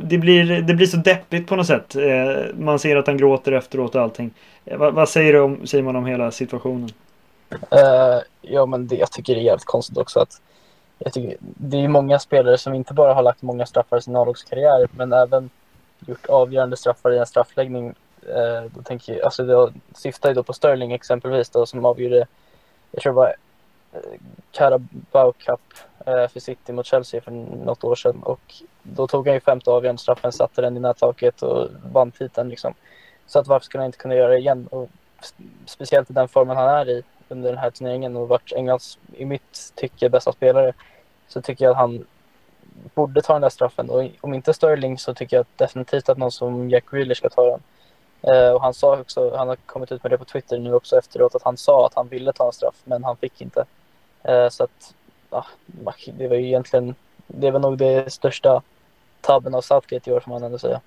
det 0.02 0.18
blir, 0.18 0.62
det 0.62 0.74
blir 0.74 0.86
så 0.86 0.96
deppigt 0.96 1.48
på 1.48 1.56
något 1.56 1.66
sätt. 1.66 1.96
Eh, 1.96 2.54
man 2.58 2.78
ser 2.78 2.96
att 2.96 3.06
han 3.06 3.16
gråter 3.16 3.52
efteråt 3.52 3.94
och 3.94 4.02
allting. 4.02 4.30
Eh, 4.64 4.78
vad, 4.78 4.94
vad, 4.94 5.08
säger 5.08 5.32
du 5.32 5.40
om, 5.40 5.66
Simon 5.66 5.96
om 5.96 6.06
hela 6.06 6.30
situationen? 6.30 6.88
Uh, 7.52 8.22
ja, 8.42 8.66
men 8.66 8.86
det 8.86 8.96
jag 8.96 9.12
tycker 9.12 9.34
det 9.34 9.40
är 9.40 9.44
jävligt 9.44 9.64
konstigt 9.64 9.98
också 9.98 10.20
att 10.20 10.40
jag 10.98 11.12
tycker, 11.12 11.36
det 11.40 11.76
är 11.76 11.88
många 11.88 12.18
spelare 12.18 12.58
som 12.58 12.74
inte 12.74 12.94
bara 12.94 13.14
har 13.14 13.22
lagt 13.22 13.42
många 13.42 13.66
straffar 13.66 13.98
i 13.98 14.02
sin 14.02 14.16
A-lagskarriär 14.16 14.88
men 14.96 15.12
även 15.12 15.50
gjort 16.06 16.26
avgörande 16.26 16.76
straffar 16.76 17.12
i 17.12 17.18
en 17.18 17.26
straffläggning. 17.26 17.88
Uh, 18.28 18.70
då 18.74 18.82
tänker 18.82 19.12
jag, 19.12 19.22
alltså 19.22 19.44
det 19.44 19.72
syftar 19.94 20.28
ju 20.28 20.34
då 20.34 20.42
på 20.42 20.52
Sterling 20.52 20.92
exempelvis 20.92 21.50
då, 21.50 21.66
som 21.66 21.84
avgjorde, 21.84 22.26
jag 22.90 23.02
tror 23.02 23.12
det 23.12 23.16
var 23.16 23.34
Carabao 24.50 25.32
Cup 25.32 25.60
eh, 26.06 26.28
för 26.28 26.40
City 26.40 26.72
mot 26.72 26.86
Chelsea 26.86 27.20
för 27.20 27.30
något 27.30 27.84
år 27.84 27.94
sedan. 27.94 28.22
Och 28.22 28.54
då 28.82 29.06
tog 29.06 29.26
han 29.26 29.34
ju 29.34 29.40
femte 29.40 29.70
avgörande 29.70 30.02
straffen, 30.02 30.32
satte 30.32 30.60
den 30.60 30.76
i 30.76 30.80
nättaket 30.80 31.42
och 31.42 31.68
vann 31.92 32.10
titeln. 32.10 32.48
Liksom. 32.48 32.74
Så 33.26 33.38
att 33.38 33.46
varför 33.46 33.64
skulle 33.64 33.82
han 33.82 33.86
inte 33.86 33.98
kunna 33.98 34.14
göra 34.14 34.28
det 34.28 34.38
igen? 34.38 34.66
Och 34.70 34.88
speciellt 35.66 36.10
i 36.10 36.12
den 36.12 36.28
formen 36.28 36.56
han 36.56 36.68
är 36.68 36.88
i 36.88 37.02
under 37.28 37.50
den 37.50 37.58
här 37.58 37.70
turneringen 37.70 38.16
och 38.16 38.28
varit 38.28 38.52
Englands, 38.52 38.98
i 39.12 39.24
mitt 39.24 39.72
tycke, 39.74 40.08
bästa 40.08 40.32
spelare. 40.32 40.72
Så 41.28 41.42
tycker 41.42 41.64
jag 41.64 41.70
att 41.70 41.76
han 41.76 42.06
borde 42.94 43.22
ta 43.22 43.32
den 43.32 43.42
där 43.42 43.48
straffen. 43.48 43.90
Och 43.90 44.10
om 44.20 44.34
inte 44.34 44.54
Sterling 44.54 44.98
så 44.98 45.14
tycker 45.14 45.36
jag 45.36 45.46
definitivt 45.56 46.08
att 46.08 46.18
någon 46.18 46.32
som 46.32 46.70
Jack 46.70 46.90
Grealish 46.90 47.16
ska 47.16 47.28
ta 47.28 47.50
den. 47.50 47.60
Eh, 48.22 48.52
och 48.52 48.62
han 48.62 48.74
sa 48.74 49.00
också, 49.00 49.36
han 49.36 49.48
har 49.48 49.56
kommit 49.56 49.92
ut 49.92 50.02
med 50.02 50.12
det 50.12 50.18
på 50.18 50.24
Twitter 50.24 50.58
nu 50.58 50.74
också 50.74 50.98
efteråt, 50.98 51.34
att 51.34 51.42
han 51.42 51.56
sa 51.56 51.86
att 51.86 51.94
han 51.94 52.08
ville 52.08 52.32
ta 52.32 52.46
en 52.46 52.52
straff 52.52 52.74
men 52.84 53.04
han 53.04 53.16
fick 53.16 53.40
inte. 53.40 53.64
Eh, 54.24 54.48
så 54.48 54.64
att 54.64 54.94
ja, 55.30 55.46
det 56.18 56.28
var 56.28 56.36
ju 56.36 56.46
egentligen, 56.46 56.94
det 57.26 57.50
var 57.50 57.60
nog 57.60 57.78
det 57.78 58.12
största 58.12 58.62
tabben 59.20 59.54
av 59.54 59.60
Southgate 59.60 60.10
i 60.10 60.12
år 60.12 60.20
får 60.20 60.30
man 60.30 60.42
ändå 60.42 60.58
säga. 60.58 60.80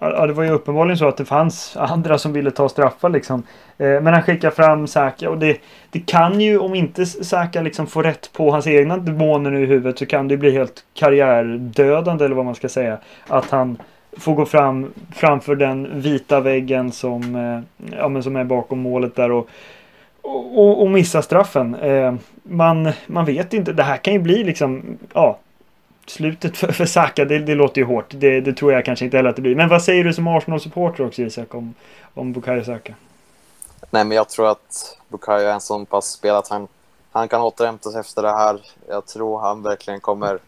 Ja, 0.00 0.26
det 0.26 0.32
var 0.32 0.44
ju 0.44 0.50
uppenbarligen 0.50 0.98
så 0.98 1.08
att 1.08 1.16
det 1.16 1.24
fanns 1.24 1.76
andra 1.76 2.18
som 2.18 2.32
ville 2.32 2.50
ta 2.50 2.68
straffar 2.68 3.08
liksom. 3.08 3.42
Eh, 3.78 4.00
men 4.00 4.06
han 4.06 4.22
skickar 4.22 4.50
fram 4.50 4.86
Saka 4.86 5.30
och 5.30 5.38
det, 5.38 5.60
det 5.90 6.00
kan 6.00 6.40
ju 6.40 6.58
om 6.58 6.74
inte 6.74 7.06
Saka 7.06 7.62
liksom 7.62 7.86
får 7.86 8.02
rätt 8.02 8.32
på 8.32 8.50
hans 8.50 8.66
egna 8.66 8.96
demoner 8.96 9.54
i 9.54 9.66
huvudet 9.66 9.98
så 9.98 10.06
kan 10.06 10.28
det 10.28 10.36
bli 10.36 10.50
helt 10.50 10.84
karriärdödande 10.94 12.24
eller 12.24 12.36
vad 12.36 12.44
man 12.44 12.54
ska 12.54 12.68
säga. 12.68 12.98
Att 13.26 13.50
han 13.50 13.78
får 14.18 14.34
gå 14.34 14.46
fram 14.46 14.92
framför 15.14 15.56
den 15.56 16.00
vita 16.00 16.40
väggen 16.40 16.92
som, 16.92 17.34
eh, 17.34 17.94
ja, 17.98 18.08
men 18.08 18.22
som 18.22 18.36
är 18.36 18.44
bakom 18.44 18.78
målet 18.78 19.16
där 19.16 19.32
och 19.32 19.48
och, 20.24 20.82
och 20.82 20.90
missa 20.90 21.22
straffen. 21.22 21.74
Eh, 21.74 22.14
man, 22.42 22.92
man 23.06 23.24
vet 23.24 23.52
inte. 23.52 23.72
Det 23.72 23.82
här 23.82 23.96
kan 23.96 24.12
ju 24.12 24.18
bli 24.18 24.44
liksom, 24.44 24.98
ja, 25.12 25.38
slutet 26.06 26.56
för, 26.56 26.72
för 26.72 26.86
Saka. 26.86 27.24
Det, 27.24 27.38
det 27.38 27.54
låter 27.54 27.80
ju 27.80 27.86
hårt. 27.86 28.06
Det, 28.08 28.40
det, 28.40 28.52
tror 28.52 28.72
jag 28.72 28.84
kanske 28.84 29.04
inte 29.04 29.16
heller 29.16 29.30
att 29.30 29.36
det 29.36 29.42
blir. 29.42 29.56
Men 29.56 29.68
vad 29.68 29.82
säger 29.82 30.04
du 30.04 30.14
som 30.14 30.28
Arsenal-supporter 30.28 31.06
också 31.06 31.22
Isak 31.22 31.54
om, 31.54 31.74
om 32.14 32.32
Bukayo 32.32 32.64
Saka? 32.64 32.94
Nej, 33.90 34.04
men 34.04 34.16
jag 34.16 34.28
tror 34.28 34.50
att 34.50 34.98
Bukayo 35.08 35.48
är 35.48 35.52
en 35.52 35.60
sån 35.60 35.86
pass 35.86 36.06
spelare 36.06 36.38
att 36.38 36.48
han, 36.48 36.68
han 37.12 37.28
kan 37.28 37.42
återhämta 37.42 37.90
sig 37.90 38.00
efter 38.00 38.22
det 38.22 38.32
här. 38.32 38.60
Jag 38.88 39.06
tror 39.06 39.40
han 39.40 39.62
verkligen 39.62 40.00
kommer 40.00 40.38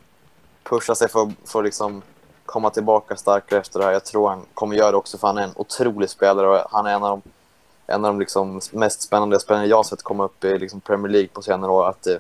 pusha 0.62 0.95
sig 0.95 1.09
för, 1.09 1.33
för 1.45 1.59
att 1.59 1.65
liksom 1.65 2.03
komma 2.47 2.71
tillbaka 2.71 3.17
starkare 3.17 3.61
efter 3.61 3.79
det 3.79 3.85
här. 3.85 3.93
Jag 3.93 4.05
tror 4.05 4.29
han 4.29 4.43
kommer 4.55 4.77
göra 4.77 4.91
det 4.91 4.97
också 4.97 5.19
för 5.19 5.27
han 5.27 5.39
är 5.39 5.43
en 5.43 5.53
otrolig 5.57 6.11
spelare 6.11 6.49
och 6.49 6.71
han 6.71 6.87
är 6.87 6.95
en 6.95 7.03
av 7.03 7.11
de 7.11 7.31
en 7.87 8.05
av 8.05 8.12
de 8.12 8.20
liksom 8.20 8.61
mest 8.72 9.03
spännande 9.03 9.40
spelarna 9.40 9.66
jag 9.66 9.87
sett 9.87 10.03
komma 10.03 10.25
upp 10.25 10.44
i 10.44 10.59
liksom 10.59 10.81
Premier 10.81 11.12
League 11.12 11.29
på 11.33 11.42
senare 11.42 11.70
år. 11.70 11.88
Att, 11.88 12.07
eh, 12.07 12.16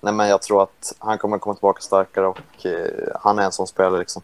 nej 0.00 0.12
men 0.12 0.28
jag 0.28 0.42
tror 0.42 0.62
att 0.62 0.94
han 0.98 1.18
kommer 1.18 1.38
komma 1.38 1.54
tillbaka 1.54 1.80
starkare 1.80 2.26
och 2.26 2.66
eh, 2.66 3.08
han 3.20 3.38
är 3.38 3.42
en 3.42 3.52
sån 3.52 3.66
spelare. 3.66 3.98
Liksom. 3.98 4.22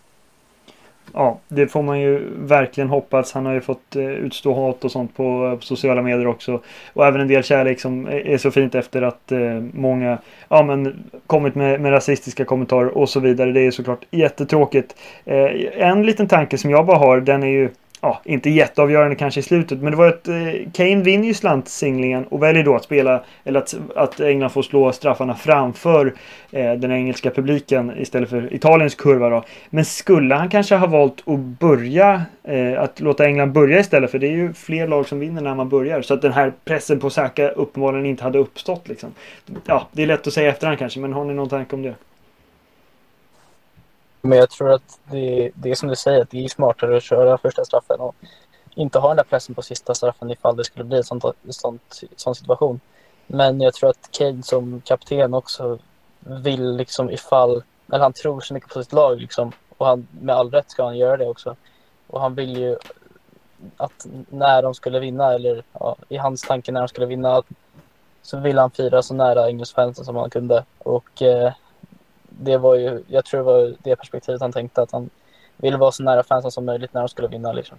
ja, 1.12 1.38
det 1.48 1.66
får 1.66 1.82
man 1.82 2.00
ju 2.00 2.30
verkligen 2.36 2.88
hoppas. 2.88 3.32
Han 3.32 3.46
har 3.46 3.52
ju 3.52 3.60
fått 3.60 3.96
eh, 3.96 4.04
utstå 4.04 4.54
hat 4.54 4.84
och 4.84 4.92
sånt 4.92 5.16
på, 5.16 5.50
eh, 5.52 5.58
på, 5.58 5.64
sociala 5.64 6.02
medier 6.02 6.26
också. 6.26 6.60
Och 6.92 7.06
även 7.06 7.20
en 7.20 7.28
del 7.28 7.42
kärlek 7.42 7.80
som 7.80 8.06
är 8.06 8.38
så 8.38 8.50
fint 8.50 8.74
efter 8.74 9.02
att 9.02 9.32
eh, 9.32 9.60
många 9.72 10.18
ja, 10.48 10.62
men, 10.62 11.04
kommit 11.26 11.54
med, 11.54 11.80
med 11.80 11.92
rasistiska 11.92 12.44
kommentarer 12.44 12.98
och 12.98 13.08
så 13.08 13.20
vidare. 13.20 13.52
Det 13.52 13.60
är 13.60 13.70
såklart 13.70 14.04
jättetråkigt. 14.10 14.96
Eh, 15.24 15.88
en 15.88 16.06
liten 16.06 16.28
tanke 16.28 16.58
som 16.58 16.70
jag 16.70 16.86
bara 16.86 16.98
har, 16.98 17.20
den 17.20 17.42
är 17.42 17.46
ju 17.46 17.70
ja, 18.04 18.20
inte 18.24 18.50
jätteavgörande 18.50 19.16
kanske 19.16 19.40
i 19.40 19.42
slutet, 19.42 19.78
men 19.78 19.90
det 19.90 19.96
var 19.96 20.06
att 20.06 20.28
eh, 20.28 20.34
Kane 20.72 21.02
vinner 21.02 21.26
ju 21.26 21.34
slantsinglingen 21.34 22.24
och 22.24 22.42
väljer 22.42 22.64
då 22.64 22.76
att 22.76 22.84
spela, 22.84 23.24
eller 23.44 23.60
att, 23.60 23.74
att 23.96 24.20
England 24.20 24.50
får 24.50 24.62
slå 24.62 24.92
straffarna 24.92 25.34
framför 25.34 26.14
eh, 26.50 26.72
den 26.72 26.92
engelska 26.92 27.30
publiken 27.30 27.92
istället 27.98 28.30
för 28.30 28.54
Italiens 28.54 28.94
kurva 28.94 29.28
då. 29.28 29.44
Men 29.70 29.84
skulle 29.84 30.34
han 30.34 30.48
kanske 30.48 30.76
ha 30.76 30.86
valt 30.86 31.28
att 31.28 31.38
börja, 31.38 32.22
eh, 32.42 32.80
att 32.82 33.00
låta 33.00 33.24
England 33.24 33.52
börja 33.52 33.80
istället, 33.80 34.10
för 34.10 34.18
det 34.18 34.26
är 34.26 34.36
ju 34.36 34.52
fler 34.52 34.88
lag 34.88 35.08
som 35.08 35.20
vinner 35.20 35.42
när 35.42 35.54
man 35.54 35.68
börjar, 35.68 36.02
så 36.02 36.14
att 36.14 36.22
den 36.22 36.32
här 36.32 36.52
pressen 36.64 37.00
på 37.00 37.10
Saka 37.10 37.48
uppenbarligen 37.48 38.06
inte 38.06 38.24
hade 38.24 38.38
uppstått 38.38 38.88
liksom. 38.88 39.10
Ja, 39.66 39.88
det 39.92 40.02
är 40.02 40.06
lätt 40.06 40.26
att 40.26 40.32
säga 40.32 40.50
efterhand 40.50 40.78
kanske, 40.78 41.00
men 41.00 41.12
har 41.12 41.24
ni 41.24 41.34
någon 41.34 41.48
tanke 41.48 41.76
om 41.76 41.82
det? 41.82 41.94
Men 44.26 44.38
jag 44.38 44.50
tror 44.50 44.72
att 44.72 44.98
det, 45.10 45.50
det 45.54 45.70
är 45.70 45.74
som 45.74 45.88
du 45.88 45.96
säger, 45.96 46.22
att 46.22 46.30
det 46.30 46.44
är 46.44 46.48
smartare 46.48 46.96
att 46.96 47.02
köra 47.02 47.38
första 47.38 47.64
straffen 47.64 48.00
och 48.00 48.14
inte 48.74 48.98
ha 48.98 49.08
den 49.08 49.16
där 49.16 49.24
pressen 49.24 49.54
på 49.54 49.62
sista 49.62 49.94
straffen 49.94 50.30
ifall 50.30 50.56
det 50.56 50.64
skulle 50.64 50.84
bli 50.84 50.96
en 50.96 51.04
sån, 51.04 51.78
sån 52.16 52.34
situation. 52.34 52.80
Men 53.26 53.60
jag 53.60 53.74
tror 53.74 53.90
att 53.90 54.08
Kane 54.10 54.42
som 54.42 54.80
kapten 54.84 55.34
också 55.34 55.78
vill 56.18 56.76
liksom 56.76 57.10
ifall, 57.10 57.62
eller 57.92 58.02
han 58.02 58.12
tror 58.12 58.40
så 58.40 58.54
mycket 58.54 58.70
på 58.70 58.82
sitt 58.82 58.92
lag 58.92 59.20
liksom 59.20 59.52
och 59.78 59.86
han, 59.86 60.08
med 60.20 60.34
all 60.34 60.50
rätt 60.50 60.70
ska 60.70 60.84
han 60.84 60.98
göra 60.98 61.16
det 61.16 61.26
också. 61.26 61.56
Och 62.06 62.20
han 62.20 62.34
vill 62.34 62.56
ju 62.56 62.76
att 63.76 64.06
när 64.30 64.62
de 64.62 64.74
skulle 64.74 65.00
vinna, 65.00 65.34
eller 65.34 65.62
ja, 65.72 65.96
i 66.08 66.16
hans 66.16 66.42
tanke 66.42 66.72
när 66.72 66.80
de 66.80 66.88
skulle 66.88 67.06
vinna, 67.06 67.42
så 68.22 68.40
vill 68.40 68.58
han 68.58 68.70
fira 68.70 69.02
så 69.02 69.14
nära 69.14 69.48
engelskfansen 69.48 70.04
som 70.04 70.16
han 70.16 70.30
kunde. 70.30 70.64
Och 70.78 71.22
eh, 71.22 71.52
det 72.40 72.58
var 72.58 72.74
ju, 72.74 73.02
jag 73.08 73.24
tror 73.24 73.38
det 73.38 73.44
var 73.44 73.74
det 73.82 73.96
perspektivet 73.96 74.40
han 74.40 74.52
tänkte 74.52 74.82
att 74.82 74.92
han 74.92 75.10
ville 75.56 75.76
vara 75.76 75.92
så 75.92 76.02
nära 76.02 76.22
fansen 76.22 76.50
som 76.50 76.64
möjligt 76.64 76.94
när 76.94 77.00
de 77.00 77.08
skulle 77.08 77.28
vinna. 77.28 77.52
Liksom. 77.52 77.78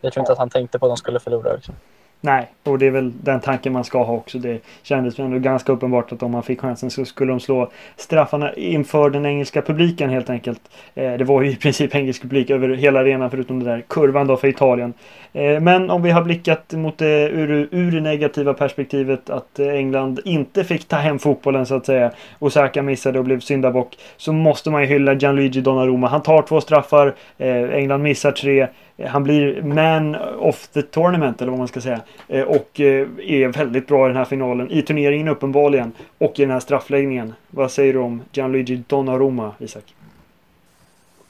Jag 0.00 0.12
tror 0.12 0.22
inte 0.22 0.32
att 0.32 0.38
han 0.38 0.50
tänkte 0.50 0.78
på 0.78 0.86
att 0.86 0.90
de 0.90 0.96
skulle 0.96 1.20
förlora. 1.20 1.54
Liksom. 1.54 1.74
Nej, 2.22 2.48
och 2.62 2.78
det 2.78 2.86
är 2.86 2.90
väl 2.90 3.12
den 3.22 3.40
tanken 3.40 3.72
man 3.72 3.84
ska 3.84 4.04
ha 4.04 4.14
också. 4.14 4.38
Det 4.38 4.58
kändes 4.82 5.18
ändå 5.18 5.38
ganska 5.38 5.72
uppenbart 5.72 6.12
att 6.12 6.22
om 6.22 6.30
man 6.30 6.42
fick 6.42 6.60
chansen 6.60 6.90
så 6.90 7.04
skulle 7.04 7.32
de 7.32 7.40
slå 7.40 7.70
straffarna 7.96 8.54
inför 8.54 9.10
den 9.10 9.26
engelska 9.26 9.62
publiken 9.62 10.10
helt 10.10 10.30
enkelt. 10.30 10.60
Eh, 10.94 11.12
det 11.12 11.24
var 11.24 11.42
ju 11.42 11.50
i 11.50 11.56
princip 11.56 11.94
engelsk 11.94 12.22
publik 12.22 12.50
över 12.50 12.68
hela 12.68 13.00
arenan 13.00 13.30
förutom 13.30 13.58
den 13.64 13.68
där 13.68 13.84
kurvan 13.88 14.26
då 14.26 14.36
för 14.36 14.48
Italien. 14.48 14.94
Eh, 15.32 15.60
men 15.60 15.90
om 15.90 16.02
vi 16.02 16.10
har 16.10 16.22
blickat 16.22 16.72
mot 16.72 16.98
det 16.98 17.28
ur, 17.28 17.68
ur 17.70 17.92
det 17.92 18.00
negativa 18.00 18.54
perspektivet 18.54 19.30
att 19.30 19.58
eh, 19.58 19.68
England 19.68 20.20
inte 20.24 20.64
fick 20.64 20.88
ta 20.88 20.96
hem 20.96 21.18
fotbollen 21.18 21.66
så 21.66 21.74
att 21.74 21.86
säga. 21.86 22.10
Osaka 22.38 22.82
missade 22.82 23.18
och 23.18 23.24
blev 23.24 23.40
syndabock. 23.40 23.96
Så 24.16 24.32
måste 24.32 24.70
man 24.70 24.82
ju 24.82 24.88
hylla 24.88 25.14
Gianluigi 25.14 25.60
Donnarumma. 25.60 26.08
Han 26.08 26.22
tar 26.22 26.42
två 26.42 26.60
straffar. 26.60 27.14
Eh, 27.38 27.74
England 27.74 28.02
missar 28.02 28.32
tre. 28.32 28.68
Han 29.08 29.24
blir 29.24 29.62
man 29.62 30.16
of 30.38 30.68
the 30.68 30.82
tournament 30.82 31.42
eller 31.42 31.50
vad 31.50 31.58
man 31.58 31.68
ska 31.68 31.80
säga. 31.80 32.00
Eh, 32.28 32.42
och 32.42 32.80
eh, 32.80 33.08
är 33.18 33.48
väldigt 33.48 33.86
bra 33.86 34.04
i 34.04 34.08
den 34.08 34.16
här 34.16 34.24
finalen. 34.24 34.70
I 34.70 34.82
turneringen 34.82 35.28
uppenbarligen. 35.28 35.92
Och 36.18 36.38
i 36.38 36.42
den 36.42 36.50
här 36.50 36.60
straffläggningen. 36.60 37.34
Vad 37.50 37.70
säger 37.70 37.92
du 37.92 37.98
om 37.98 38.22
Gianluigi 38.32 38.82
Donnarumma, 38.86 39.54
Isak? 39.58 39.94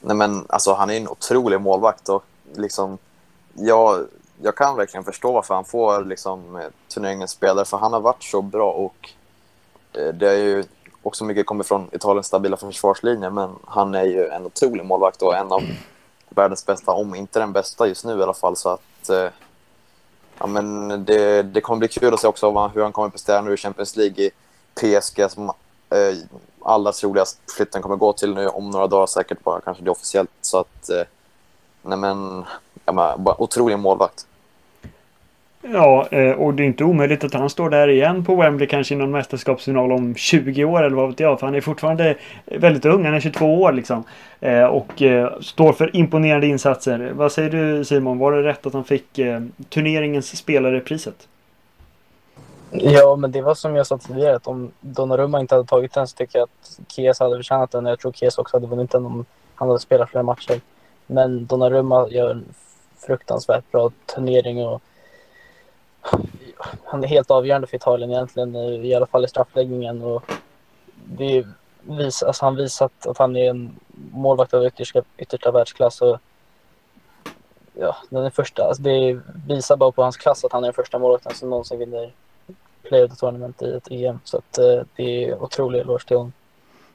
Nej 0.01 0.17
men 0.17 0.45
alltså 0.49 0.73
han 0.73 0.91
är 0.91 0.97
en 0.97 1.09
otrolig 1.09 1.61
målvakt 1.61 2.09
och 2.09 2.25
liksom 2.57 2.99
jag, 3.55 4.07
jag 4.43 4.57
kan 4.57 4.77
verkligen 4.77 5.05
förstå 5.05 5.33
varför 5.33 5.55
han 5.55 5.65
får 5.65 6.05
liksom 6.05 6.63
turneringens 6.95 7.31
spelare 7.31 7.65
för 7.65 7.77
han 7.77 7.93
har 7.93 8.01
varit 8.01 8.23
så 8.23 8.43
bra 8.43 8.73
och 8.73 9.11
eh, 9.93 10.15
det 10.15 10.31
är 10.31 10.37
ju 10.37 10.65
också 11.03 11.25
mycket 11.25 11.47
kommer 11.47 11.65
från 11.65 11.89
Italiens 11.93 12.27
stabila 12.27 12.57
försvarslinje 12.57 13.31
men 13.31 13.51
han 13.65 13.95
är 13.95 14.05
ju 14.05 14.27
en 14.27 14.47
otrolig 14.47 14.85
målvakt 14.85 15.23
och 15.23 15.37
en 15.37 15.53
av 15.53 15.63
världens 16.31 16.67
bästa, 16.67 16.93
om 16.93 17.15
inte 17.15 17.39
den 17.39 17.53
bästa 17.53 17.87
just 17.87 18.05
nu 18.05 18.19
i 18.19 18.23
alla 18.23 18.35
fall. 18.35 18.57
Så 18.57 18.69
att, 18.69 19.09
eh, 19.09 19.29
ja, 20.39 20.47
men 20.47 20.89
det, 21.05 21.43
det 21.43 21.61
kommer 21.61 21.79
bli 21.79 21.89
kul 21.89 22.15
att 22.15 22.21
se 22.21 22.27
också 22.27 22.69
hur 22.75 22.83
han 22.83 22.93
kommer 22.93 23.09
prestera 23.09 23.41
nu 23.41 23.55
i 23.55 23.57
Champions 23.57 23.97
League 23.97 24.25
i 24.25 24.31
PSG 24.75 25.31
som 25.31 25.49
eh, 25.91 26.17
allra 26.63 26.93
troligast 26.93 27.39
flytten 27.57 27.83
kommer 27.83 27.97
gå 27.97 28.13
till 28.13 28.35
nu 28.35 28.49
om 28.49 28.71
några 28.71 28.87
dagar 28.87 29.07
säkert 29.07 29.45
bara 29.45 29.61
kanske 29.61 29.85
det 29.85 29.91
officiellt. 29.91 30.31
Så 30.41 30.59
att, 30.59 30.91
eh, 30.91 31.03
nej 31.83 31.99
men, 31.99 32.45
ja, 32.85 32.93
men 32.93 33.25
bara 33.25 33.43
otrolig 33.43 33.79
målvakt. 33.79 34.27
Ja, 35.63 36.09
eh, 36.11 36.33
och 36.33 36.55
det 36.55 36.63
är 36.63 36.67
inte 36.67 36.85
omöjligt 36.85 37.25
att 37.25 37.35
han 37.35 37.51
står 37.51 37.71
där 37.71 37.89
igen 37.89 38.25
på 38.25 38.35
Wembley 38.35 38.69
kanske 38.69 38.95
i 38.95 38.97
någon 38.97 39.11
mästerskapsfinal 39.11 39.93
om 39.93 40.15
20 40.15 40.65
år 40.65 40.83
eller 40.83 40.97
vad 40.97 41.09
vet 41.09 41.21
jag. 41.21 41.41
För 41.41 41.47
han 41.47 41.55
är 41.55 41.61
fortfarande 41.61 42.17
väldigt 42.45 42.85
ung, 42.85 43.05
han 43.05 43.15
är 43.15 43.21
22 43.21 43.63
år 43.63 43.73
liksom. 43.73 44.05
Eh, 44.41 44.65
och 44.65 45.03
eh, 45.03 45.41
står 45.41 45.73
för 45.73 45.97
imponerande 45.97 46.47
insatser. 46.47 47.13
Vad 47.15 47.33
säger 47.33 47.51
du 47.51 47.85
Simon, 47.85 48.19
var 48.19 48.33
det 48.33 48.43
rätt 48.43 48.67
att 48.67 48.73
han 48.73 48.85
fick 48.85 49.19
turneringens 49.69 50.37
spelare-priset? 50.37 51.29
Ja, 52.71 53.17
men 53.17 53.33
det 53.33 53.43
var 53.43 53.55
som 53.55 53.77
jag 53.77 53.87
sa 53.87 53.99
tidigare 53.99 54.37
att 54.37 54.47
om 54.47 54.71
Donnarumma 54.81 55.41
inte 55.41 55.55
hade 55.55 55.69
tagit 55.69 55.93
den 55.93 56.09
så 56.09 56.17
tycker 56.17 56.39
jag 56.39 56.45
att 56.45 56.81
Kies 56.93 57.21
hade 57.21 57.37
förtjänat 57.37 57.71
den. 57.71 57.87
Jag 57.87 57.99
tror 57.99 58.13
Kies 58.13 58.39
också 58.39 58.57
hade 58.57 58.67
vunnit 58.67 58.91
den 58.91 59.07
om 59.07 59.25
han 59.55 59.69
hade 59.69 59.81
spelat 59.81 60.11
fler 60.11 60.23
matcher. 60.23 60.61
Men 61.07 61.47
Donnarumma 61.47 62.09
gör 62.09 62.31
en 62.31 62.45
fruktansvärt 63.07 63.71
bra 63.73 63.91
turnering 64.15 64.67
och 64.67 64.83
han 66.85 67.05
är 67.05 67.09
helt 67.09 67.31
avgörande 67.31 67.67
för 67.67 67.77
Italien 67.77 68.11
egentligen, 68.11 68.57
eh, 68.57 68.87
i 68.87 68.95
alla 68.95 69.07
fall 69.07 69.25
i 69.25 69.29
straffläggningen. 69.29 70.03
Och 70.03 70.23
det 71.05 71.47
vis, 71.83 72.23
alltså 72.23 72.45
han 72.45 72.57
visat 72.57 73.07
att 73.07 73.19
han 73.19 73.37
är 73.37 73.51
en 73.51 73.77
målvakt 74.13 74.55
av 74.55 74.67
yttersta, 74.67 75.03
yttersta 75.19 75.51
världsklass. 75.51 76.03
Och, 76.03 76.19
ja, 77.75 77.97
den 78.11 78.25
är 78.25 78.31
första, 78.31 78.65
alltså 78.65 78.83
det 78.83 79.21
visar 79.47 79.77
bara 79.77 79.93
på 79.93 80.03
hans 80.03 80.17
klass 80.17 80.45
att 80.45 80.53
han 80.53 80.65
är 80.65 80.67
den 80.67 80.75
första 80.75 80.99
målvakten 80.99 81.35
som 81.35 81.51
någonsin 81.51 81.79
vinner 81.79 82.13
Play 82.83 83.05
of 83.05 83.11
the 83.11 83.17
Tournament 83.17 83.63
i 83.63 83.73
ett 83.73 83.91
EM. 83.91 84.21
Så 84.25 84.37
att, 84.39 84.59
eh, 84.59 84.83
det 84.97 85.25
är 85.25 85.43
otrolig 85.43 85.81
eloge 85.81 86.07
till 86.07 86.17
honom. 86.17 86.33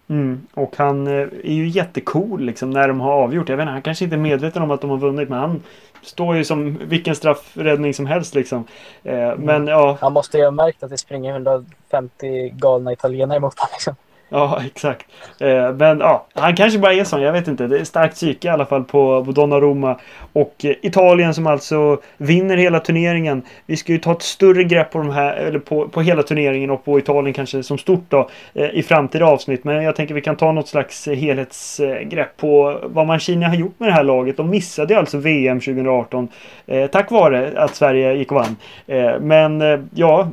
Mm. 0.08 0.48
Och 0.54 0.78
han 0.78 1.08
eh, 1.08 1.13
är 1.44 1.54
ju 1.54 1.68
jättecool 1.68 2.41
liksom 2.41 2.70
när 2.70 2.88
de 2.88 3.00
har 3.00 3.12
avgjort. 3.12 3.50
Jag 3.50 3.58
vet 3.58 3.63
inte, 3.63 3.72
han 3.72 3.82
kanske 3.82 4.04
inte 4.04 4.15
är 4.15 4.20
medveten 4.20 4.63
om 4.63 4.72
att 4.72 4.82
de 4.82 4.89
har 4.89 4.98
vunnit 4.98 5.30
men 5.30 5.39
han 5.39 5.63
står 6.02 6.36
ju 6.36 6.44
som 6.44 6.78
vilken 6.78 7.15
straffräddning 7.15 7.94
som 7.94 8.06
helst 8.06 8.36
liksom. 8.36 8.63
Eh, 9.04 9.13
mm. 9.13 9.39
Men 9.39 9.68
ja. 9.68 9.98
Han 10.02 10.13
måste 10.13 10.38
ju 10.38 10.44
ha 10.44 10.52
märkt 10.52 10.84
att 10.84 10.89
det 10.89 10.98
springer 10.98 11.32
150 11.32 12.50
galna 12.50 12.94
italienare 12.94 13.39
mot 13.39 13.60
honom 13.60 13.72
liksom. 13.74 13.96
Ja, 14.30 14.62
exakt. 14.66 15.06
Eh, 15.40 15.74
men 15.74 16.00
ja, 16.00 16.28
han 16.34 16.56
kanske 16.56 16.80
bara 16.80 16.94
är 16.94 17.04
sån. 17.04 17.22
Jag 17.22 17.34
vet 17.34 17.48
inte. 17.48 17.68
Det 17.68 17.80
är 17.80 17.84
starkt 17.84 18.16
psyke 18.16 18.48
i 18.48 18.52
alla 18.52 18.66
fall 18.66 18.84
på, 18.84 19.26
på 19.26 19.32
Donnarumma. 19.32 20.00
Och 20.34 20.66
eh, 20.66 20.76
Italien 20.82 21.34
som 21.34 21.48
alltså 21.48 22.02
vinner 22.18 22.58
hela 22.58 22.80
turneringen. 22.80 23.42
Vi 23.66 23.78
ska 23.78 23.92
ju 23.92 23.98
ta 23.98 24.12
ett 24.12 24.22
större 24.22 24.64
grepp 24.64 24.92
på 24.92 24.98
de 24.98 25.10
här, 25.10 25.36
eller 25.36 25.60
på, 25.60 25.88
på 25.88 26.02
hela 26.02 26.24
turneringen 26.24 26.70
och 26.70 26.86
på 26.86 27.00
Italien 27.00 27.34
kanske 27.34 27.64
som 27.64 27.78
stort 27.78 28.06
då 28.10 28.30
eh, 28.54 28.70
i 28.70 28.84
framtida 28.84 29.26
avsnitt. 29.26 29.64
Men 29.64 29.84
jag 29.84 29.96
tänker 29.96 30.14
vi 30.14 30.22
kan 30.22 30.36
ta 30.36 30.52
något 30.52 30.68
slags 30.68 31.08
eh, 31.08 31.16
helhetsgrepp 31.16 32.38
på 32.38 32.80
vad 32.84 33.08
Mancini 33.08 33.46
har 33.46 33.56
gjort 33.56 33.80
med 33.80 33.90
det 33.90 33.94
här 33.94 34.04
laget. 34.04 34.38
De 34.38 34.50
missade 34.50 34.94
ju 34.94 35.00
alltså 35.00 35.18
VM 35.18 35.60
2018 35.60 36.28
eh, 36.68 36.88
tack 36.88 37.12
vare 37.12 37.54
att 37.56 37.76
Sverige 37.76 38.14
gick 38.14 38.32
och 38.32 38.38
vann. 38.38 38.56
Eh, 38.88 39.20
men 39.20 39.64
ja, 39.94 40.30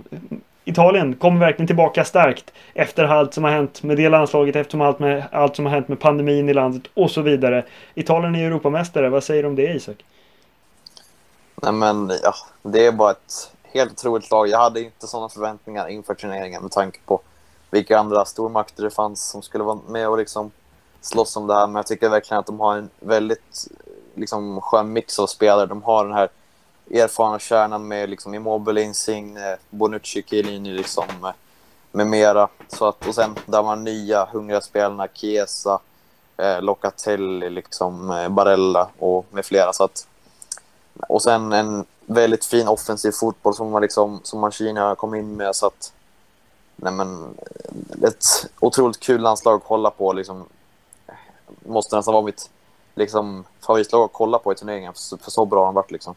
Italien 0.65 1.17
kommer 1.17 1.41
verkligen 1.41 1.67
tillbaka 1.67 2.05
starkt 2.05 2.53
efter 2.75 3.05
allt 3.05 3.35
som 3.35 3.45
har 3.45 3.51
hänt 3.51 3.83
med 3.83 3.97
det 3.97 4.09
landslaget, 4.09 4.57
efter 4.57 4.85
allt, 4.85 4.99
med, 4.99 5.25
allt 5.33 5.57
som 5.57 5.67
har 5.67 5.73
hänt 5.73 5.89
med 5.89 6.01
pandemin 6.01 6.49
i 6.49 6.55
landet 6.55 6.83
och 6.95 7.11
så 7.11 7.23
vidare. 7.23 7.65
Italien 7.95 8.35
är 8.35 8.47
Europamästare. 8.47 9.09
Vad 9.09 9.25
säger 9.25 9.43
du 9.43 9.49
om 9.49 9.55
det, 9.57 9.75
Isak? 9.75 10.05
Nej, 11.63 11.73
men 11.73 12.13
ja, 12.23 12.35
det 12.63 12.87
är 12.87 12.93
bara 12.93 13.11
ett 13.11 13.53
helt 13.63 13.93
otroligt 13.93 14.31
lag. 14.31 14.49
Jag 14.49 14.59
hade 14.59 14.81
inte 14.81 15.07
sådana 15.07 15.29
förväntningar 15.29 15.89
inför 15.89 16.15
turneringen 16.15 16.63
med 16.63 16.71
tanke 16.71 16.99
på 17.07 17.21
vilka 17.71 17.99
andra 17.99 18.25
stormakter 18.25 18.83
det 18.83 18.91
fanns 18.91 19.31
som 19.31 19.43
skulle 19.43 19.65
vara 19.65 19.79
med 19.89 20.09
och 20.09 20.19
liksom 20.19 20.51
slåss 21.01 21.37
om 21.37 21.47
det 21.47 21.55
här. 21.55 21.67
Men 21.67 21.77
jag 21.77 21.87
tycker 21.87 22.09
verkligen 22.09 22.39
att 22.41 22.47
de 22.47 22.61
har 22.61 22.77
en 22.77 22.91
väldigt 23.01 23.69
liksom, 24.15 24.61
skön 24.61 24.93
mix 24.93 25.19
av 25.19 25.27
spelare. 25.27 25.67
De 25.67 25.83
har 25.83 26.05
den 26.05 26.15
här 26.15 26.29
erfarna 26.93 27.39
kärnan 27.39 27.89
med 27.89 28.11
liksom 28.11 28.35
Immobile, 28.35 28.83
Insigne, 28.83 29.57
Bonucci, 29.71 30.23
Chiellini 30.23 30.73
liksom 30.73 31.05
eh, 31.25 31.33
med, 31.93 32.07
mera. 32.07 32.49
Så 32.69 32.87
att, 32.87 33.07
och 33.07 33.15
sen 33.15 33.37
där 33.47 33.63
man 33.63 33.85
nya 33.85 34.25
hungriga 34.25 34.61
spelarna, 34.61 35.09
Chiesa, 35.09 35.81
eh, 36.37 36.63
Locatelli, 36.63 37.51
liksom, 37.51 38.11
eh, 38.11 38.29
Barella 38.29 38.89
och 38.99 39.27
med 39.31 39.45
flera. 39.45 39.73
Så 39.73 39.85
att, 39.85 40.07
och 41.09 41.23
sen 41.23 41.53
en 41.53 41.85
väldigt 42.07 42.45
fin 42.45 42.69
offensiv 42.69 43.13
fotboll 43.13 43.55
som, 43.55 43.71
man 43.71 43.83
liksom, 43.83 44.21
som 44.23 44.41
Mancini 44.41 44.95
kom 44.97 45.15
in 45.15 45.37
med. 45.37 45.57
Så 45.57 45.67
att, 45.67 45.93
nej 46.77 46.93
men, 46.93 47.25
eh, 47.25 48.09
ett 48.09 48.25
otroligt 48.61 49.01
kul 49.01 49.21
landslag 49.21 49.57
att 49.57 49.67
kolla 49.67 49.91
på. 49.91 50.13
Liksom, 50.13 50.45
måste 51.67 51.97
nästan 51.97 52.15
vara 52.15 52.25
mitt 52.25 52.51
liksom, 52.95 53.45
favoritlag 53.61 54.05
att 54.05 54.13
kolla 54.13 54.39
på 54.39 54.53
i 54.53 54.55
turneringen. 54.55 54.93
För, 54.93 55.17
för 55.17 55.31
så 55.31 55.45
bra 55.45 55.61
har 55.61 55.67
de 55.67 55.75
varit 55.75 55.91
liksom. 55.91 56.15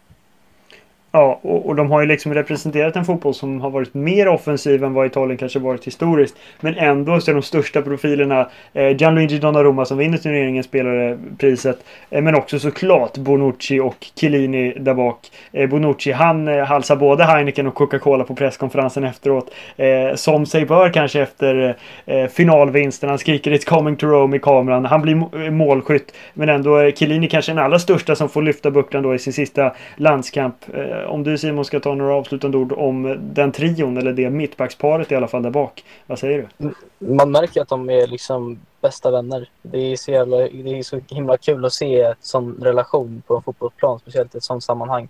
Ja, 1.15 1.39
och, 1.41 1.65
och, 1.65 1.75
de 1.75 1.91
har 1.91 2.01
ju 2.01 2.07
liksom 2.07 2.33
representerat 2.33 2.95
en 2.95 3.05
fotboll 3.05 3.33
som 3.33 3.61
har 3.61 3.69
varit 3.69 3.93
mer 3.93 4.27
offensiv 4.27 4.83
än 4.83 4.93
vad 4.93 5.05
Italien 5.05 5.37
kanske 5.37 5.59
varit 5.59 5.87
historiskt. 5.87 6.35
Men 6.59 6.75
ändå 6.77 7.19
så 7.19 7.31
är 7.31 7.35
de 7.35 7.41
största 7.41 7.81
profilerna 7.81 8.49
eh, 8.73 8.97
Gianluigi 8.97 9.37
Donnarumma 9.37 9.85
som 9.85 9.97
vinner 9.97 10.17
turneringen 10.17 10.63
spelare 10.63 11.17
priset. 11.37 11.77
Eh, 12.09 12.21
men 12.21 12.35
också 12.35 12.59
såklart 12.59 13.17
Bonucci 13.17 13.79
och 13.79 13.95
Chiellini 14.15 14.73
där 14.79 14.93
bak. 14.93 15.19
Eh, 15.51 15.69
Bonucci 15.69 16.11
han 16.11 16.47
eh, 16.47 16.65
halsar 16.65 16.95
både 16.95 17.23
Heineken 17.23 17.67
och 17.67 17.75
Coca-Cola 17.75 18.23
på 18.23 18.35
presskonferensen 18.35 19.03
efteråt. 19.03 19.51
Eh, 19.77 20.15
som 20.15 20.45
sig 20.45 20.65
bör 20.65 20.89
kanske 20.89 21.21
efter 21.21 21.75
eh, 22.05 22.27
finalvinsten. 22.27 23.09
Han 23.09 23.17
skriker 23.17 23.51
It's 23.51 23.69
coming 23.69 23.95
to 23.95 24.07
Rome 24.07 24.37
i 24.37 24.39
kameran. 24.39 24.85
Han 24.85 25.01
blir 25.01 25.45
eh, 25.45 25.51
målskytt. 25.51 26.13
Men 26.33 26.49
ändå 26.49 26.75
är 26.75 26.91
Chiellini 26.91 27.27
kanske 27.27 27.51
den 27.51 27.59
allra 27.59 27.79
största 27.79 28.15
som 28.15 28.29
får 28.29 28.41
lyfta 28.41 28.71
bucklan 28.71 29.03
då 29.03 29.15
i 29.15 29.19
sin 29.19 29.33
sista 29.33 29.71
landskamp 29.97 30.55
eh, 30.73 31.04
om 31.05 31.23
du 31.23 31.37
Simon 31.37 31.65
ska 31.65 31.79
ta 31.79 31.95
några 31.95 32.13
avslutande 32.13 32.57
ord 32.57 32.73
om 32.73 33.17
den 33.19 33.51
trion 33.51 33.97
eller 33.97 34.13
det 34.13 34.29
mittbacksparet 34.29 35.11
i 35.11 35.15
alla 35.15 35.27
fall 35.27 35.43
där 35.43 35.49
bak. 35.49 35.83
Vad 36.05 36.19
säger 36.19 36.47
du? 36.57 36.73
Man 36.97 37.31
märker 37.31 37.61
att 37.61 37.69
de 37.69 37.89
är 37.89 38.07
liksom 38.07 38.59
bästa 38.81 39.11
vänner. 39.11 39.49
Det 39.61 39.77
är 39.77 39.95
så, 39.95 40.11
jävla, 40.11 40.37
det 40.37 40.79
är 40.79 40.83
så 40.83 40.99
himla 41.09 41.37
kul 41.37 41.65
att 41.65 41.73
se 41.73 42.01
en 42.01 42.15
sån 42.21 42.59
relation 42.61 43.23
på 43.27 43.35
en 43.35 43.41
fotbollsplan, 43.41 43.99
speciellt 43.99 44.35
i 44.35 44.37
ett 44.37 44.43
sånt 44.43 44.63
sammanhang. 44.63 45.09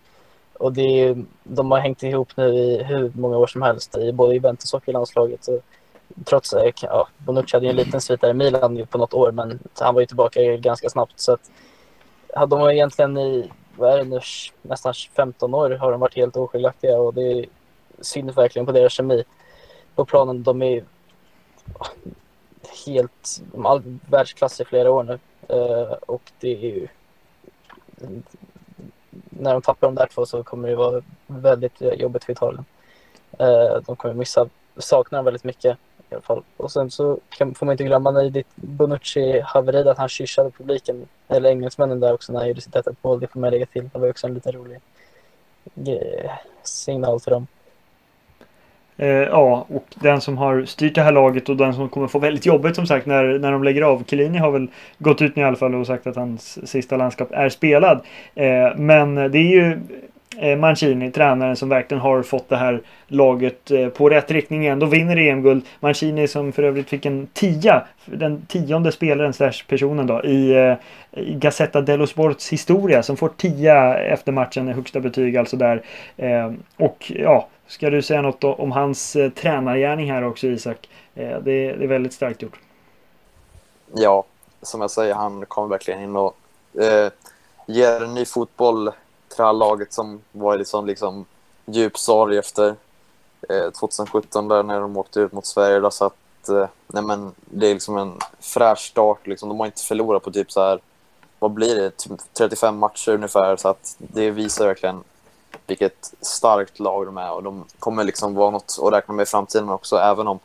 Och 0.54 0.74
det 0.74 1.00
är, 1.00 1.24
de 1.44 1.72
har 1.72 1.80
hängt 1.80 2.04
ihop 2.04 2.30
nu 2.36 2.48
i 2.48 2.84
hur 2.84 3.12
många 3.16 3.38
år 3.38 3.48
som 3.48 3.62
helst, 3.62 3.98
i 3.98 4.12
både 4.12 4.34
Juventus 4.34 4.74
och 4.74 4.90
i 4.90 4.92
landslaget. 4.92 5.48
Och 5.48 5.62
trots 6.26 6.54
eh, 6.54 6.68
att 6.68 6.84
ja, 6.84 7.08
Bonucci 7.18 7.58
hade 7.58 7.68
en 7.68 7.76
liten 7.76 8.02
svit 8.02 8.22
där 8.22 8.30
i 8.30 8.34
Milan 8.34 8.88
på 8.90 8.98
något 8.98 9.14
år, 9.14 9.32
men 9.32 9.60
han 9.80 9.94
var 9.94 10.02
ju 10.02 10.08
tillbaka 10.08 10.42
ganska 10.42 10.90
snabbt. 10.90 11.20
Så 11.20 11.32
att, 11.32 11.52
de 12.50 12.60
var 12.60 12.72
egentligen 12.72 13.18
i 13.18 13.52
vad 13.78 13.94
är 13.94 13.98
det 13.98 14.04
nu, 14.04 14.20
nästan 14.62 14.94
15 14.94 15.54
år 15.54 15.70
har 15.70 15.92
de 15.92 16.00
varit 16.00 16.16
helt 16.16 16.38
oskiljaktiga 16.38 16.98
och 16.98 17.14
det 17.14 17.32
är 17.32 17.46
synd 18.02 18.36
verkligen 18.36 18.66
på 18.66 18.72
deras 18.72 18.94
kemi. 18.94 19.24
På 19.96 20.06
planen, 20.06 20.44
de 20.44 20.62
är 20.62 20.84
helt 22.86 23.42
de 23.54 23.66
är 23.66 24.12
världsklass 24.12 24.62
i 24.62 24.66
flera 24.66 24.92
år 24.92 25.04
nu 25.04 25.20
uh, 25.56 25.92
och 25.92 26.32
det 26.40 26.54
är 26.56 26.60
ju 26.60 26.88
när 29.30 29.54
de 29.54 29.62
tappar 29.62 29.88
de 29.88 29.96
där 29.96 30.08
två 30.08 30.26
så 30.26 30.44
kommer 30.44 30.70
det 30.70 30.76
vara 30.76 31.02
väldigt 31.28 31.82
jobbigt 31.82 32.24
för 32.24 32.32
Italien. 32.32 32.66
Uh, 33.42 33.82
de 33.86 33.96
kommer 33.96 34.14
missa, 34.14 34.50
sakna 34.78 35.18
dem 35.18 35.26
väldigt 35.26 35.44
mycket 35.44 35.78
alla 36.16 36.22
fall. 36.22 36.44
Och 36.58 36.72
sen 36.72 36.92
så 36.92 37.20
kan, 37.30 37.56
får 37.56 37.66
man 37.66 37.74
inte 37.74 37.84
glömma 37.84 38.12
när 38.12 38.30
det 38.30 38.44
Bonucci-haveri 38.56 39.90
att 39.90 39.98
han 39.98 40.10
kyssade 40.10 40.52
publiken, 40.52 41.08
eller 41.28 41.50
engelsmännen 41.50 42.00
där 42.00 42.14
också 42.14 42.34
när 42.34 42.40
han 42.40 42.48
gjorde 42.48 42.62
sitt 42.62 42.76
1 42.76 42.86
mål. 43.02 43.20
Det 43.20 43.28
får 43.28 43.40
man 43.40 43.52
lägga 43.52 43.66
till. 43.66 43.90
Det 43.94 44.00
var 44.00 44.10
också 44.10 44.28
en 44.28 44.34
liten 44.34 44.52
rolig 44.52 44.80
signal 46.64 47.20
till 47.22 47.32
dem. 47.32 47.48
Eh, 48.98 49.08
ja, 49.08 49.66
och 49.70 49.86
den 49.96 50.22
som 50.22 50.38
har 50.38 50.66
styrt 50.66 50.96
det 50.96 51.02
här 51.02 51.12
laget 51.12 51.50
och 51.50 51.58
den 51.58 51.74
som 51.74 51.90
kommer 51.90 52.08
få 52.08 52.20
väldigt 52.20 52.46
jobbigt 52.46 52.76
som 52.76 52.88
sagt 52.88 53.06
när, 53.06 53.40
när 53.40 53.52
de 53.52 53.64
lägger 53.64 53.82
av. 53.82 54.04
Chiellini 54.08 54.38
har 54.38 54.52
väl 54.52 54.68
gått 54.98 55.22
ut 55.22 55.36
nu 55.36 55.42
i 55.42 55.46
alla 55.46 55.58
fall 55.58 55.76
och 55.76 55.88
sagt 55.88 56.08
att 56.08 56.16
hans 56.16 56.70
sista 56.70 56.98
landskap 56.98 57.28
är 57.32 57.50
spelad. 57.50 58.02
Eh, 58.36 58.76
men 58.76 59.16
det 59.16 59.38
är 59.38 59.52
ju 59.52 59.80
Eh, 60.38 60.58
Mancini, 60.58 61.12
tränaren 61.12 61.56
som 61.56 61.70
verkligen 61.70 62.02
har 62.02 62.24
fått 62.24 62.50
det 62.50 62.58
här 62.58 62.82
laget 63.08 63.72
eh, 63.72 63.90
på 63.90 64.10
rätt 64.10 64.32
riktning 64.32 64.62
igen. 64.62 64.80
Då 64.80 64.86
vinner 64.86 65.18
EM-guld. 65.18 65.66
Mancini 65.80 66.28
som 66.28 66.52
för 66.52 66.64
övrigt 66.64 66.90
fick 66.90 67.06
en 67.06 67.28
tia, 67.34 67.86
den 68.06 68.46
tionde 68.46 68.92
spelaren 68.92 69.34
slash 69.34 69.66
personen 69.68 70.08
då 70.08 70.24
i, 70.24 70.52
eh, 70.52 70.76
i 71.22 71.34
Gazzetta 71.34 71.82
dello 71.82 72.08
Sports 72.08 72.50
historia 72.50 73.04
som 73.04 73.18
får 73.18 73.30
tia 73.30 73.98
efter 73.98 74.32
matchen, 74.32 74.68
högsta 74.68 75.00
betyg 75.00 75.38
alltså 75.38 75.58
där. 75.58 75.82
Och 76.78 77.12
ja, 77.16 77.48
ska 77.68 77.90
du 77.90 78.02
säga 78.02 78.22
något 78.22 78.44
om 78.44 78.72
hans 78.72 79.18
tränargärning 79.36 80.12
här 80.12 80.24
också 80.24 80.48
Isak? 80.48 80.90
Det, 81.14 81.42
det 81.44 81.84
är 81.84 81.88
väldigt 81.88 82.14
starkt 82.14 82.42
gjort. 82.42 82.60
Ja, 83.94 84.24
som 84.62 84.82
jag 84.82 84.92
säger, 84.92 85.14
han 85.14 85.46
kommer 85.46 85.68
verkligen 85.68 86.02
in 86.02 86.16
och 86.16 86.36
eh, 86.82 87.12
ger 87.68 88.04
en 88.04 88.14
ny 88.14 88.26
fotboll 88.26 88.92
till 89.36 89.42
det 89.42 89.48
här 89.48 89.54
laget 89.54 89.94
som 89.94 90.22
var 90.32 90.62
i 90.62 90.66
sån 90.66 90.86
liksom 90.86 91.26
djup 91.66 91.98
sorg 91.98 92.38
efter 92.38 92.76
eh, 93.50 93.72
2017 93.80 94.48
där 94.48 94.64
när 94.64 94.80
de 94.80 94.98
åkte 94.98 95.20
ut 95.20 95.32
mot 95.32 95.46
Sverige. 95.46 95.80
Då, 95.80 95.92
så 95.92 96.06
att, 96.06 96.50
eh, 96.50 96.68
nej 96.88 97.04
men, 97.04 97.32
det 97.46 97.68
är 97.68 97.74
liksom 97.74 97.98
en 97.98 98.14
fräsch 98.40 98.80
start. 98.80 99.28
Liksom. 99.28 99.50
De 99.50 99.60
har 99.60 99.66
inte 99.66 99.82
förlorat 99.82 100.24
på 100.24 100.32
typ 100.32 100.52
så 100.52 100.62
här, 100.62 100.80
vad 101.40 101.52
blir 101.52 101.76
det, 101.76 101.98
typ 101.98 102.12
35 102.34 102.78
matcher 102.78 103.12
ungefär. 103.12 103.56
Så 103.56 103.68
att 103.68 103.96
det 103.98 104.32
visar 104.32 104.68
verkligen 104.68 105.04
vilket 105.68 106.14
starkt 106.22 106.80
lag 106.80 107.06
de 107.06 107.18
är 107.18 107.32
och 107.32 107.44
de 107.44 107.66
kommer 107.80 108.04
liksom 108.04 108.36
vara 108.36 108.52
något 108.52 108.80
att 108.82 108.94
räkna 108.94 109.14
med 109.14 109.24
i 109.24 109.26
framtiden 109.26 109.70
också. 109.70 109.96
Även 109.96 110.28
om 110.28 110.40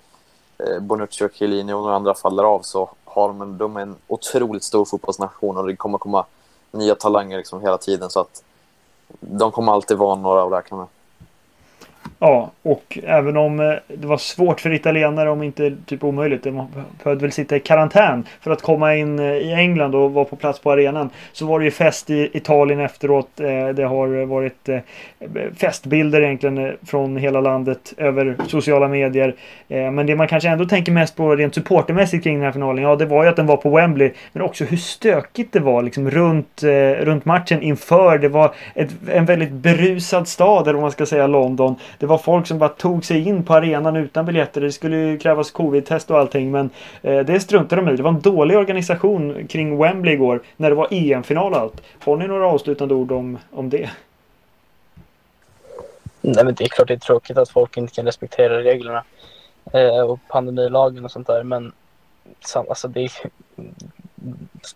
eh, 0.58 0.80
Bonucci 0.80 1.24
och 1.24 1.32
Chiellini 1.34 1.72
och 1.72 1.82
några 1.82 1.96
andra 1.96 2.14
faller 2.14 2.44
av 2.44 2.60
så 2.62 2.90
har 3.04 3.28
de 3.28 3.42
en, 3.42 3.58
de 3.58 3.76
är 3.76 3.80
en 3.80 3.96
otroligt 4.06 4.64
stor 4.64 4.84
fotbollsnation 4.84 5.56
och 5.56 5.66
det 5.66 5.76
kommer 5.76 5.98
komma 5.98 6.26
nya 6.72 6.94
talanger 6.94 7.36
liksom 7.36 7.60
hela 7.60 7.78
tiden. 7.78 8.10
Så 8.10 8.20
att 8.20 8.42
de 9.20 9.52
kommer 9.52 9.72
alltid 9.72 9.98
vara 9.98 10.14
några 10.14 10.42
att 10.42 10.52
räkna 10.52 10.76
med. 10.76 10.86
Ja, 12.22 12.50
och 12.62 12.98
även 13.06 13.36
om 13.36 13.60
eh, 13.60 13.72
det 13.88 14.06
var 14.06 14.16
svårt 14.16 14.60
för 14.60 14.72
italienare, 14.72 15.30
om 15.30 15.42
inte 15.42 15.76
typ 15.86 16.04
omöjligt, 16.04 16.42
de 16.44 16.66
behövde 17.02 17.22
väl 17.22 17.32
sitta 17.32 17.56
i 17.56 17.60
karantän 17.60 18.24
för 18.40 18.50
att 18.50 18.62
komma 18.62 18.96
in 18.96 19.18
eh, 19.18 19.24
i 19.24 19.52
England 19.52 19.94
och 19.94 20.12
vara 20.12 20.24
på 20.24 20.36
plats 20.36 20.58
på 20.60 20.72
arenan. 20.72 21.10
Så 21.32 21.46
var 21.46 21.58
det 21.58 21.64
ju 21.64 21.70
fest 21.70 22.10
i 22.10 22.30
Italien 22.32 22.80
efteråt. 22.80 23.40
Eh, 23.40 23.68
det 23.68 23.84
har 23.84 24.24
varit 24.24 24.68
festbilder 25.60 26.20
egentligen 26.20 26.76
från 26.86 27.16
hela 27.16 27.40
landet 27.40 27.94
över 27.96 28.36
sociala 28.46 28.88
medier. 28.88 29.34
Men 29.68 30.06
det 30.06 30.16
man 30.16 30.28
kanske 30.28 30.48
ändå 30.48 30.64
tänker 30.64 30.92
mest 30.92 31.16
på 31.16 31.36
rent 31.36 31.54
supportermässigt 31.54 32.24
kring 32.24 32.34
den 32.34 32.44
här 32.44 32.52
finalen, 32.52 32.84
ja 32.84 32.96
det 32.96 33.06
var 33.06 33.22
ju 33.24 33.28
att 33.28 33.36
den 33.36 33.46
var 33.46 33.56
på 33.56 33.70
Wembley. 33.70 34.12
Men 34.32 34.42
också 34.42 34.64
hur 34.64 34.76
stökigt 34.76 35.52
det 35.52 35.60
var 35.60 35.82
liksom 35.82 36.10
runt, 36.10 36.62
runt 36.98 37.24
matchen 37.24 37.62
inför. 37.62 38.18
Det 38.18 38.28
var 38.28 38.54
ett, 38.74 38.90
en 39.12 39.24
väldigt 39.24 39.52
berusad 39.52 40.28
stad, 40.28 40.62
eller 40.62 40.74
vad 40.74 40.82
man 40.82 40.90
ska 40.90 41.06
säga, 41.06 41.26
London. 41.26 41.76
Det 41.98 42.06
var 42.10 42.18
folk 42.18 42.46
som 42.46 42.58
bara 42.58 42.68
tog 42.68 43.04
sig 43.04 43.28
in 43.28 43.44
på 43.44 43.54
arenan 43.54 43.96
utan 43.96 44.26
biljetter. 44.26 44.60
Det 44.60 44.72
skulle 44.72 44.96
ju 44.96 45.18
krävas 45.18 45.50
covid-test 45.50 46.10
och 46.10 46.18
allting 46.18 46.50
men 46.50 46.70
eh, 47.02 47.18
det 47.18 47.40
struntade 47.40 47.82
de 47.82 47.92
i. 47.92 47.96
Det 47.96 48.02
var 48.02 48.10
en 48.10 48.20
dålig 48.20 48.58
organisation 48.58 49.46
kring 49.48 49.78
Wembley 49.78 50.14
igår 50.14 50.42
när 50.56 50.70
det 50.70 50.76
var 50.76 50.88
EM-final 50.90 51.52
och 51.52 51.58
allt. 51.58 51.82
Har 52.04 52.16
ni 52.16 52.26
några 52.26 52.46
avslutande 52.46 52.94
ord 52.94 53.12
om, 53.12 53.38
om 53.50 53.70
det? 53.70 53.90
Nej 56.20 56.44
men 56.44 56.54
det 56.54 56.64
är 56.64 56.68
klart 56.68 56.88
det 56.88 56.94
är 56.94 56.98
tråkigt 56.98 57.38
att 57.38 57.50
folk 57.50 57.76
inte 57.76 57.94
kan 57.94 58.04
respektera 58.04 58.62
reglerna 58.62 59.04
eh, 59.72 60.00
och 60.00 60.18
pandemilagen 60.28 61.04
och 61.04 61.10
sånt 61.10 61.26
där 61.26 61.42
men 61.42 61.72
alltså 62.54 62.88
det 62.88 63.00
är, 63.00 63.10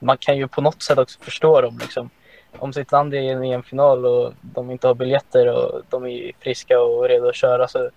man 0.01 0.17
kan 0.17 0.37
ju 0.37 0.49
på 0.49 0.61
något 0.61 0.83
sätt 0.83 0.99
också 0.99 1.19
förstå 1.21 1.61
dem 1.61 1.79
liksom 1.81 2.11
om 2.59 2.73
sitt 2.73 2.93
land 2.93 3.15
är 3.15 3.21
i 3.21 3.29
en 3.29 3.45
EM-final 3.45 4.07
och 4.07 4.33
de 4.41 4.71
inte 4.71 4.87
har 4.87 4.95
biljetter 4.95 5.53
och 5.53 5.83
de 5.91 6.07
är 6.07 6.33
friska 6.41 6.81
och 6.81 7.09
redo 7.09 7.29
att 7.29 7.35
köra 7.35 7.69
så 7.69 7.91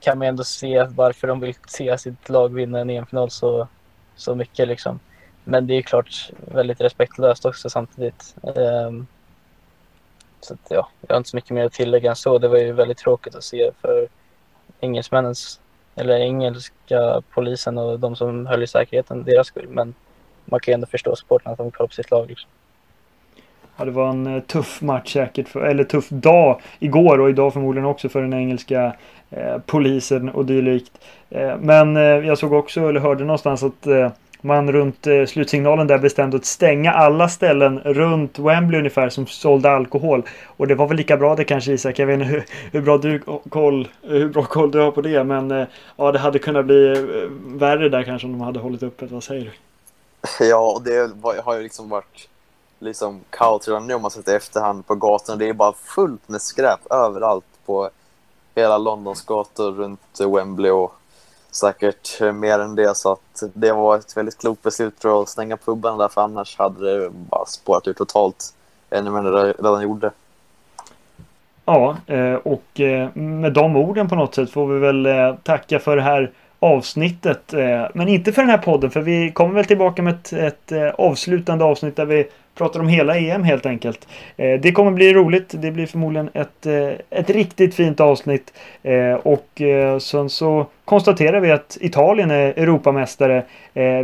kan 0.00 0.18
man 0.18 0.28
ändå 0.28 0.44
se 0.44 0.84
varför 0.84 1.28
de 1.28 1.40
vill 1.40 1.54
se 1.66 1.98
sitt 1.98 2.28
lag 2.28 2.54
vinna 2.54 2.78
en 2.78 2.90
EM-final 2.90 3.30
så, 3.30 3.68
så 4.16 4.34
mycket. 4.34 4.68
Liksom. 4.68 5.00
Men 5.44 5.66
det 5.66 5.74
är 5.74 5.82
klart 5.82 6.30
väldigt 6.34 6.80
respektlöst 6.80 7.44
också 7.44 7.70
samtidigt. 7.70 8.34
Um, 8.42 9.06
så 10.40 10.54
att, 10.54 10.60
ja, 10.68 10.88
jag 11.00 11.14
har 11.14 11.18
inte 11.18 11.30
så 11.30 11.36
mycket 11.36 11.50
mer 11.50 11.64
att 11.64 11.72
tillägga 11.72 12.10
än 12.10 12.16
så. 12.16 12.38
Det 12.38 12.48
var 12.48 12.58
ju 12.58 12.72
väldigt 12.72 12.98
tråkigt 12.98 13.34
att 13.34 13.44
se 13.44 13.70
för 13.80 14.08
engelsmännens, 14.80 15.60
eller 15.94 16.14
engelska 16.18 17.22
polisen 17.30 17.78
och 17.78 18.00
de 18.00 18.16
som 18.16 18.46
höll 18.46 18.62
i 18.62 18.66
säkerheten, 18.66 19.24
deras 19.24 19.46
skull. 19.46 19.68
Men 19.68 19.94
man 20.44 20.60
kan 20.60 20.72
ju 20.72 20.74
ändå 20.74 20.86
förstå 20.86 21.16
supportrarna 21.16 21.52
att 21.52 21.58
de 21.58 21.70
kollar 21.70 21.88
på 21.88 21.94
sitt 21.94 22.10
lag. 22.10 22.28
Liksom. 22.28 22.50
Ja, 23.78 23.84
det 23.84 23.90
var 23.90 24.08
en 24.08 24.26
eh, 24.26 24.42
tuff 24.42 24.80
match 24.82 25.12
säkert, 25.12 25.48
för, 25.48 25.60
eller 25.60 25.84
tuff 25.84 26.08
dag 26.08 26.60
igår 26.78 27.20
och 27.20 27.30
idag 27.30 27.52
förmodligen 27.52 27.86
också 27.86 28.08
för 28.08 28.22
den 28.22 28.34
engelska 28.34 28.92
eh, 29.30 29.58
polisen 29.66 30.28
och 30.28 30.44
dylikt. 30.44 30.92
Eh, 31.30 31.56
men 31.60 31.96
eh, 31.96 32.02
jag 32.02 32.38
såg 32.38 32.52
också, 32.52 32.88
eller 32.88 33.00
hörde 33.00 33.24
någonstans 33.24 33.62
att 33.62 33.86
eh, 33.86 34.10
man 34.40 34.72
runt 34.72 35.06
eh, 35.06 35.24
slutsignalen 35.24 35.86
där 35.86 35.98
bestämde 35.98 36.36
att 36.36 36.44
stänga 36.44 36.92
alla 36.92 37.28
ställen 37.28 37.78
runt 37.78 38.38
Wembley 38.38 38.78
ungefär 38.78 39.08
som 39.08 39.26
sålde 39.26 39.70
alkohol. 39.70 40.22
Och 40.46 40.66
det 40.66 40.74
var 40.74 40.88
väl 40.88 40.96
lika 40.96 41.16
bra 41.16 41.34
det 41.34 41.44
kanske 41.44 41.72
Isak. 41.72 41.98
Jag 41.98 42.06
vet 42.06 42.14
inte 42.14 42.26
hur, 42.26 42.44
hur 42.72 42.80
bra, 42.80 42.98
du, 42.98 43.22
koll, 43.48 43.88
hur 44.02 44.28
bra 44.28 44.42
koll 44.42 44.70
du 44.70 44.80
har 44.80 44.90
på 44.90 45.00
det. 45.00 45.24
Men 45.24 45.50
eh, 45.50 45.66
ja, 45.96 46.12
det 46.12 46.18
hade 46.18 46.38
kunnat 46.38 46.64
bli 46.64 46.92
eh, 46.92 47.30
värre 47.58 47.88
där 47.88 48.02
kanske 48.02 48.26
om 48.26 48.32
de 48.32 48.40
hade 48.40 48.60
hållit 48.60 48.82
öppet. 48.82 49.10
Vad 49.10 49.22
säger 49.22 49.44
du? 49.44 49.50
Ja, 50.46 50.82
det 50.84 51.10
har 51.44 51.56
ju 51.56 51.62
liksom 51.62 51.88
varit 51.88 52.28
liksom 52.78 53.20
kaos 53.30 53.68
redan 53.68 53.86
nu 53.86 53.94
om 53.94 54.02
man 54.02 54.10
sett 54.10 54.28
i 54.28 54.32
efterhand 54.32 54.86
på 54.86 54.94
gatorna. 54.94 55.36
Det 55.36 55.48
är 55.48 55.52
bara 55.52 55.72
fullt 55.72 56.28
med 56.28 56.42
skräp 56.42 56.92
överallt 56.92 57.44
på 57.66 57.90
hela 58.54 58.78
Londons 58.78 59.24
gator 59.24 59.72
runt 59.72 60.20
Wembley 60.34 60.70
och 60.70 60.94
säkert 61.50 62.20
mer 62.34 62.58
än 62.58 62.74
det. 62.74 62.96
Så 62.96 63.12
att 63.12 63.42
det 63.54 63.72
var 63.72 63.96
ett 63.96 64.16
väldigt 64.16 64.38
klokt 64.38 64.62
beslut 64.62 64.94
för 65.00 65.22
att 65.22 65.28
stänga 65.28 65.56
puben 65.56 65.98
där, 65.98 66.08
för 66.08 66.20
annars 66.20 66.58
hade 66.58 67.00
det 67.00 67.10
bara 67.10 67.46
spårat 67.46 67.88
ut 67.88 67.96
totalt 67.96 68.54
ännu 68.90 69.10
mer 69.10 69.18
än 69.18 69.24
det 69.24 69.52
redan 69.52 69.82
gjorde. 69.82 70.10
Ja, 71.64 71.96
eh, 72.06 72.34
och 72.34 72.80
eh, 72.80 73.16
med 73.16 73.52
de 73.52 73.76
orden 73.76 74.08
på 74.08 74.14
något 74.14 74.34
sätt 74.34 74.50
får 74.50 74.66
vi 74.66 74.78
väl 74.78 75.06
eh, 75.06 75.34
tacka 75.34 75.78
för 75.78 75.96
det 75.96 76.02
här 76.02 76.30
avsnittet. 76.60 77.52
Men 77.94 78.08
inte 78.08 78.32
för 78.32 78.42
den 78.42 78.50
här 78.50 78.58
podden, 78.58 78.90
för 78.90 79.00
vi 79.00 79.32
kommer 79.32 79.54
väl 79.54 79.64
tillbaka 79.64 80.02
med 80.02 80.14
ett, 80.14 80.32
ett 80.32 80.94
avslutande 80.98 81.64
avsnitt 81.64 81.96
där 81.96 82.04
vi 82.04 82.28
pratar 82.58 82.80
om 82.80 82.88
hela 82.88 83.16
EM 83.16 83.44
helt 83.44 83.66
enkelt. 83.66 84.08
Eh, 84.36 84.60
det 84.60 84.72
kommer 84.72 84.90
bli 84.90 85.14
roligt. 85.14 85.48
Det 85.50 85.70
blir 85.70 85.86
förmodligen 85.86 86.30
ett, 86.34 86.66
eh, 86.66 87.18
ett 87.18 87.30
riktigt 87.30 87.74
fint 87.74 88.00
avsnitt. 88.00 88.52
Eh, 88.82 89.14
och 89.14 89.62
sen 90.00 90.30
så 90.30 90.66
konstaterar 90.84 91.40
vi 91.40 91.50
att 91.50 91.78
Italien 91.80 92.30
är 92.30 92.46
Europamästare. 92.46 93.44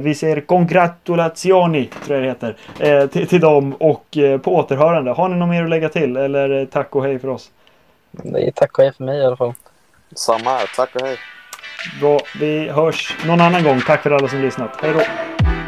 Vi 0.01 0.15
säger 0.15 0.41
congratulazioni, 0.41 1.91
tror 2.07 2.19
jag 2.19 2.39
det 2.39 2.55
heter, 2.79 3.07
till, 3.07 3.27
till 3.27 3.41
dem 3.41 3.73
och 3.73 4.05
på 4.43 4.57
återhörande. 4.57 5.11
Har 5.11 5.29
ni 5.29 5.37
något 5.37 5.49
mer 5.49 5.65
att 5.65 5.71
lägga 5.71 5.89
till 5.89 6.17
eller 6.17 6.67
tack 6.67 6.97
och 6.97 7.05
hej 7.05 7.19
för 7.19 7.29
oss? 7.29 7.51
Det 8.11 8.47
är 8.47 8.51
tack 8.51 8.79
och 8.79 8.85
hej 8.85 8.93
för 8.97 9.05
mig 9.05 9.19
i 9.19 9.25
alla 9.25 9.37
fall. 9.37 9.53
Samma 10.15 10.51
här. 10.51 10.71
Tack 10.77 10.95
och 10.95 11.07
hej. 11.07 11.17
Bra. 12.01 12.21
Vi 12.41 12.69
hörs 12.69 13.17
någon 13.27 13.41
annan 13.41 13.65
gång. 13.65 13.81
Tack 13.87 14.03
för 14.03 14.11
alla 14.11 14.29
som 14.29 14.41
lyssnat. 14.41 14.71
Hej 14.83 14.93
då! 14.93 15.01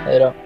Hej 0.05 0.19
då! 0.19 0.46